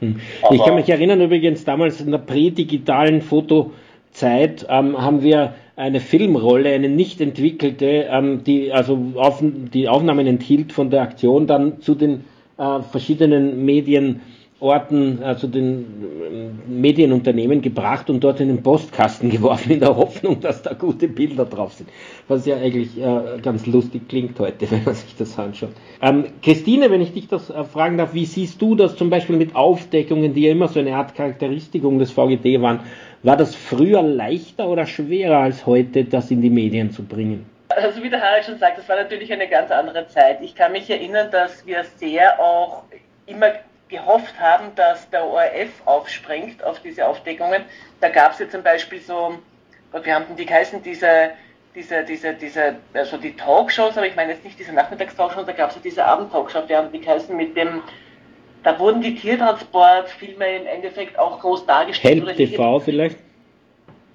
Hm. 0.00 0.20
Ich 0.50 0.62
kann 0.62 0.74
mich 0.74 0.90
erinnern, 0.90 1.22
übrigens, 1.22 1.64
damals 1.64 2.02
in 2.02 2.10
der 2.10 2.18
prädigitalen 2.18 3.22
Fotozeit 3.22 4.66
ähm, 4.68 5.00
haben 5.00 5.22
wir 5.22 5.54
eine 5.76 6.00
Filmrolle, 6.00 6.74
eine 6.74 6.90
nicht 6.90 7.22
entwickelte, 7.22 7.86
ähm, 8.10 8.44
die 8.44 8.74
also 8.74 8.98
auf, 9.16 9.38
die 9.42 9.88
Aufnahmen 9.88 10.26
enthielt 10.26 10.72
von 10.72 10.90
der 10.90 11.00
Aktion 11.00 11.46
dann 11.46 11.80
zu 11.80 11.94
den 11.94 12.26
äh, 12.58 12.80
verschiedenen 12.82 13.64
Medienorten, 14.60 15.22
also 15.22 15.46
den 15.46 16.52
äh, 16.68 16.70
Medienunternehmen 16.70 17.62
gebracht 17.62 18.10
und 18.10 18.20
dort 18.20 18.40
in 18.40 18.48
den 18.48 18.62
Postkasten 18.62 19.30
geworfen, 19.30 19.72
in 19.72 19.80
der 19.80 19.96
Hoffnung, 19.96 20.40
dass 20.40 20.62
da 20.62 20.74
gute 20.74 21.08
Bilder 21.08 21.46
drauf 21.46 21.72
sind. 21.72 21.88
Was 22.28 22.46
ja 22.46 22.56
eigentlich 22.56 23.00
äh, 23.00 23.40
ganz 23.42 23.66
lustig 23.66 24.08
klingt 24.08 24.38
heute, 24.38 24.70
wenn 24.70 24.84
man 24.84 24.94
sich 24.94 25.16
das 25.16 25.38
anschaut. 25.38 25.70
Ähm, 26.02 26.26
Christine, 26.42 26.90
wenn 26.90 27.00
ich 27.00 27.12
dich 27.12 27.28
das 27.28 27.50
äh, 27.50 27.64
fragen 27.64 27.96
darf, 27.96 28.12
wie 28.14 28.26
siehst 28.26 28.60
du 28.60 28.74
das 28.74 28.96
zum 28.96 29.08
Beispiel 29.10 29.36
mit 29.36 29.56
Aufdeckungen, 29.56 30.34
die 30.34 30.42
ja 30.42 30.52
immer 30.52 30.68
so 30.68 30.78
eine 30.78 30.94
Art 30.94 31.14
Charakteristikum 31.14 31.98
des 31.98 32.10
VGT 32.10 32.60
waren? 32.60 32.80
War 33.22 33.36
das 33.36 33.54
früher 33.54 34.02
leichter 34.02 34.68
oder 34.68 34.86
schwerer 34.86 35.38
als 35.38 35.66
heute, 35.66 36.04
das 36.04 36.30
in 36.30 36.40
die 36.40 36.50
Medien 36.50 36.90
zu 36.90 37.02
bringen? 37.02 37.46
Also 37.68 38.02
wie 38.02 38.10
der 38.10 38.20
Harald 38.20 38.44
schon 38.44 38.58
sagt, 38.58 38.78
das 38.78 38.88
war 38.88 38.96
natürlich 38.96 39.32
eine 39.32 39.46
ganz 39.46 39.70
andere 39.70 40.06
Zeit. 40.08 40.38
Ich 40.42 40.54
kann 40.54 40.72
mich 40.72 40.90
erinnern, 40.90 41.28
dass 41.30 41.64
wir 41.66 41.84
sehr 41.98 42.40
auch 42.40 42.82
immer 43.26 43.52
gehofft 43.90 44.38
haben, 44.40 44.74
dass 44.76 45.10
der 45.10 45.24
ORF 45.24 45.70
aufspringt 45.84 46.62
auf 46.62 46.80
diese 46.80 47.06
Aufdeckungen. 47.06 47.64
Da 48.00 48.08
gab 48.08 48.32
es 48.32 48.38
ja 48.38 48.48
zum 48.48 48.62
Beispiel 48.62 49.00
so, 49.00 49.38
wir 50.02 50.14
haben 50.14 50.36
die 50.36 50.46
geheißen, 50.46 50.82
diese, 50.82 51.32
diese, 51.74 52.04
diese, 52.04 52.34
diese, 52.34 52.76
also 52.94 53.16
die 53.16 53.36
Talkshows, 53.36 53.96
aber 53.96 54.06
ich 54.06 54.16
meine 54.16 54.32
jetzt 54.32 54.44
nicht 54.44 54.58
diese 54.58 54.72
Nachmittagstalkshows, 54.72 55.44
da 55.44 55.52
gab 55.52 55.70
es 55.70 55.76
ja 55.76 55.82
diese 55.84 56.04
Abendtalkshows, 56.04 56.68
wir 56.68 56.78
haben 56.78 56.92
die 56.92 57.00
geheißen 57.00 57.36
mit 57.36 57.56
dem, 57.56 57.82
da 58.62 58.78
wurden 58.78 59.02
die 59.02 59.14
Tiertransportfilme 59.14 60.56
im 60.56 60.66
Endeffekt 60.66 61.18
auch 61.18 61.40
groß 61.40 61.66
dargestellt. 61.66 62.24
Help 62.24 62.36
TV 62.36 62.80
vielleicht? 62.80 63.18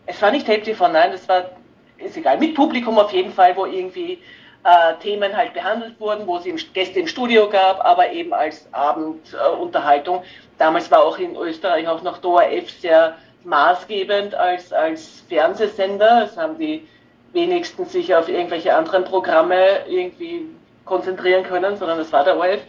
Es 0.05 0.21
war 0.21 0.31
nicht 0.31 0.47
Help 0.47 0.63
TV, 0.63 0.87
nein, 0.87 1.11
das 1.11 1.27
war, 1.27 1.51
ist 1.97 2.15
egal, 2.15 2.37
mit 2.37 2.55
Publikum 2.55 2.97
auf 2.97 3.11
jeden 3.11 3.31
Fall, 3.31 3.55
wo 3.55 3.65
irgendwie 3.65 4.19
äh, 4.65 4.95
Themen 4.99 5.37
halt 5.37 5.53
behandelt 5.53 5.99
wurden, 5.99 6.25
wo 6.25 6.37
es 6.37 6.45
im, 6.47 6.57
Gäste 6.73 6.99
im 6.99 7.07
Studio 7.07 7.47
gab, 7.47 7.85
aber 7.85 8.11
eben 8.11 8.33
als 8.33 8.67
Abendunterhaltung. 8.71 10.17
Äh, 10.17 10.25
Damals 10.57 10.89
war 10.89 11.03
auch 11.03 11.19
in 11.19 11.35
Österreich 11.35 11.87
auch 11.87 12.01
noch 12.01 12.17
DORF 12.17 12.69
sehr 12.81 13.15
maßgebend 13.43 14.33
als, 14.33 14.73
als 14.73 15.23
Fernsehsender. 15.29 16.23
Es 16.23 16.35
haben 16.35 16.57
die 16.57 16.87
wenigsten 17.31 17.85
sich 17.85 18.15
auf 18.15 18.27
irgendwelche 18.27 18.75
anderen 18.75 19.03
Programme 19.03 19.85
irgendwie 19.87 20.47
konzentrieren 20.83 21.43
können, 21.43 21.77
sondern 21.77 21.99
das 21.99 22.11
war 22.11 22.23
der 22.23 22.35
ORF. 22.35 22.61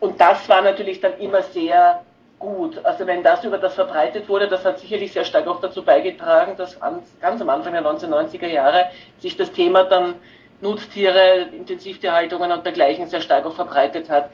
Und 0.00 0.18
das 0.18 0.48
war 0.48 0.62
natürlich 0.62 1.00
dann 1.00 1.18
immer 1.18 1.42
sehr 1.42 2.02
gut. 2.38 2.82
Also 2.84 3.06
wenn 3.06 3.22
das 3.22 3.44
über 3.44 3.58
das 3.58 3.74
verbreitet 3.74 4.30
wurde, 4.30 4.48
das 4.48 4.64
hat 4.64 4.78
sicherlich 4.78 5.12
sehr 5.12 5.24
stark 5.24 5.46
auch 5.46 5.60
dazu 5.60 5.82
beigetragen, 5.82 6.56
dass 6.56 6.78
ganz 7.20 7.40
am 7.42 7.50
Anfang 7.50 7.74
der 7.74 7.84
1990er 7.84 8.48
Jahre 8.48 8.86
sich 9.18 9.36
das 9.36 9.52
Thema 9.52 9.84
dann 9.84 10.14
Nutztiere, 10.60 11.48
Intensivtierhaltungen 11.52 12.52
und 12.52 12.64
dergleichen 12.64 13.08
sehr 13.08 13.20
stark 13.20 13.44
auch 13.46 13.54
verbreitet 13.54 14.08
hat. 14.08 14.30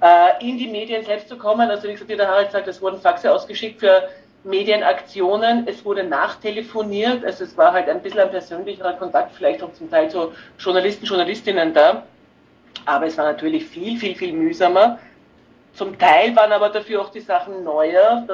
Äh, 0.00 0.48
in 0.48 0.58
die 0.58 0.68
Medien 0.68 1.04
selbst 1.04 1.28
zu 1.28 1.36
kommen, 1.36 1.68
also 1.70 1.88
wie 1.88 1.92
gesagt, 1.92 2.10
wie 2.10 2.16
der 2.16 2.28
Harald 2.28 2.52
sagt, 2.52 2.68
es 2.68 2.80
wurden 2.80 3.00
Faxe 3.00 3.32
ausgeschickt 3.32 3.80
für 3.80 4.08
Medienaktionen, 4.44 5.66
es 5.66 5.84
wurde 5.84 6.04
nachtelefoniert, 6.04 7.24
also 7.24 7.44
es 7.44 7.56
war 7.56 7.72
halt 7.72 7.88
ein 7.88 8.00
bisschen 8.00 8.20
ein 8.20 8.30
persönlicherer 8.30 8.92
Kontakt, 8.94 9.34
vielleicht 9.34 9.62
auch 9.62 9.72
zum 9.72 9.90
Teil 9.90 10.08
zu 10.08 10.32
Journalisten, 10.58 11.04
Journalistinnen 11.04 11.74
da, 11.74 12.04
aber 12.84 13.06
es 13.06 13.18
war 13.18 13.24
natürlich 13.24 13.66
viel, 13.66 13.98
viel, 13.98 14.14
viel 14.14 14.32
mühsamer. 14.32 14.98
Zum 15.74 15.98
Teil 15.98 16.34
waren 16.36 16.52
aber 16.52 16.70
dafür 16.70 17.02
auch 17.02 17.10
die 17.10 17.20
Sachen 17.20 17.64
neuer, 17.64 18.26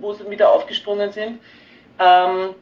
wo 0.00 0.12
sie 0.12 0.28
wieder 0.28 0.50
aufgesprungen 0.50 1.10
sind. 1.10 1.40
Ähm, 1.98 2.54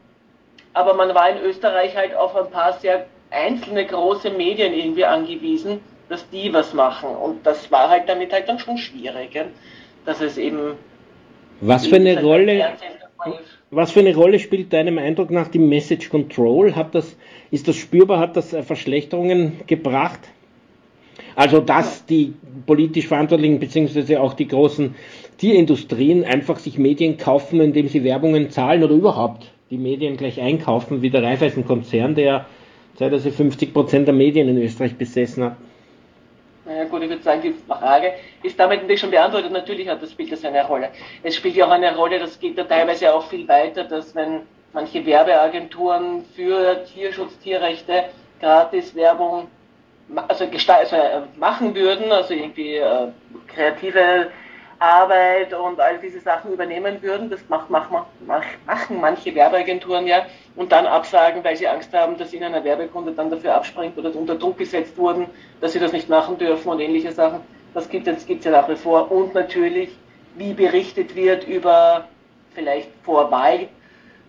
aber 0.73 0.93
man 0.93 1.13
war 1.13 1.29
in 1.29 1.43
Österreich 1.43 1.95
halt 1.95 2.15
auf 2.15 2.35
ein 2.35 2.49
paar 2.49 2.73
sehr 2.73 3.07
einzelne 3.35 3.85
große 3.85 4.31
Medien 4.31 4.73
irgendwie 4.73 5.05
angewiesen, 5.05 5.79
dass 6.09 6.29
die 6.29 6.53
was 6.53 6.73
machen. 6.73 7.09
Und 7.09 7.45
das 7.45 7.71
war 7.71 7.89
halt 7.89 8.07
damit 8.07 8.31
halt 8.31 8.47
dann 8.47 8.59
schon 8.59 8.77
schwierig, 8.77 9.39
dass 10.05 10.21
es 10.21 10.37
eben 10.37 10.73
was 11.61 11.87
für 11.87 11.95
eine 11.95 12.21
Rolle, 12.21 12.73
was 13.71 13.91
für 13.91 14.01
eine 14.01 14.15
Rolle 14.15 14.39
spielt 14.39 14.73
deinem 14.73 14.97
Eindruck 14.97 15.31
nach 15.31 15.47
die 15.47 15.59
Message 15.59 16.09
Control? 16.09 16.75
Hat 16.75 16.93
das, 16.93 17.15
ist 17.49 17.67
das 17.67 17.75
spürbar? 17.77 18.19
Hat 18.19 18.35
das 18.35 18.53
äh, 18.53 18.61
Verschlechterungen 18.61 19.61
gebracht? 19.65 20.19
Also, 21.35 21.59
dass 21.59 22.05
die 22.05 22.33
politisch 22.65 23.07
Verantwortlichen 23.07 23.59
beziehungsweise 23.59 24.21
auch 24.21 24.33
die 24.33 24.47
großen 24.47 24.95
Tierindustrien 25.37 26.23
einfach 26.23 26.59
sich 26.59 26.77
Medien 26.77 27.17
kaufen, 27.17 27.59
indem 27.61 27.87
sie 27.87 28.03
Werbungen 28.03 28.49
zahlen 28.51 28.83
oder 28.83 28.93
überhaupt 28.93 29.51
die 29.69 29.77
Medien 29.77 30.15
gleich 30.17 30.39
einkaufen, 30.39 31.01
wie 31.01 31.09
der 31.09 31.23
Raiffeisen-Konzern, 31.23 32.15
der 32.15 32.45
50 32.97 33.73
Prozent 33.73 34.07
der 34.07 34.13
Medien 34.13 34.47
in 34.47 34.57
Österreich 34.57 34.95
besessen 34.95 35.43
hat. 35.43 35.57
Naja 36.65 36.85
gut, 36.85 37.03
ich 37.03 37.09
würde 37.09 37.21
sagen, 37.21 37.41
die 37.43 37.53
Frage 37.67 38.13
ist 38.41 38.59
damit 38.59 38.81
natürlich 38.81 39.01
schon 39.01 39.11
beantwortet. 39.11 39.51
Natürlich 39.51 39.87
hat 39.87 40.01
das 40.01 40.11
spielt 40.11 40.31
das 40.31 40.43
eine 40.43 40.65
Rolle. 40.65 40.89
Es 41.21 41.35
spielt 41.35 41.55
ja 41.55 41.67
auch 41.67 41.71
eine 41.71 41.95
Rolle, 41.95 42.17
das 42.17 42.39
geht 42.39 42.57
ja 42.57 42.63
teilweise 42.63 43.13
auch 43.13 43.27
viel 43.27 43.47
weiter, 43.47 43.83
dass 43.83 44.15
wenn 44.15 44.41
manche 44.73 45.05
Werbeagenturen 45.05 46.25
für 46.35 46.83
Tierschutz, 46.85 47.37
Tierrechte 47.39 48.05
gratis 48.39 48.95
Werbung 48.95 49.47
also, 50.27 50.45
also 50.45 50.95
äh, 50.95 51.21
machen 51.37 51.73
würden, 51.73 52.11
also 52.11 52.33
irgendwie 52.33 52.75
äh, 52.75 53.07
kreative 53.47 54.27
Arbeit 54.79 55.53
und 55.53 55.79
all 55.79 55.97
diese 55.99 56.19
Sachen 56.19 56.51
übernehmen 56.53 57.01
würden. 57.01 57.29
Das 57.29 57.39
macht, 57.49 57.69
macht, 57.69 57.89
machen 58.25 58.99
manche 58.99 59.33
Werbeagenturen 59.33 60.07
ja 60.07 60.25
und 60.55 60.71
dann 60.71 60.85
absagen, 60.85 61.43
weil 61.43 61.55
sie 61.55 61.67
Angst 61.67 61.93
haben, 61.93 62.17
dass 62.17 62.33
ihnen 62.33 62.53
ein 62.53 62.63
Werbekunde 62.63 63.11
dann 63.11 63.29
dafür 63.29 63.55
abspringt 63.55 63.97
oder 63.97 64.15
unter 64.15 64.35
Druck 64.35 64.57
gesetzt 64.57 64.97
wurden, 64.97 65.27
dass 65.61 65.73
sie 65.73 65.79
das 65.79 65.91
nicht 65.91 66.09
machen 66.09 66.37
dürfen 66.37 66.69
und 66.69 66.79
ähnliche 66.79 67.11
Sachen. 67.11 67.41
Das 67.73 67.89
gibt 67.89 68.07
es 68.07 68.25
ja 68.27 68.51
nach 68.51 68.69
wie 68.69 68.75
vor. 68.75 69.11
Und 69.11 69.33
natürlich, 69.33 69.89
wie 70.35 70.53
berichtet 70.53 71.15
wird 71.15 71.45
über 71.47 72.07
vielleicht 72.53 72.89
vor 73.03 73.29
Wahl, 73.31 73.67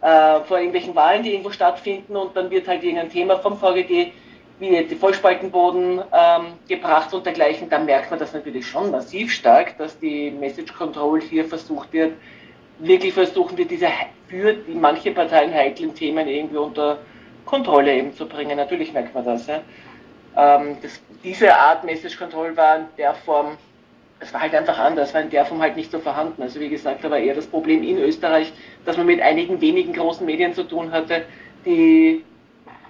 äh, 0.02 0.40
vor 0.44 0.58
irgendwelchen 0.58 0.94
Wahlen, 0.94 1.22
die 1.22 1.30
irgendwo 1.30 1.50
stattfinden 1.50 2.16
und 2.16 2.36
dann 2.36 2.50
wird 2.50 2.68
halt 2.68 2.82
irgendein 2.82 3.10
Thema 3.10 3.38
vom 3.38 3.56
VGD 3.56 4.12
wie 4.58 4.84
die 4.84 4.94
Vollspaltenboden 4.94 6.00
ähm, 6.12 6.46
gebracht 6.68 7.12
und 7.12 7.26
dergleichen, 7.26 7.68
dann 7.68 7.84
merkt 7.84 8.10
man 8.10 8.18
das 8.18 8.32
natürlich 8.32 8.66
schon 8.66 8.90
massiv 8.90 9.32
stark, 9.32 9.76
dass 9.78 9.98
die 9.98 10.30
Message 10.30 10.72
Control 10.72 11.20
hier 11.20 11.44
versucht 11.44 11.92
wird, 11.92 12.14
wirklich 12.78 13.12
versuchen 13.12 13.56
wir 13.56 13.66
diese 13.66 13.88
für 14.28 14.54
die 14.54 14.74
manche 14.74 15.12
Parteien 15.12 15.52
heiklen 15.52 15.94
Themen 15.94 16.26
irgendwie 16.26 16.56
unter 16.56 16.98
Kontrolle 17.44 17.94
eben 17.94 18.12
zu 18.14 18.26
bringen. 18.26 18.56
Natürlich 18.56 18.92
merkt 18.92 19.14
man 19.14 19.24
das. 19.24 19.46
Ja. 19.46 19.60
Ähm, 20.36 20.76
das 20.82 21.00
diese 21.22 21.54
Art 21.54 21.84
Message 21.84 22.18
Control 22.18 22.56
war 22.56 22.76
in 22.76 22.84
der 22.98 23.14
Form, 23.14 23.56
es 24.20 24.32
war 24.32 24.40
halt 24.40 24.54
einfach 24.54 24.78
anders, 24.78 25.14
war 25.14 25.22
in 25.22 25.30
der 25.30 25.44
Form 25.44 25.60
halt 25.60 25.76
nicht 25.76 25.90
so 25.90 25.98
vorhanden. 25.98 26.42
Also 26.42 26.60
wie 26.60 26.68
gesagt, 26.68 27.04
da 27.04 27.10
war 27.10 27.18
eher 27.18 27.34
das 27.34 27.46
Problem 27.46 27.82
in 27.82 27.98
Österreich, 27.98 28.52
dass 28.84 28.96
man 28.96 29.06
mit 29.06 29.20
einigen 29.20 29.60
wenigen 29.60 29.92
großen 29.92 30.26
Medien 30.26 30.54
zu 30.54 30.64
tun 30.64 30.92
hatte, 30.92 31.24
die 31.64 32.24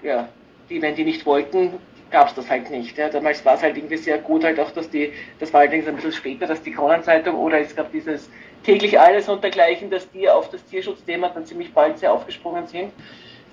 ja, 0.03 0.29
die, 0.71 0.83
wenn 0.83 0.95
die 0.95 1.05
nicht 1.05 1.25
wollten, 1.27 1.73
gab 2.11 2.29
es 2.29 2.35
das 2.35 2.49
halt 2.49 2.71
nicht. 2.71 2.97
Ja. 2.99 3.09
Damals 3.09 3.45
war 3.45 3.55
es 3.55 3.63
halt 3.63 3.77
irgendwie 3.77 3.97
sehr 3.97 4.19
gut 4.19 4.45
halt 4.45 4.61
auch, 4.61 4.71
dass 4.71 4.89
die, 4.91 5.13
das 5.39 5.53
war 5.53 5.61
allerdings 5.61 5.87
ein 5.87 5.97
bisschen 5.97 6.13
später, 6.13 6.47
dass 6.47 6.63
die 6.63 6.73
Kronenzeitung 6.73 7.35
oder 7.37 7.61
es 7.61 7.75
gab 7.75 7.93
dieses 7.93 8.31
täglich 8.63 8.99
alles 8.99 9.29
und 9.29 9.43
dergleichen, 9.43 9.91
dass 9.91 10.11
die 10.11 10.29
auf 10.29 10.51
das 10.51 10.65
Tierschutzthema 10.65 11.29
dann 11.29 11.47
ziemlich 11.47 11.73
bald 11.73 11.99
sehr 11.99 12.13
aufgesprungen 12.13 12.67
sind. 12.67 12.93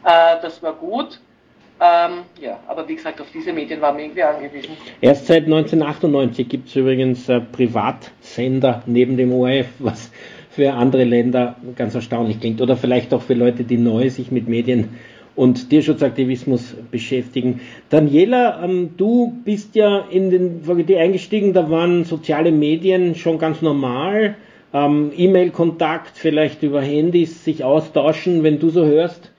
Äh, 0.03 0.41
das 0.41 0.61
war 0.61 0.73
gut. 0.73 1.19
Ähm, 1.81 2.19
ja, 2.39 2.59
aber 2.67 2.87
wie 2.87 2.95
gesagt, 2.95 3.19
auf 3.19 3.27
diese 3.33 3.51
Medien 3.51 3.81
waren 3.81 3.97
wir 3.97 4.05
irgendwie 4.05 4.23
angewiesen. 4.23 4.77
Erst 5.01 5.25
seit 5.25 5.45
1998 5.45 6.47
gibt 6.47 6.69
es 6.69 6.75
übrigens 6.75 7.27
äh, 7.27 7.41
Privatsender 7.41 8.83
neben 8.85 9.17
dem 9.17 9.33
ORF, 9.33 9.67
was 9.79 10.11
für 10.49 10.73
andere 10.73 11.03
Länder 11.03 11.55
ganz 11.75 11.95
erstaunlich 11.95 12.39
klingt. 12.39 12.61
Oder 12.61 12.77
vielleicht 12.77 13.13
auch 13.13 13.23
für 13.23 13.33
Leute, 13.33 13.63
die 13.63 13.77
neu 13.77 14.09
sich 14.09 14.31
mit 14.31 14.47
Medien 14.47 14.99
und 15.35 15.69
Tierschutzaktivismus 15.69 16.75
beschäftigen. 16.91 17.61
Daniela, 17.89 18.63
ähm, 18.63 18.91
du 18.97 19.33
bist 19.43 19.75
ja 19.75 19.99
in 20.09 20.29
den 20.29 20.63
VGT 20.63 20.97
eingestiegen, 20.97 21.53
da 21.53 21.69
waren 21.69 22.03
soziale 22.05 22.51
Medien 22.51 23.15
schon 23.15 23.39
ganz 23.39 23.61
normal. 23.61 24.35
Ähm, 24.73 25.11
E-Mail-Kontakt, 25.15 26.17
vielleicht 26.17 26.63
über 26.63 26.81
Handys 26.81 27.43
sich 27.43 27.63
austauschen, 27.63 28.43
wenn 28.43 28.59
du 28.59 28.69
so 28.69 28.85
hörst. 28.85 29.31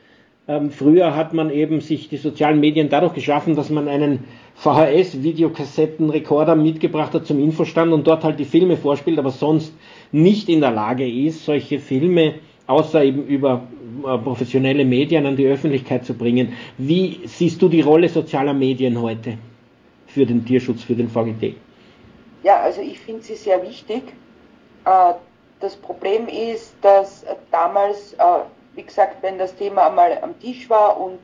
Ähm, 0.46 0.70
früher 0.70 1.16
hat 1.16 1.32
man 1.32 1.50
eben 1.50 1.80
sich 1.80 2.08
die 2.08 2.18
sozialen 2.18 2.60
Medien 2.60 2.90
dadurch 2.90 3.14
geschaffen, 3.14 3.56
dass 3.56 3.70
man 3.70 3.88
einen 3.88 4.24
VHS-Videokassettenrekorder 4.56 6.54
mitgebracht 6.54 7.14
hat 7.14 7.26
zum 7.26 7.42
Infostand 7.42 7.92
und 7.92 8.06
dort 8.06 8.24
halt 8.24 8.38
die 8.38 8.44
Filme 8.44 8.76
vorspielt, 8.76 9.18
aber 9.18 9.30
sonst 9.30 9.74
nicht 10.12 10.50
in 10.50 10.60
der 10.60 10.70
Lage 10.70 11.08
ist, 11.08 11.44
solche 11.46 11.78
Filme 11.78 12.34
außer 12.66 13.04
eben 13.04 13.26
über 13.26 13.62
äh, 14.04 14.18
professionelle 14.18 14.84
Medien 14.84 15.26
an 15.26 15.36
die 15.36 15.46
Öffentlichkeit 15.46 16.04
zu 16.04 16.14
bringen. 16.14 16.54
Wie 16.78 17.20
siehst 17.26 17.60
du 17.60 17.68
die 17.68 17.80
Rolle 17.80 18.08
sozialer 18.08 18.54
Medien 18.54 19.00
heute 19.00 19.38
für 20.06 20.26
den 20.26 20.44
Tierschutz, 20.44 20.82
für 20.82 20.94
den 20.94 21.08
VGT? 21.08 21.56
Ja, 22.42 22.60
also 22.60 22.80
ich 22.80 22.98
finde 23.00 23.22
sie 23.22 23.34
sehr 23.34 23.62
wichtig. 23.62 24.02
Äh, 24.84 25.14
das 25.60 25.76
Problem 25.76 26.28
ist, 26.28 26.74
dass 26.82 27.24
damals, 27.50 28.14
äh, 28.14 28.16
wie 28.74 28.82
gesagt, 28.82 29.22
wenn 29.22 29.38
das 29.38 29.54
Thema 29.54 29.86
einmal 29.88 30.18
am 30.22 30.38
Tisch 30.40 30.68
war 30.68 31.00
und 31.00 31.18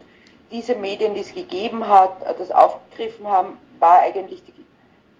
diese 0.51 0.75
Medien, 0.75 1.15
die 1.15 1.21
es 1.21 1.35
gegeben 1.35 1.87
hat, 1.87 2.17
das 2.39 2.51
aufgegriffen 2.51 3.27
haben, 3.27 3.57
war 3.79 4.01
eigentlich 4.01 4.43
die 4.45 4.53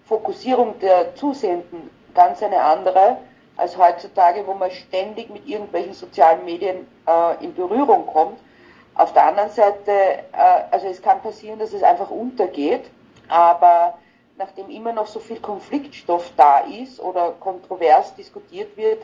Fokussierung 0.05 0.75
der 0.81 1.15
Zusehenden 1.15 1.89
ganz 2.13 2.43
eine 2.43 2.61
andere 2.61 3.17
als 3.57 3.77
heutzutage, 3.77 4.45
wo 4.47 4.53
man 4.53 4.71
ständig 4.71 5.29
mit 5.29 5.47
irgendwelchen 5.47 5.93
sozialen 5.93 6.45
Medien 6.45 6.87
äh, 7.07 7.43
in 7.43 7.53
Berührung 7.53 8.07
kommt. 8.07 8.39
Auf 8.95 9.13
der 9.13 9.25
anderen 9.25 9.49
Seite, 9.49 9.91
äh, 9.91 10.63
also 10.71 10.87
es 10.87 11.01
kann 11.01 11.21
passieren, 11.21 11.59
dass 11.59 11.73
es 11.73 11.83
einfach 11.83 12.09
untergeht, 12.09 12.89
aber 13.27 13.97
nachdem 14.37 14.69
immer 14.69 14.91
noch 14.93 15.07
so 15.07 15.19
viel 15.19 15.39
Konfliktstoff 15.39 16.31
da 16.35 16.59
ist 16.59 16.99
oder 16.99 17.31
kontrovers 17.39 18.15
diskutiert 18.15 18.75
wird 18.75 19.03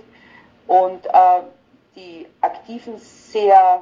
und 0.68 1.06
äh, 1.06 1.42
die 1.96 2.28
Aktiven 2.42 2.98
sehr 2.98 3.82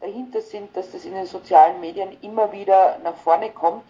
dahinter 0.00 0.40
sind, 0.40 0.76
dass 0.76 0.90
das 0.90 1.04
in 1.04 1.14
den 1.14 1.26
sozialen 1.26 1.80
Medien 1.80 2.16
immer 2.22 2.52
wieder 2.52 2.98
nach 3.02 3.16
vorne 3.16 3.50
kommt, 3.50 3.84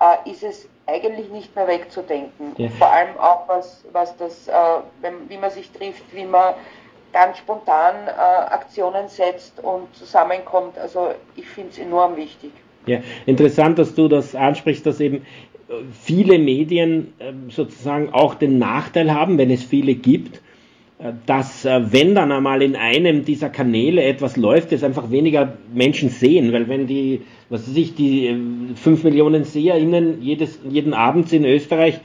äh, 0.00 0.30
ist 0.30 0.42
es 0.42 0.68
eigentlich 0.86 1.28
nicht 1.30 1.54
mehr 1.56 1.66
wegzudenken. 1.66 2.52
Ja. 2.58 2.68
Vor 2.70 2.92
allem 2.92 3.16
auch, 3.18 3.48
was, 3.48 3.84
was 3.92 4.16
das, 4.16 4.48
äh, 4.48 4.52
wenn, 5.00 5.28
wie 5.28 5.36
man 5.36 5.50
sich 5.50 5.70
trifft, 5.70 6.04
wie 6.14 6.24
man 6.24 6.54
ganz 7.12 7.38
spontan 7.38 7.94
äh, 8.06 8.10
Aktionen 8.10 9.08
setzt 9.08 9.58
und 9.62 9.94
zusammenkommt. 9.94 10.78
Also 10.78 11.10
ich 11.34 11.46
finde 11.46 11.70
es 11.70 11.78
enorm 11.78 12.16
wichtig. 12.16 12.50
Ja, 12.86 13.00
interessant, 13.24 13.78
dass 13.78 13.94
du 13.94 14.06
das 14.06 14.34
ansprichst, 14.34 14.86
dass 14.86 15.00
eben 15.00 15.26
viele 15.92 16.38
Medien 16.38 17.14
ähm, 17.18 17.50
sozusagen 17.50 18.12
auch 18.12 18.34
den 18.34 18.58
Nachteil 18.58 19.12
haben, 19.12 19.38
wenn 19.38 19.50
es 19.50 19.64
viele 19.64 19.94
gibt, 19.94 20.40
dass 21.26 21.64
äh, 21.64 21.92
wenn 21.92 22.14
dann 22.14 22.32
einmal 22.32 22.62
in 22.62 22.74
einem 22.74 23.24
dieser 23.24 23.50
Kanäle 23.50 24.02
etwas 24.02 24.36
läuft, 24.36 24.72
es 24.72 24.82
einfach 24.82 25.10
weniger 25.10 25.52
Menschen 25.74 26.08
sehen, 26.08 26.52
weil 26.52 26.68
wenn 26.68 26.86
die, 26.86 27.22
was 27.50 27.68
weiß 27.68 27.76
ich, 27.76 27.94
die 27.94 28.34
5 28.74 29.04
Millionen 29.04 29.44
SeherInnen 29.44 30.22
jedes, 30.22 30.58
jeden 30.68 30.94
Abend 30.94 31.32
in 31.32 31.44
Österreich 31.44 32.00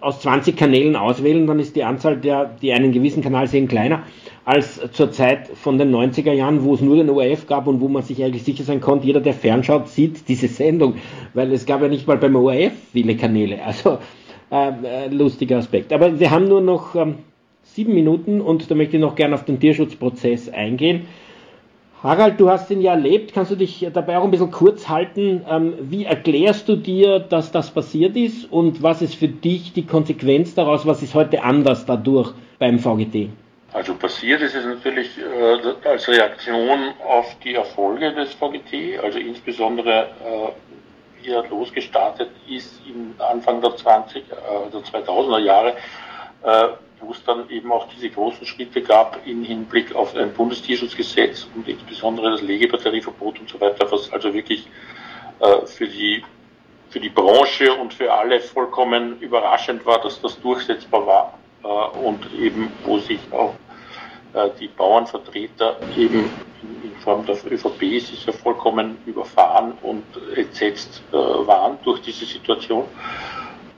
aus 0.00 0.20
20 0.20 0.56
Kanälen 0.56 0.96
auswählen, 0.96 1.46
dann 1.46 1.58
ist 1.58 1.76
die 1.76 1.84
Anzahl 1.84 2.16
der, 2.16 2.56
die 2.62 2.72
einen 2.72 2.92
gewissen 2.92 3.22
Kanal 3.22 3.46
sehen, 3.46 3.68
kleiner 3.68 4.04
als 4.44 4.80
zur 4.92 5.10
Zeit 5.10 5.48
von 5.48 5.78
den 5.78 5.94
90er 5.94 6.32
Jahren, 6.32 6.64
wo 6.64 6.74
es 6.74 6.80
nur 6.80 6.96
den 6.96 7.08
ORF 7.08 7.46
gab 7.46 7.66
und 7.66 7.80
wo 7.80 7.88
man 7.88 8.02
sich 8.02 8.22
eigentlich 8.22 8.42
sicher 8.42 8.62
sein 8.62 8.80
konnte, 8.80 9.06
jeder, 9.06 9.20
der 9.20 9.32
fernschaut, 9.32 9.88
sieht 9.88 10.28
diese 10.28 10.48
Sendung, 10.48 10.96
weil 11.32 11.52
es 11.52 11.64
gab 11.64 11.80
ja 11.80 11.88
nicht 11.88 12.06
mal 12.06 12.18
beim 12.18 12.36
ORF 12.36 12.72
viele 12.92 13.16
Kanäle. 13.16 13.64
Also 13.64 13.98
äh, 14.50 14.68
äh, 14.68 15.08
lustiger 15.08 15.58
Aspekt. 15.58 15.92
Aber 15.92 16.18
wir 16.20 16.30
haben 16.30 16.46
nur 16.46 16.60
noch 16.60 16.94
ähm, 16.94 17.16
sieben 17.74 17.94
Minuten 17.94 18.40
und 18.40 18.70
da 18.70 18.74
möchte 18.74 18.96
ich 18.96 19.02
noch 19.02 19.16
gerne 19.16 19.34
auf 19.34 19.44
den 19.44 19.58
Tierschutzprozess 19.58 20.48
eingehen. 20.48 21.08
Harald, 22.04 22.38
du 22.38 22.50
hast 22.50 22.70
ihn 22.70 22.82
ja 22.82 22.92
erlebt. 22.92 23.32
Kannst 23.32 23.50
du 23.50 23.56
dich 23.56 23.86
dabei 23.92 24.18
auch 24.18 24.24
ein 24.24 24.30
bisschen 24.30 24.50
kurz 24.50 24.88
halten? 24.88 25.44
Ähm, 25.50 25.74
wie 25.80 26.04
erklärst 26.04 26.68
du 26.68 26.76
dir, 26.76 27.18
dass 27.18 27.50
das 27.50 27.70
passiert 27.70 28.14
ist 28.14 28.52
und 28.52 28.82
was 28.82 29.02
ist 29.02 29.14
für 29.14 29.28
dich 29.28 29.72
die 29.72 29.86
Konsequenz 29.86 30.54
daraus? 30.54 30.86
Was 30.86 31.02
ist 31.02 31.14
heute 31.14 31.42
anders 31.42 31.86
dadurch 31.86 32.32
beim 32.58 32.78
VGT? 32.78 33.30
Also 33.72 33.94
passiert 33.94 34.40
ist 34.42 34.54
es 34.54 34.64
natürlich 34.64 35.18
äh, 35.18 35.88
als 35.88 36.06
Reaktion 36.06 36.92
auf 37.08 37.36
die 37.42 37.54
Erfolge 37.54 38.12
des 38.12 38.34
VGT, 38.34 39.02
also 39.02 39.18
insbesondere 39.18 40.02
äh, 40.02 41.22
wie 41.22 41.30
er 41.30 41.44
losgestartet 41.48 42.28
ist 42.48 42.82
im 42.86 43.14
Anfang 43.18 43.60
der 43.60 43.74
20, 43.74 44.22
äh, 44.22 44.24
der 44.72 44.80
2000er 44.80 45.38
Jahre, 45.40 45.72
äh, 46.44 46.68
wo 47.04 47.12
es 47.12 47.22
dann 47.24 47.48
eben 47.50 47.70
auch 47.72 47.88
diese 47.88 48.10
großen 48.10 48.46
Schritte 48.46 48.82
gab 48.82 49.20
im 49.26 49.44
Hinblick 49.44 49.94
auf 49.94 50.14
ein 50.16 50.32
Bundestierschutzgesetz 50.32 51.46
und 51.54 51.68
insbesondere 51.68 52.32
das 52.32 52.42
Legebatterieverbot 52.42 53.40
und 53.40 53.48
so 53.48 53.60
weiter, 53.60 53.90
was 53.90 54.12
also 54.12 54.32
wirklich 54.32 54.66
äh, 55.40 55.66
für 55.66 55.86
die 55.86 56.22
für 56.90 57.00
die 57.00 57.08
Branche 57.08 57.74
und 57.74 57.92
für 57.92 58.12
alle 58.12 58.38
vollkommen 58.38 59.18
überraschend 59.20 59.84
war, 59.84 60.00
dass 60.00 60.20
das 60.20 60.40
durchsetzbar 60.40 61.04
war 61.04 61.38
äh, 61.64 61.98
und 61.98 62.32
eben 62.34 62.70
wo 62.84 62.98
sich 62.98 63.18
auch 63.32 63.54
äh, 64.34 64.50
die 64.60 64.68
Bauernvertreter 64.68 65.76
eben 65.96 66.30
in 66.82 66.94
Form 67.02 67.26
der 67.26 67.36
ÖVP 67.50 68.00
sicher 68.00 68.32
vollkommen 68.32 68.98
überfahren 69.06 69.72
und 69.82 70.04
entsetzt 70.36 71.02
äh, 71.12 71.16
waren 71.16 71.78
durch 71.84 72.00
diese 72.00 72.24
Situation. 72.24 72.84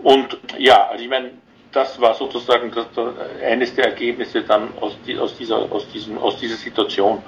Und 0.03 0.39
ja, 0.59 0.89
also 0.89 1.03
ich 1.03 1.11
meine, 1.11 1.33
das 1.77 2.01
war 2.01 2.15
sozusagen 2.15 2.73
das, 2.75 2.87
das, 2.95 3.09
eines 3.45 3.75
der 3.75 3.87
Ergebnisse 3.87 4.43
dann 4.43 4.71
aus, 4.81 4.97
die, 5.07 5.19
aus, 5.19 5.37
dieser, 5.37 5.71
aus, 5.71 5.87
diesem, 5.93 6.17
aus 6.17 6.39
dieser 6.39 6.57
Situation. 6.57 7.23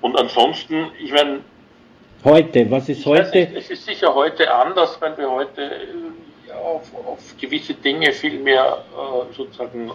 Und 0.00 0.18
ansonsten, 0.18 0.90
ich 0.98 1.12
meine. 1.12 1.40
Heute, 2.24 2.70
was 2.70 2.88
ist 2.88 3.04
heute? 3.04 3.40
Nicht, 3.40 3.56
es 3.56 3.70
ist 3.70 3.84
sicher 3.84 4.14
heute 4.14 4.52
anders, 4.52 4.98
wenn 5.02 5.16
wir 5.18 5.30
heute 5.30 5.62
äh, 5.62 6.52
auf, 6.52 6.90
auf 7.06 7.18
gewisse 7.38 7.74
Dinge 7.74 8.12
viel 8.12 8.38
mehr 8.40 8.84
äh, 8.90 9.34
sozusagen 9.34 9.90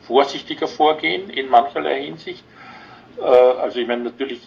vorsichtiger 0.00 0.66
vorgehen 0.66 1.28
in 1.28 1.50
mancherlei 1.50 2.04
Hinsicht. 2.04 2.42
Äh, 3.18 3.22
also 3.22 3.80
ich 3.80 3.86
meine 3.86 4.04
natürlich 4.04 4.40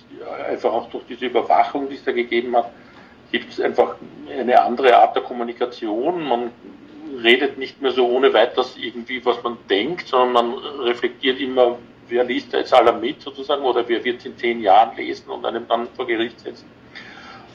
einfach 0.50 0.74
auch 0.74 0.90
durch 0.90 1.04
diese 1.08 1.28
Überwachung, 1.28 1.90
die 1.90 1.96
es 1.96 2.04
da 2.04 2.12
gegeben 2.12 2.56
hat, 2.56 2.72
gibt 3.32 3.52
es 3.52 3.62
einfach 3.62 3.98
eine 4.36 4.60
andere 4.60 4.98
Art 4.98 5.16
der 5.16 5.22
Kommunikation. 5.22 6.24
Man 6.24 6.52
redet 7.24 7.58
nicht 7.58 7.82
mehr 7.82 7.92
so 7.92 8.08
ohne 8.08 8.34
weiteres 8.34 8.76
irgendwie, 8.78 9.24
was 9.26 9.42
man 9.44 9.58
denkt, 9.70 10.08
sondern 10.08 10.52
man 10.52 10.60
reflektiert 10.82 11.40
immer, 11.40 11.78
wer 12.08 12.24
liest 12.24 12.54
da 12.54 12.58
jetzt 12.58 12.74
aller 12.74 12.94
mit 12.94 13.22
sozusagen 13.22 13.64
oder 13.64 13.88
wer 13.88 14.04
wird 14.04 14.20
es 14.20 14.26
in 14.26 14.38
zehn 14.38 14.62
Jahren 14.62 14.96
lesen 14.96 15.30
und 15.30 15.46
einem 15.46 15.68
dann 15.68 15.88
vor 15.96 16.08
Gericht 16.08 16.40
setzen. 16.40 16.66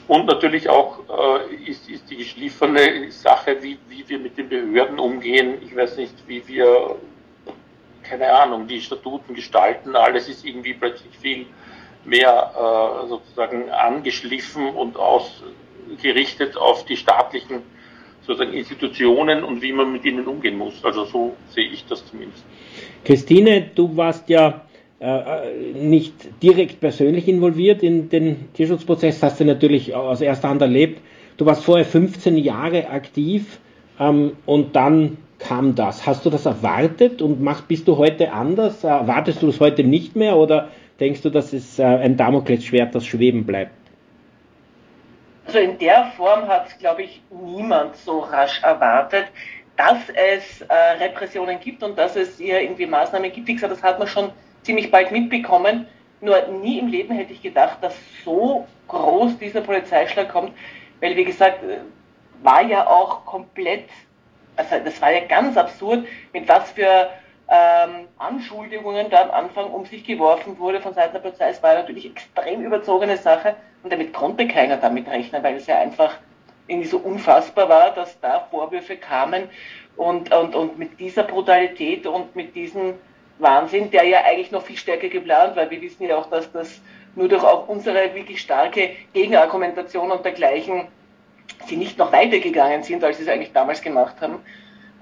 Und 0.07 0.27
natürlich 0.27 0.69
auch 0.69 0.99
äh, 1.09 1.55
ist, 1.69 1.89
ist 1.89 2.09
die 2.09 2.17
geschliffene 2.17 3.11
Sache, 3.11 3.57
wie, 3.61 3.77
wie 3.89 4.07
wir 4.07 4.19
mit 4.19 4.37
den 4.37 4.49
Behörden 4.49 4.99
umgehen. 4.99 5.57
Ich 5.65 5.75
weiß 5.75 5.97
nicht, 5.97 6.13
wie 6.27 6.47
wir, 6.47 6.95
keine 8.03 8.31
Ahnung, 8.31 8.67
die 8.67 8.81
Statuten 8.81 9.33
gestalten. 9.33 9.95
Alles 9.95 10.29
ist 10.29 10.45
irgendwie 10.45 10.75
plötzlich 10.75 11.17
viel 11.17 11.47
mehr 12.03 12.51
äh, 12.53 13.07
sozusagen 13.07 13.71
angeschliffen 13.71 14.69
und 14.75 14.95
ausgerichtet 14.95 16.55
auf 16.55 16.85
die 16.85 16.97
staatlichen 16.97 17.63
sozusagen 18.25 18.53
Institutionen 18.53 19.43
und 19.43 19.61
wie 19.61 19.71
man 19.73 19.91
mit 19.91 20.05
ihnen 20.05 20.25
umgehen 20.25 20.57
muss. 20.57 20.83
Also 20.83 21.05
so 21.05 21.35
sehe 21.49 21.67
ich 21.67 21.85
das 21.85 22.05
zumindest. 22.07 22.43
Christine, 23.03 23.69
du 23.75 23.95
warst 23.95 24.29
ja 24.29 24.61
äh, 24.99 25.73
nicht 25.73 26.13
direkt 26.41 26.79
persönlich 26.79 27.27
involviert 27.27 27.83
in 27.83 28.09
den 28.09 28.53
Tierschutzprozess, 28.53 29.21
hast 29.21 29.39
du 29.39 29.45
natürlich 29.45 29.93
aus 29.93 30.21
erster 30.21 30.49
Hand 30.49 30.61
erlebt. 30.61 31.01
Du 31.37 31.45
warst 31.45 31.63
vorher 31.63 31.85
15 31.85 32.37
Jahre 32.37 32.89
aktiv 32.89 33.59
ähm, 33.99 34.33
und 34.45 34.75
dann 34.75 35.17
kam 35.37 35.75
das. 35.75 36.07
Hast 36.07 36.25
du 36.25 36.29
das 36.29 36.45
erwartet 36.45 37.21
und 37.21 37.41
mach, 37.41 37.63
bist 37.63 37.87
du 37.87 37.97
heute 37.97 38.31
anders? 38.31 38.83
Erwartest 38.83 39.41
du 39.41 39.49
es 39.49 39.59
heute 39.59 39.83
nicht 39.83 40.15
mehr 40.15 40.37
oder 40.37 40.69
denkst 40.99 41.21
du, 41.21 41.29
dass 41.29 41.53
es 41.53 41.77
äh, 41.77 41.83
ein 41.83 42.17
Damoklesschwert, 42.17 42.95
das 42.95 43.05
schweben 43.05 43.45
bleibt? 43.45 43.84
Also 45.45 45.59
in 45.59 45.77
der 45.77 46.11
Form 46.17 46.47
hat 46.47 46.67
es, 46.67 46.77
glaube 46.79 47.03
ich, 47.03 47.21
niemand 47.29 47.95
so 47.97 48.19
rasch 48.19 48.63
erwartet, 48.63 49.27
dass 49.77 50.09
es 50.09 50.61
äh, 50.61 50.73
Repressionen 50.73 51.59
gibt 51.59 51.83
und 51.83 51.97
dass 51.97 52.15
es 52.15 52.37
hier 52.37 52.61
irgendwie 52.61 52.85
Maßnahmen 52.85 53.31
gibt. 53.31 53.47
Wie 53.47 53.53
gesagt, 53.53 53.73
das 53.73 53.83
hat 53.83 53.99
man 53.99 54.07
schon 54.07 54.31
ziemlich 54.63 54.89
bald 54.89 55.11
mitbekommen. 55.11 55.87
Nur 56.21 56.47
nie 56.47 56.79
im 56.79 56.87
Leben 56.87 57.13
hätte 57.13 57.33
ich 57.33 57.41
gedacht, 57.41 57.77
dass 57.81 57.95
so 58.23 58.65
groß 58.87 59.37
dieser 59.37 59.61
Polizeischlag 59.61 60.29
kommt, 60.29 60.53
weil 61.01 61.15
wie 61.15 61.25
gesagt, 61.25 61.63
äh, 61.63 61.79
war 62.41 62.61
ja 62.63 62.87
auch 62.87 63.25
komplett, 63.25 63.89
also 64.55 64.75
das 64.83 65.01
war 65.01 65.11
ja 65.11 65.25
ganz 65.25 65.57
absurd, 65.57 66.07
mit 66.33 66.47
was 66.47 66.71
für 66.71 67.09
ähm, 67.47 68.07
Anschuldigungen 68.17 69.09
da 69.09 69.23
am 69.23 69.31
Anfang 69.31 69.71
um 69.71 69.85
sich 69.85 70.03
geworfen 70.03 70.57
wurde 70.57 70.81
von 70.81 70.93
Seiten 70.93 71.13
der 71.13 71.19
Polizei. 71.19 71.49
Es 71.49 71.61
war 71.61 71.75
natürlich 71.75 72.05
extrem 72.09 72.61
überzogene 72.61 73.17
Sache 73.17 73.55
damit 73.89 74.13
konnte 74.13 74.47
keiner 74.47 74.77
damit 74.77 75.07
rechnen, 75.07 75.43
weil 75.43 75.55
es 75.55 75.67
ja 75.67 75.79
einfach 75.79 76.15
irgendwie 76.67 76.87
so 76.87 76.97
unfassbar 76.97 77.69
war, 77.69 77.91
dass 77.91 78.19
da 78.19 78.47
Vorwürfe 78.51 78.97
kamen 78.97 79.49
und, 79.97 80.33
und, 80.33 80.55
und 80.55 80.79
mit 80.79 80.99
dieser 80.99 81.23
Brutalität 81.23 82.07
und 82.07 82.35
mit 82.35 82.55
diesem 82.55 82.95
Wahnsinn, 83.39 83.91
der 83.91 84.03
ja 84.03 84.23
eigentlich 84.23 84.51
noch 84.51 84.63
viel 84.63 84.77
stärker 84.77 85.09
geplant 85.09 85.55
war. 85.55 85.69
Wir 85.69 85.81
wissen 85.81 86.03
ja 86.03 86.17
auch, 86.17 86.29
dass 86.29 86.51
das 86.51 86.81
nur 87.15 87.27
durch 87.27 87.43
auch 87.43 87.67
unsere 87.67 88.13
wirklich 88.15 88.41
starke 88.41 88.91
Gegenargumentation 89.13 90.11
und 90.11 90.25
dergleichen 90.25 90.87
sie 91.67 91.77
nicht 91.77 91.97
noch 91.97 92.11
weitergegangen 92.11 92.83
sind, 92.83 93.03
als 93.03 93.17
sie 93.17 93.23
es 93.23 93.29
eigentlich 93.29 93.53
damals 93.53 93.81
gemacht 93.81 94.15
haben. 94.21 94.39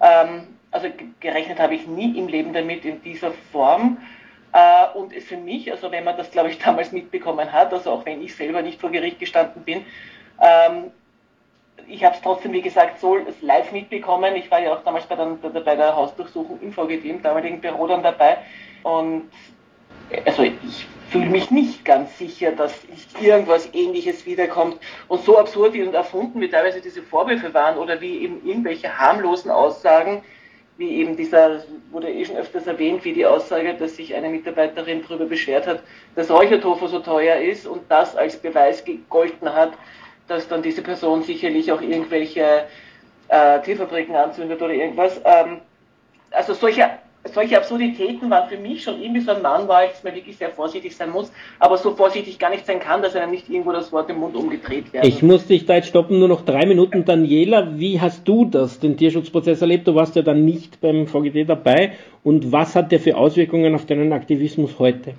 Ähm, 0.01 0.47
also 0.71 0.88
gerechnet 1.19 1.59
habe 1.59 1.75
ich 1.75 1.88
nie 1.88 2.17
im 2.17 2.27
Leben 2.27 2.53
damit 2.53 2.86
in 2.86 3.01
dieser 3.01 3.31
Form. 3.51 3.97
Äh, 4.54 4.97
und 4.97 5.14
für 5.14 5.38
mich, 5.38 5.72
also 5.72 5.91
wenn 5.91 6.04
man 6.04 6.16
das, 6.16 6.32
glaube 6.32 6.49
ich, 6.49 6.60
damals 6.64 6.91
mitbekommen 6.91 7.51
hat, 7.51 7.74
also 7.74 7.91
auch 7.91 8.06
wenn 8.06 8.22
ich 8.22 8.36
selber 8.36 8.62
nicht 8.62 8.80
vor 8.80 8.91
Gericht 8.91 9.20
gestanden 9.20 9.64
bin, 9.64 9.86
ähm, 10.41 10.91
ich 11.88 12.04
habe 12.04 12.16
es 12.16 12.22
trotzdem, 12.22 12.54
wie 12.54 12.62
gesagt, 12.62 12.99
so 12.99 13.18
live 13.41 13.72
mitbekommen. 13.72 14.36
Ich 14.36 14.49
war 14.49 14.60
ja 14.60 14.74
auch 14.74 14.84
damals 14.84 15.06
bei 15.06 15.16
der, 15.16 15.26
bei 15.60 15.76
der 15.76 15.95
Hausdurchsuchung 15.95 16.60
im 16.62 16.72
VGD, 16.72 17.10
im 17.10 17.22
damaligen 17.22 17.60
Büro 17.60 17.88
dann 17.88 18.04
dabei. 18.04 18.38
Und 18.84 19.30
also 20.26 20.43
ich 20.43 20.88
fühle 21.10 21.26
mich 21.26 21.51
nicht 21.51 21.84
ganz 21.84 22.18
sicher, 22.18 22.51
dass 22.51 22.74
irgendwas 23.20 23.70
Ähnliches 23.74 24.26
wiederkommt. 24.26 24.78
Und 25.08 25.24
so 25.24 25.38
absurd 25.38 25.76
und 25.76 25.93
erfunden, 25.93 26.39
wie 26.41 26.49
teilweise 26.49 26.82
diese 26.82 27.01
Vorwürfe 27.01 27.54
waren 27.54 27.78
oder 27.78 27.99
wie 27.99 28.20
eben 28.20 28.45
irgendwelche 28.45 28.97
harmlosen 28.97 29.51
Aussagen, 29.51 30.24
wie 30.78 30.89
eben 30.97 31.15
dieser, 31.15 31.63
wurde 31.91 32.09
eh 32.09 32.26
schon 32.26 32.38
öfters 32.38 32.65
erwähnt, 32.65 33.05
wie 33.05 33.13
die 33.13 33.26
Aussage, 33.26 33.74
dass 33.76 33.95
sich 33.95 34.15
eine 34.15 34.30
Mitarbeiterin 34.30 35.03
darüber 35.07 35.26
beschwert 35.26 35.67
hat, 35.67 35.84
dass 36.15 36.32
Räuchertofu 36.32 36.88
so 36.88 36.99
teuer 36.99 37.38
ist 37.38 37.67
und 37.67 37.82
das 37.89 38.15
als 38.15 38.38
Beweis 38.38 38.84
gegolten 38.84 39.53
hat, 39.53 39.74
dass 40.28 40.47
dann 40.47 40.61
diese 40.61 40.82
Person 40.82 41.21
sicherlich 41.24 41.71
auch 41.71 41.82
irgendwelche 41.82 42.65
äh, 43.28 43.61
Tierfabriken 43.61 44.15
anzündet 44.15 44.61
oder 44.61 44.74
irgendwas. 44.74 45.21
Ähm, 45.24 45.59
also 46.32 46.53
solche 46.53 46.89
solche 47.32 47.57
Absurditäten 47.57 48.30
waren 48.30 48.49
für 48.49 48.57
mich 48.57 48.84
schon 48.84 49.01
irgendwie 49.01 49.21
so 49.21 49.32
ein 49.32 49.41
Mahnmal, 49.41 49.88
dass 49.88 50.03
man 50.03 50.13
wirklich 50.13 50.38
sehr 50.38 50.49
vorsichtig 50.49 50.95
sein 50.95 51.09
muss, 51.09 51.32
aber 51.59 51.78
so 51.78 51.95
vorsichtig 51.95 52.38
gar 52.38 52.49
nicht 52.49 52.65
sein 52.65 52.80
kann, 52.80 53.01
dass 53.01 53.15
einem 53.15 53.32
nicht 53.32 53.49
irgendwo 53.49 53.71
das 53.71 53.91
Wort 53.91 54.09
im 54.09 54.17
Mund 54.17 54.36
umgedreht 54.36 54.91
wird. 54.91 55.05
Ich 55.05 55.24
muss 55.24 55.47
dich 55.47 55.65
da 55.65 55.76
jetzt 55.76 55.88
stoppen, 55.88 56.19
nur 56.19 56.28
noch 56.28 56.43
drei 56.43 56.65
Minuten. 56.65 57.05
Daniela, 57.05 57.80
wie 57.80 58.01
hast 58.01 58.28
du 58.28 58.45
das, 58.45 58.80
den 58.80 58.97
Tierschutzprozess 58.97 59.61
erlebt? 59.61 59.88
Du 59.88 59.95
warst 59.95 60.15
ja 60.15 60.21
dann 60.21 60.43
nicht 60.45 60.82
beim 60.82 61.07
VGD 61.07 61.47
dabei. 61.47 61.93
Und 62.24 62.51
was 62.51 62.76
hat 62.76 62.91
der 62.91 62.99
für 62.99 63.17
Auswirkungen 63.17 63.76
auf 63.76 63.86
deinen 63.86 64.13
Aktivismus 64.13 64.80
heute? 64.80 65.15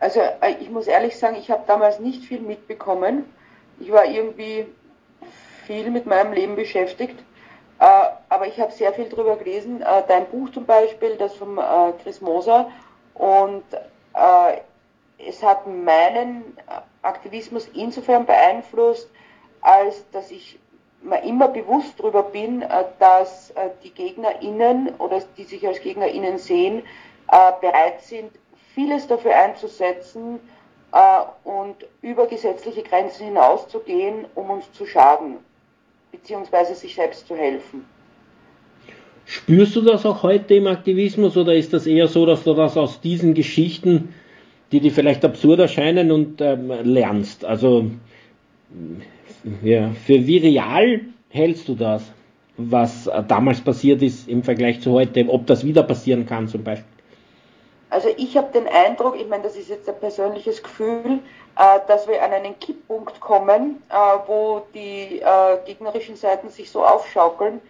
Also 0.00 0.20
äh, 0.20 0.54
ich 0.60 0.70
muss 0.70 0.86
ehrlich 0.86 1.16
sagen, 1.16 1.36
ich 1.38 1.50
habe 1.50 1.62
damals 1.66 2.00
nicht 2.00 2.22
viel 2.24 2.40
mitbekommen. 2.40 3.24
Ich 3.80 3.90
war 3.90 4.04
irgendwie 4.06 4.66
viel 5.66 5.90
mit 5.90 6.06
meinem 6.06 6.32
Leben 6.32 6.56
beschäftigt 6.56 7.16
aber 7.78 8.46
ich 8.46 8.60
habe 8.60 8.72
sehr 8.72 8.92
viel 8.92 9.08
darüber 9.08 9.36
gelesen. 9.36 9.82
Äh, 9.82 10.02
dein 10.08 10.26
Buch 10.26 10.50
zum 10.50 10.66
Beispiel, 10.66 11.16
das 11.16 11.34
von 11.34 11.58
äh, 11.58 11.92
Chris 12.02 12.20
Moser. 12.20 12.70
Und 13.14 13.64
es 15.18 15.42
hat 15.42 15.66
meinen 15.66 16.56
Aktivismus 17.02 17.68
insofern 17.74 18.26
beeinflusst, 18.26 19.08
als 19.60 20.08
dass 20.10 20.30
ich 20.30 20.58
mir 21.02 21.22
immer 21.22 21.48
bewusst 21.48 21.98
darüber 21.98 22.22
bin, 22.24 22.64
dass 22.98 23.52
die 23.82 23.90
GegnerInnen 23.90 24.94
oder 24.98 25.20
die 25.36 25.44
sich 25.44 25.66
als 25.66 25.80
GegnerInnen 25.80 26.38
sehen, 26.38 26.82
bereit 27.60 28.00
sind, 28.02 28.32
vieles 28.74 29.06
dafür 29.06 29.36
einzusetzen 29.36 30.40
und 31.44 31.76
über 32.00 32.26
gesetzliche 32.26 32.82
Grenzen 32.82 33.26
hinauszugehen, 33.26 34.26
um 34.34 34.50
uns 34.50 34.72
zu 34.72 34.86
schaden 34.86 35.38
beziehungsweise 36.12 36.74
sich 36.74 36.94
selbst 36.94 37.26
zu 37.26 37.36
helfen. 37.36 37.84
Spürst 39.24 39.76
du 39.76 39.82
das 39.82 40.06
auch 40.06 40.22
heute 40.22 40.54
im 40.54 40.66
Aktivismus 40.66 41.36
oder 41.36 41.54
ist 41.54 41.72
das 41.72 41.86
eher 41.86 42.08
so, 42.08 42.24
dass 42.24 42.44
du 42.44 42.54
das 42.54 42.76
aus 42.76 43.00
diesen 43.00 43.34
Geschichten, 43.34 44.14
die 44.72 44.80
dir 44.80 44.90
vielleicht 44.90 45.24
absurd 45.24 45.60
erscheinen 45.60 46.10
und 46.10 46.40
ähm, 46.40 46.72
lernst? 46.82 47.44
Also 47.44 47.90
ja, 49.62 49.90
für 50.06 50.26
wie 50.26 50.38
real 50.38 51.00
hältst 51.28 51.68
du 51.68 51.74
das, 51.74 52.10
was 52.56 53.10
damals 53.28 53.60
passiert 53.60 54.02
ist 54.02 54.28
im 54.28 54.42
Vergleich 54.42 54.80
zu 54.80 54.92
heute, 54.92 55.28
ob 55.28 55.46
das 55.46 55.64
wieder 55.64 55.82
passieren 55.82 56.24
kann 56.24 56.48
zum 56.48 56.64
Beispiel? 56.64 56.97
Also 57.90 58.08
ich 58.16 58.36
habe 58.36 58.52
den 58.52 58.68
Eindruck, 58.68 59.16
ich 59.18 59.26
meine, 59.28 59.44
das 59.44 59.56
ist 59.56 59.68
jetzt 59.68 59.88
ein 59.88 59.98
persönliches 59.98 60.62
Gefühl, 60.62 61.20
äh, 61.58 61.80
dass 61.88 62.06
wir 62.06 62.22
an 62.22 62.32
einen 62.32 62.58
Kipppunkt 62.60 63.18
kommen, 63.18 63.82
äh, 63.88 63.94
wo 64.26 64.62
die 64.74 65.20
äh, 65.20 65.58
gegnerischen 65.66 66.14
Seiten 66.14 66.50
sich 66.50 66.70
so 66.70 66.84
aufschaukeln, 66.84 67.60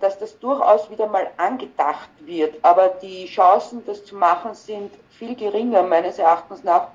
dass 0.00 0.18
das 0.18 0.38
durchaus 0.38 0.88
wieder 0.88 1.06
mal 1.08 1.28
angedacht 1.36 2.08
wird. 2.20 2.54
Aber 2.62 2.88
die 2.88 3.26
Chancen, 3.26 3.84
das 3.84 4.02
zu 4.02 4.16
machen, 4.16 4.54
sind 4.54 4.90
viel 5.10 5.34
geringer, 5.34 5.82
meines 5.82 6.18
Erachtens 6.18 6.64
nach, 6.64 6.88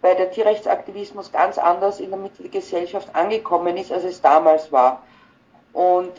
weil 0.00 0.16
der 0.16 0.32
Tierrechtsaktivismus 0.32 1.30
ganz 1.30 1.56
anders 1.56 2.00
in 2.00 2.10
der 2.10 2.18
Mitte 2.18 2.42
der 2.42 2.50
Gesellschaft 2.50 3.14
angekommen 3.14 3.76
ist, 3.76 3.92
als 3.92 4.02
es 4.02 4.20
damals 4.20 4.72
war. 4.72 5.02
Und 5.72 6.18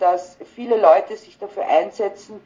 dass 0.00 0.36
viele 0.56 0.80
Leute 0.80 1.16
sich 1.16 1.38
dafür 1.38 1.64
einsetzen, 1.64 2.40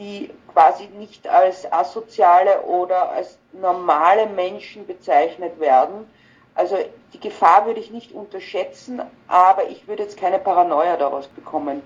die 0.00 0.30
quasi 0.52 0.88
nicht 0.98 1.28
als 1.28 1.70
asoziale 1.70 2.62
oder 2.62 3.12
als 3.12 3.38
normale 3.52 4.26
Menschen 4.26 4.86
bezeichnet 4.86 5.60
werden. 5.60 6.06
Also 6.54 6.76
die 7.12 7.20
Gefahr 7.20 7.66
würde 7.66 7.80
ich 7.80 7.90
nicht 7.90 8.12
unterschätzen, 8.12 9.00
aber 9.28 9.68
ich 9.70 9.86
würde 9.86 10.02
jetzt 10.02 10.18
keine 10.18 10.38
Paranoia 10.38 10.96
daraus 10.96 11.28
bekommen. 11.28 11.82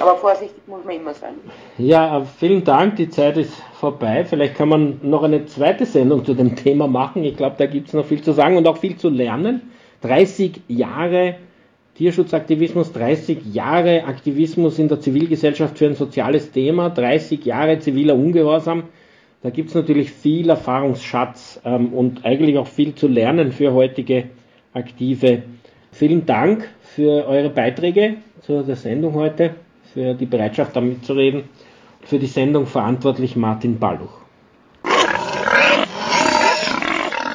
Aber 0.00 0.16
vorsichtig 0.16 0.60
muss 0.66 0.84
man 0.84 0.96
immer 0.96 1.14
sein. 1.14 1.34
Ja, 1.78 2.24
vielen 2.24 2.64
Dank. 2.64 2.96
Die 2.96 3.08
Zeit 3.08 3.36
ist 3.36 3.52
vorbei. 3.78 4.24
Vielleicht 4.24 4.56
kann 4.56 4.68
man 4.68 4.98
noch 5.02 5.22
eine 5.22 5.46
zweite 5.46 5.86
Sendung 5.86 6.24
zu 6.24 6.34
dem 6.34 6.56
Thema 6.56 6.88
machen. 6.88 7.22
Ich 7.22 7.36
glaube, 7.36 7.54
da 7.58 7.66
gibt 7.66 7.88
es 7.88 7.94
noch 7.94 8.04
viel 8.04 8.20
zu 8.20 8.32
sagen 8.32 8.56
und 8.56 8.66
auch 8.66 8.78
viel 8.78 8.96
zu 8.96 9.08
lernen. 9.08 9.70
30 10.02 10.62
Jahre 10.66 11.36
Tierschutzaktivismus, 11.94 12.92
30 12.92 13.54
Jahre 13.54 14.04
Aktivismus 14.04 14.78
in 14.80 14.88
der 14.88 15.00
Zivilgesellschaft 15.00 15.78
für 15.78 15.86
ein 15.86 15.94
soziales 15.94 16.50
Thema, 16.50 16.90
30 16.90 17.44
Jahre 17.44 17.78
ziviler 17.78 18.16
Ungehorsam. 18.16 18.84
Da 19.42 19.50
gibt 19.50 19.68
es 19.68 19.74
natürlich 19.74 20.10
viel 20.10 20.50
Erfahrungsschatz 20.50 21.60
ähm, 21.64 21.92
und 21.92 22.24
eigentlich 22.24 22.58
auch 22.58 22.66
viel 22.66 22.94
zu 22.94 23.06
lernen 23.06 23.52
für 23.52 23.72
heutige 23.72 24.24
Aktive. 24.72 25.42
Vielen 25.92 26.26
Dank 26.26 26.68
für 26.80 27.28
eure 27.28 27.50
Beiträge 27.50 28.16
zu 28.40 28.62
der 28.64 28.74
Sendung 28.74 29.14
heute, 29.14 29.54
für 29.92 30.14
die 30.14 30.26
Bereitschaft, 30.26 30.74
da 30.74 30.80
mitzureden. 30.80 31.44
Für 32.02 32.18
die 32.18 32.26
Sendung 32.26 32.66
verantwortlich 32.66 33.36
Martin 33.36 33.78
Balluch. 33.78 34.23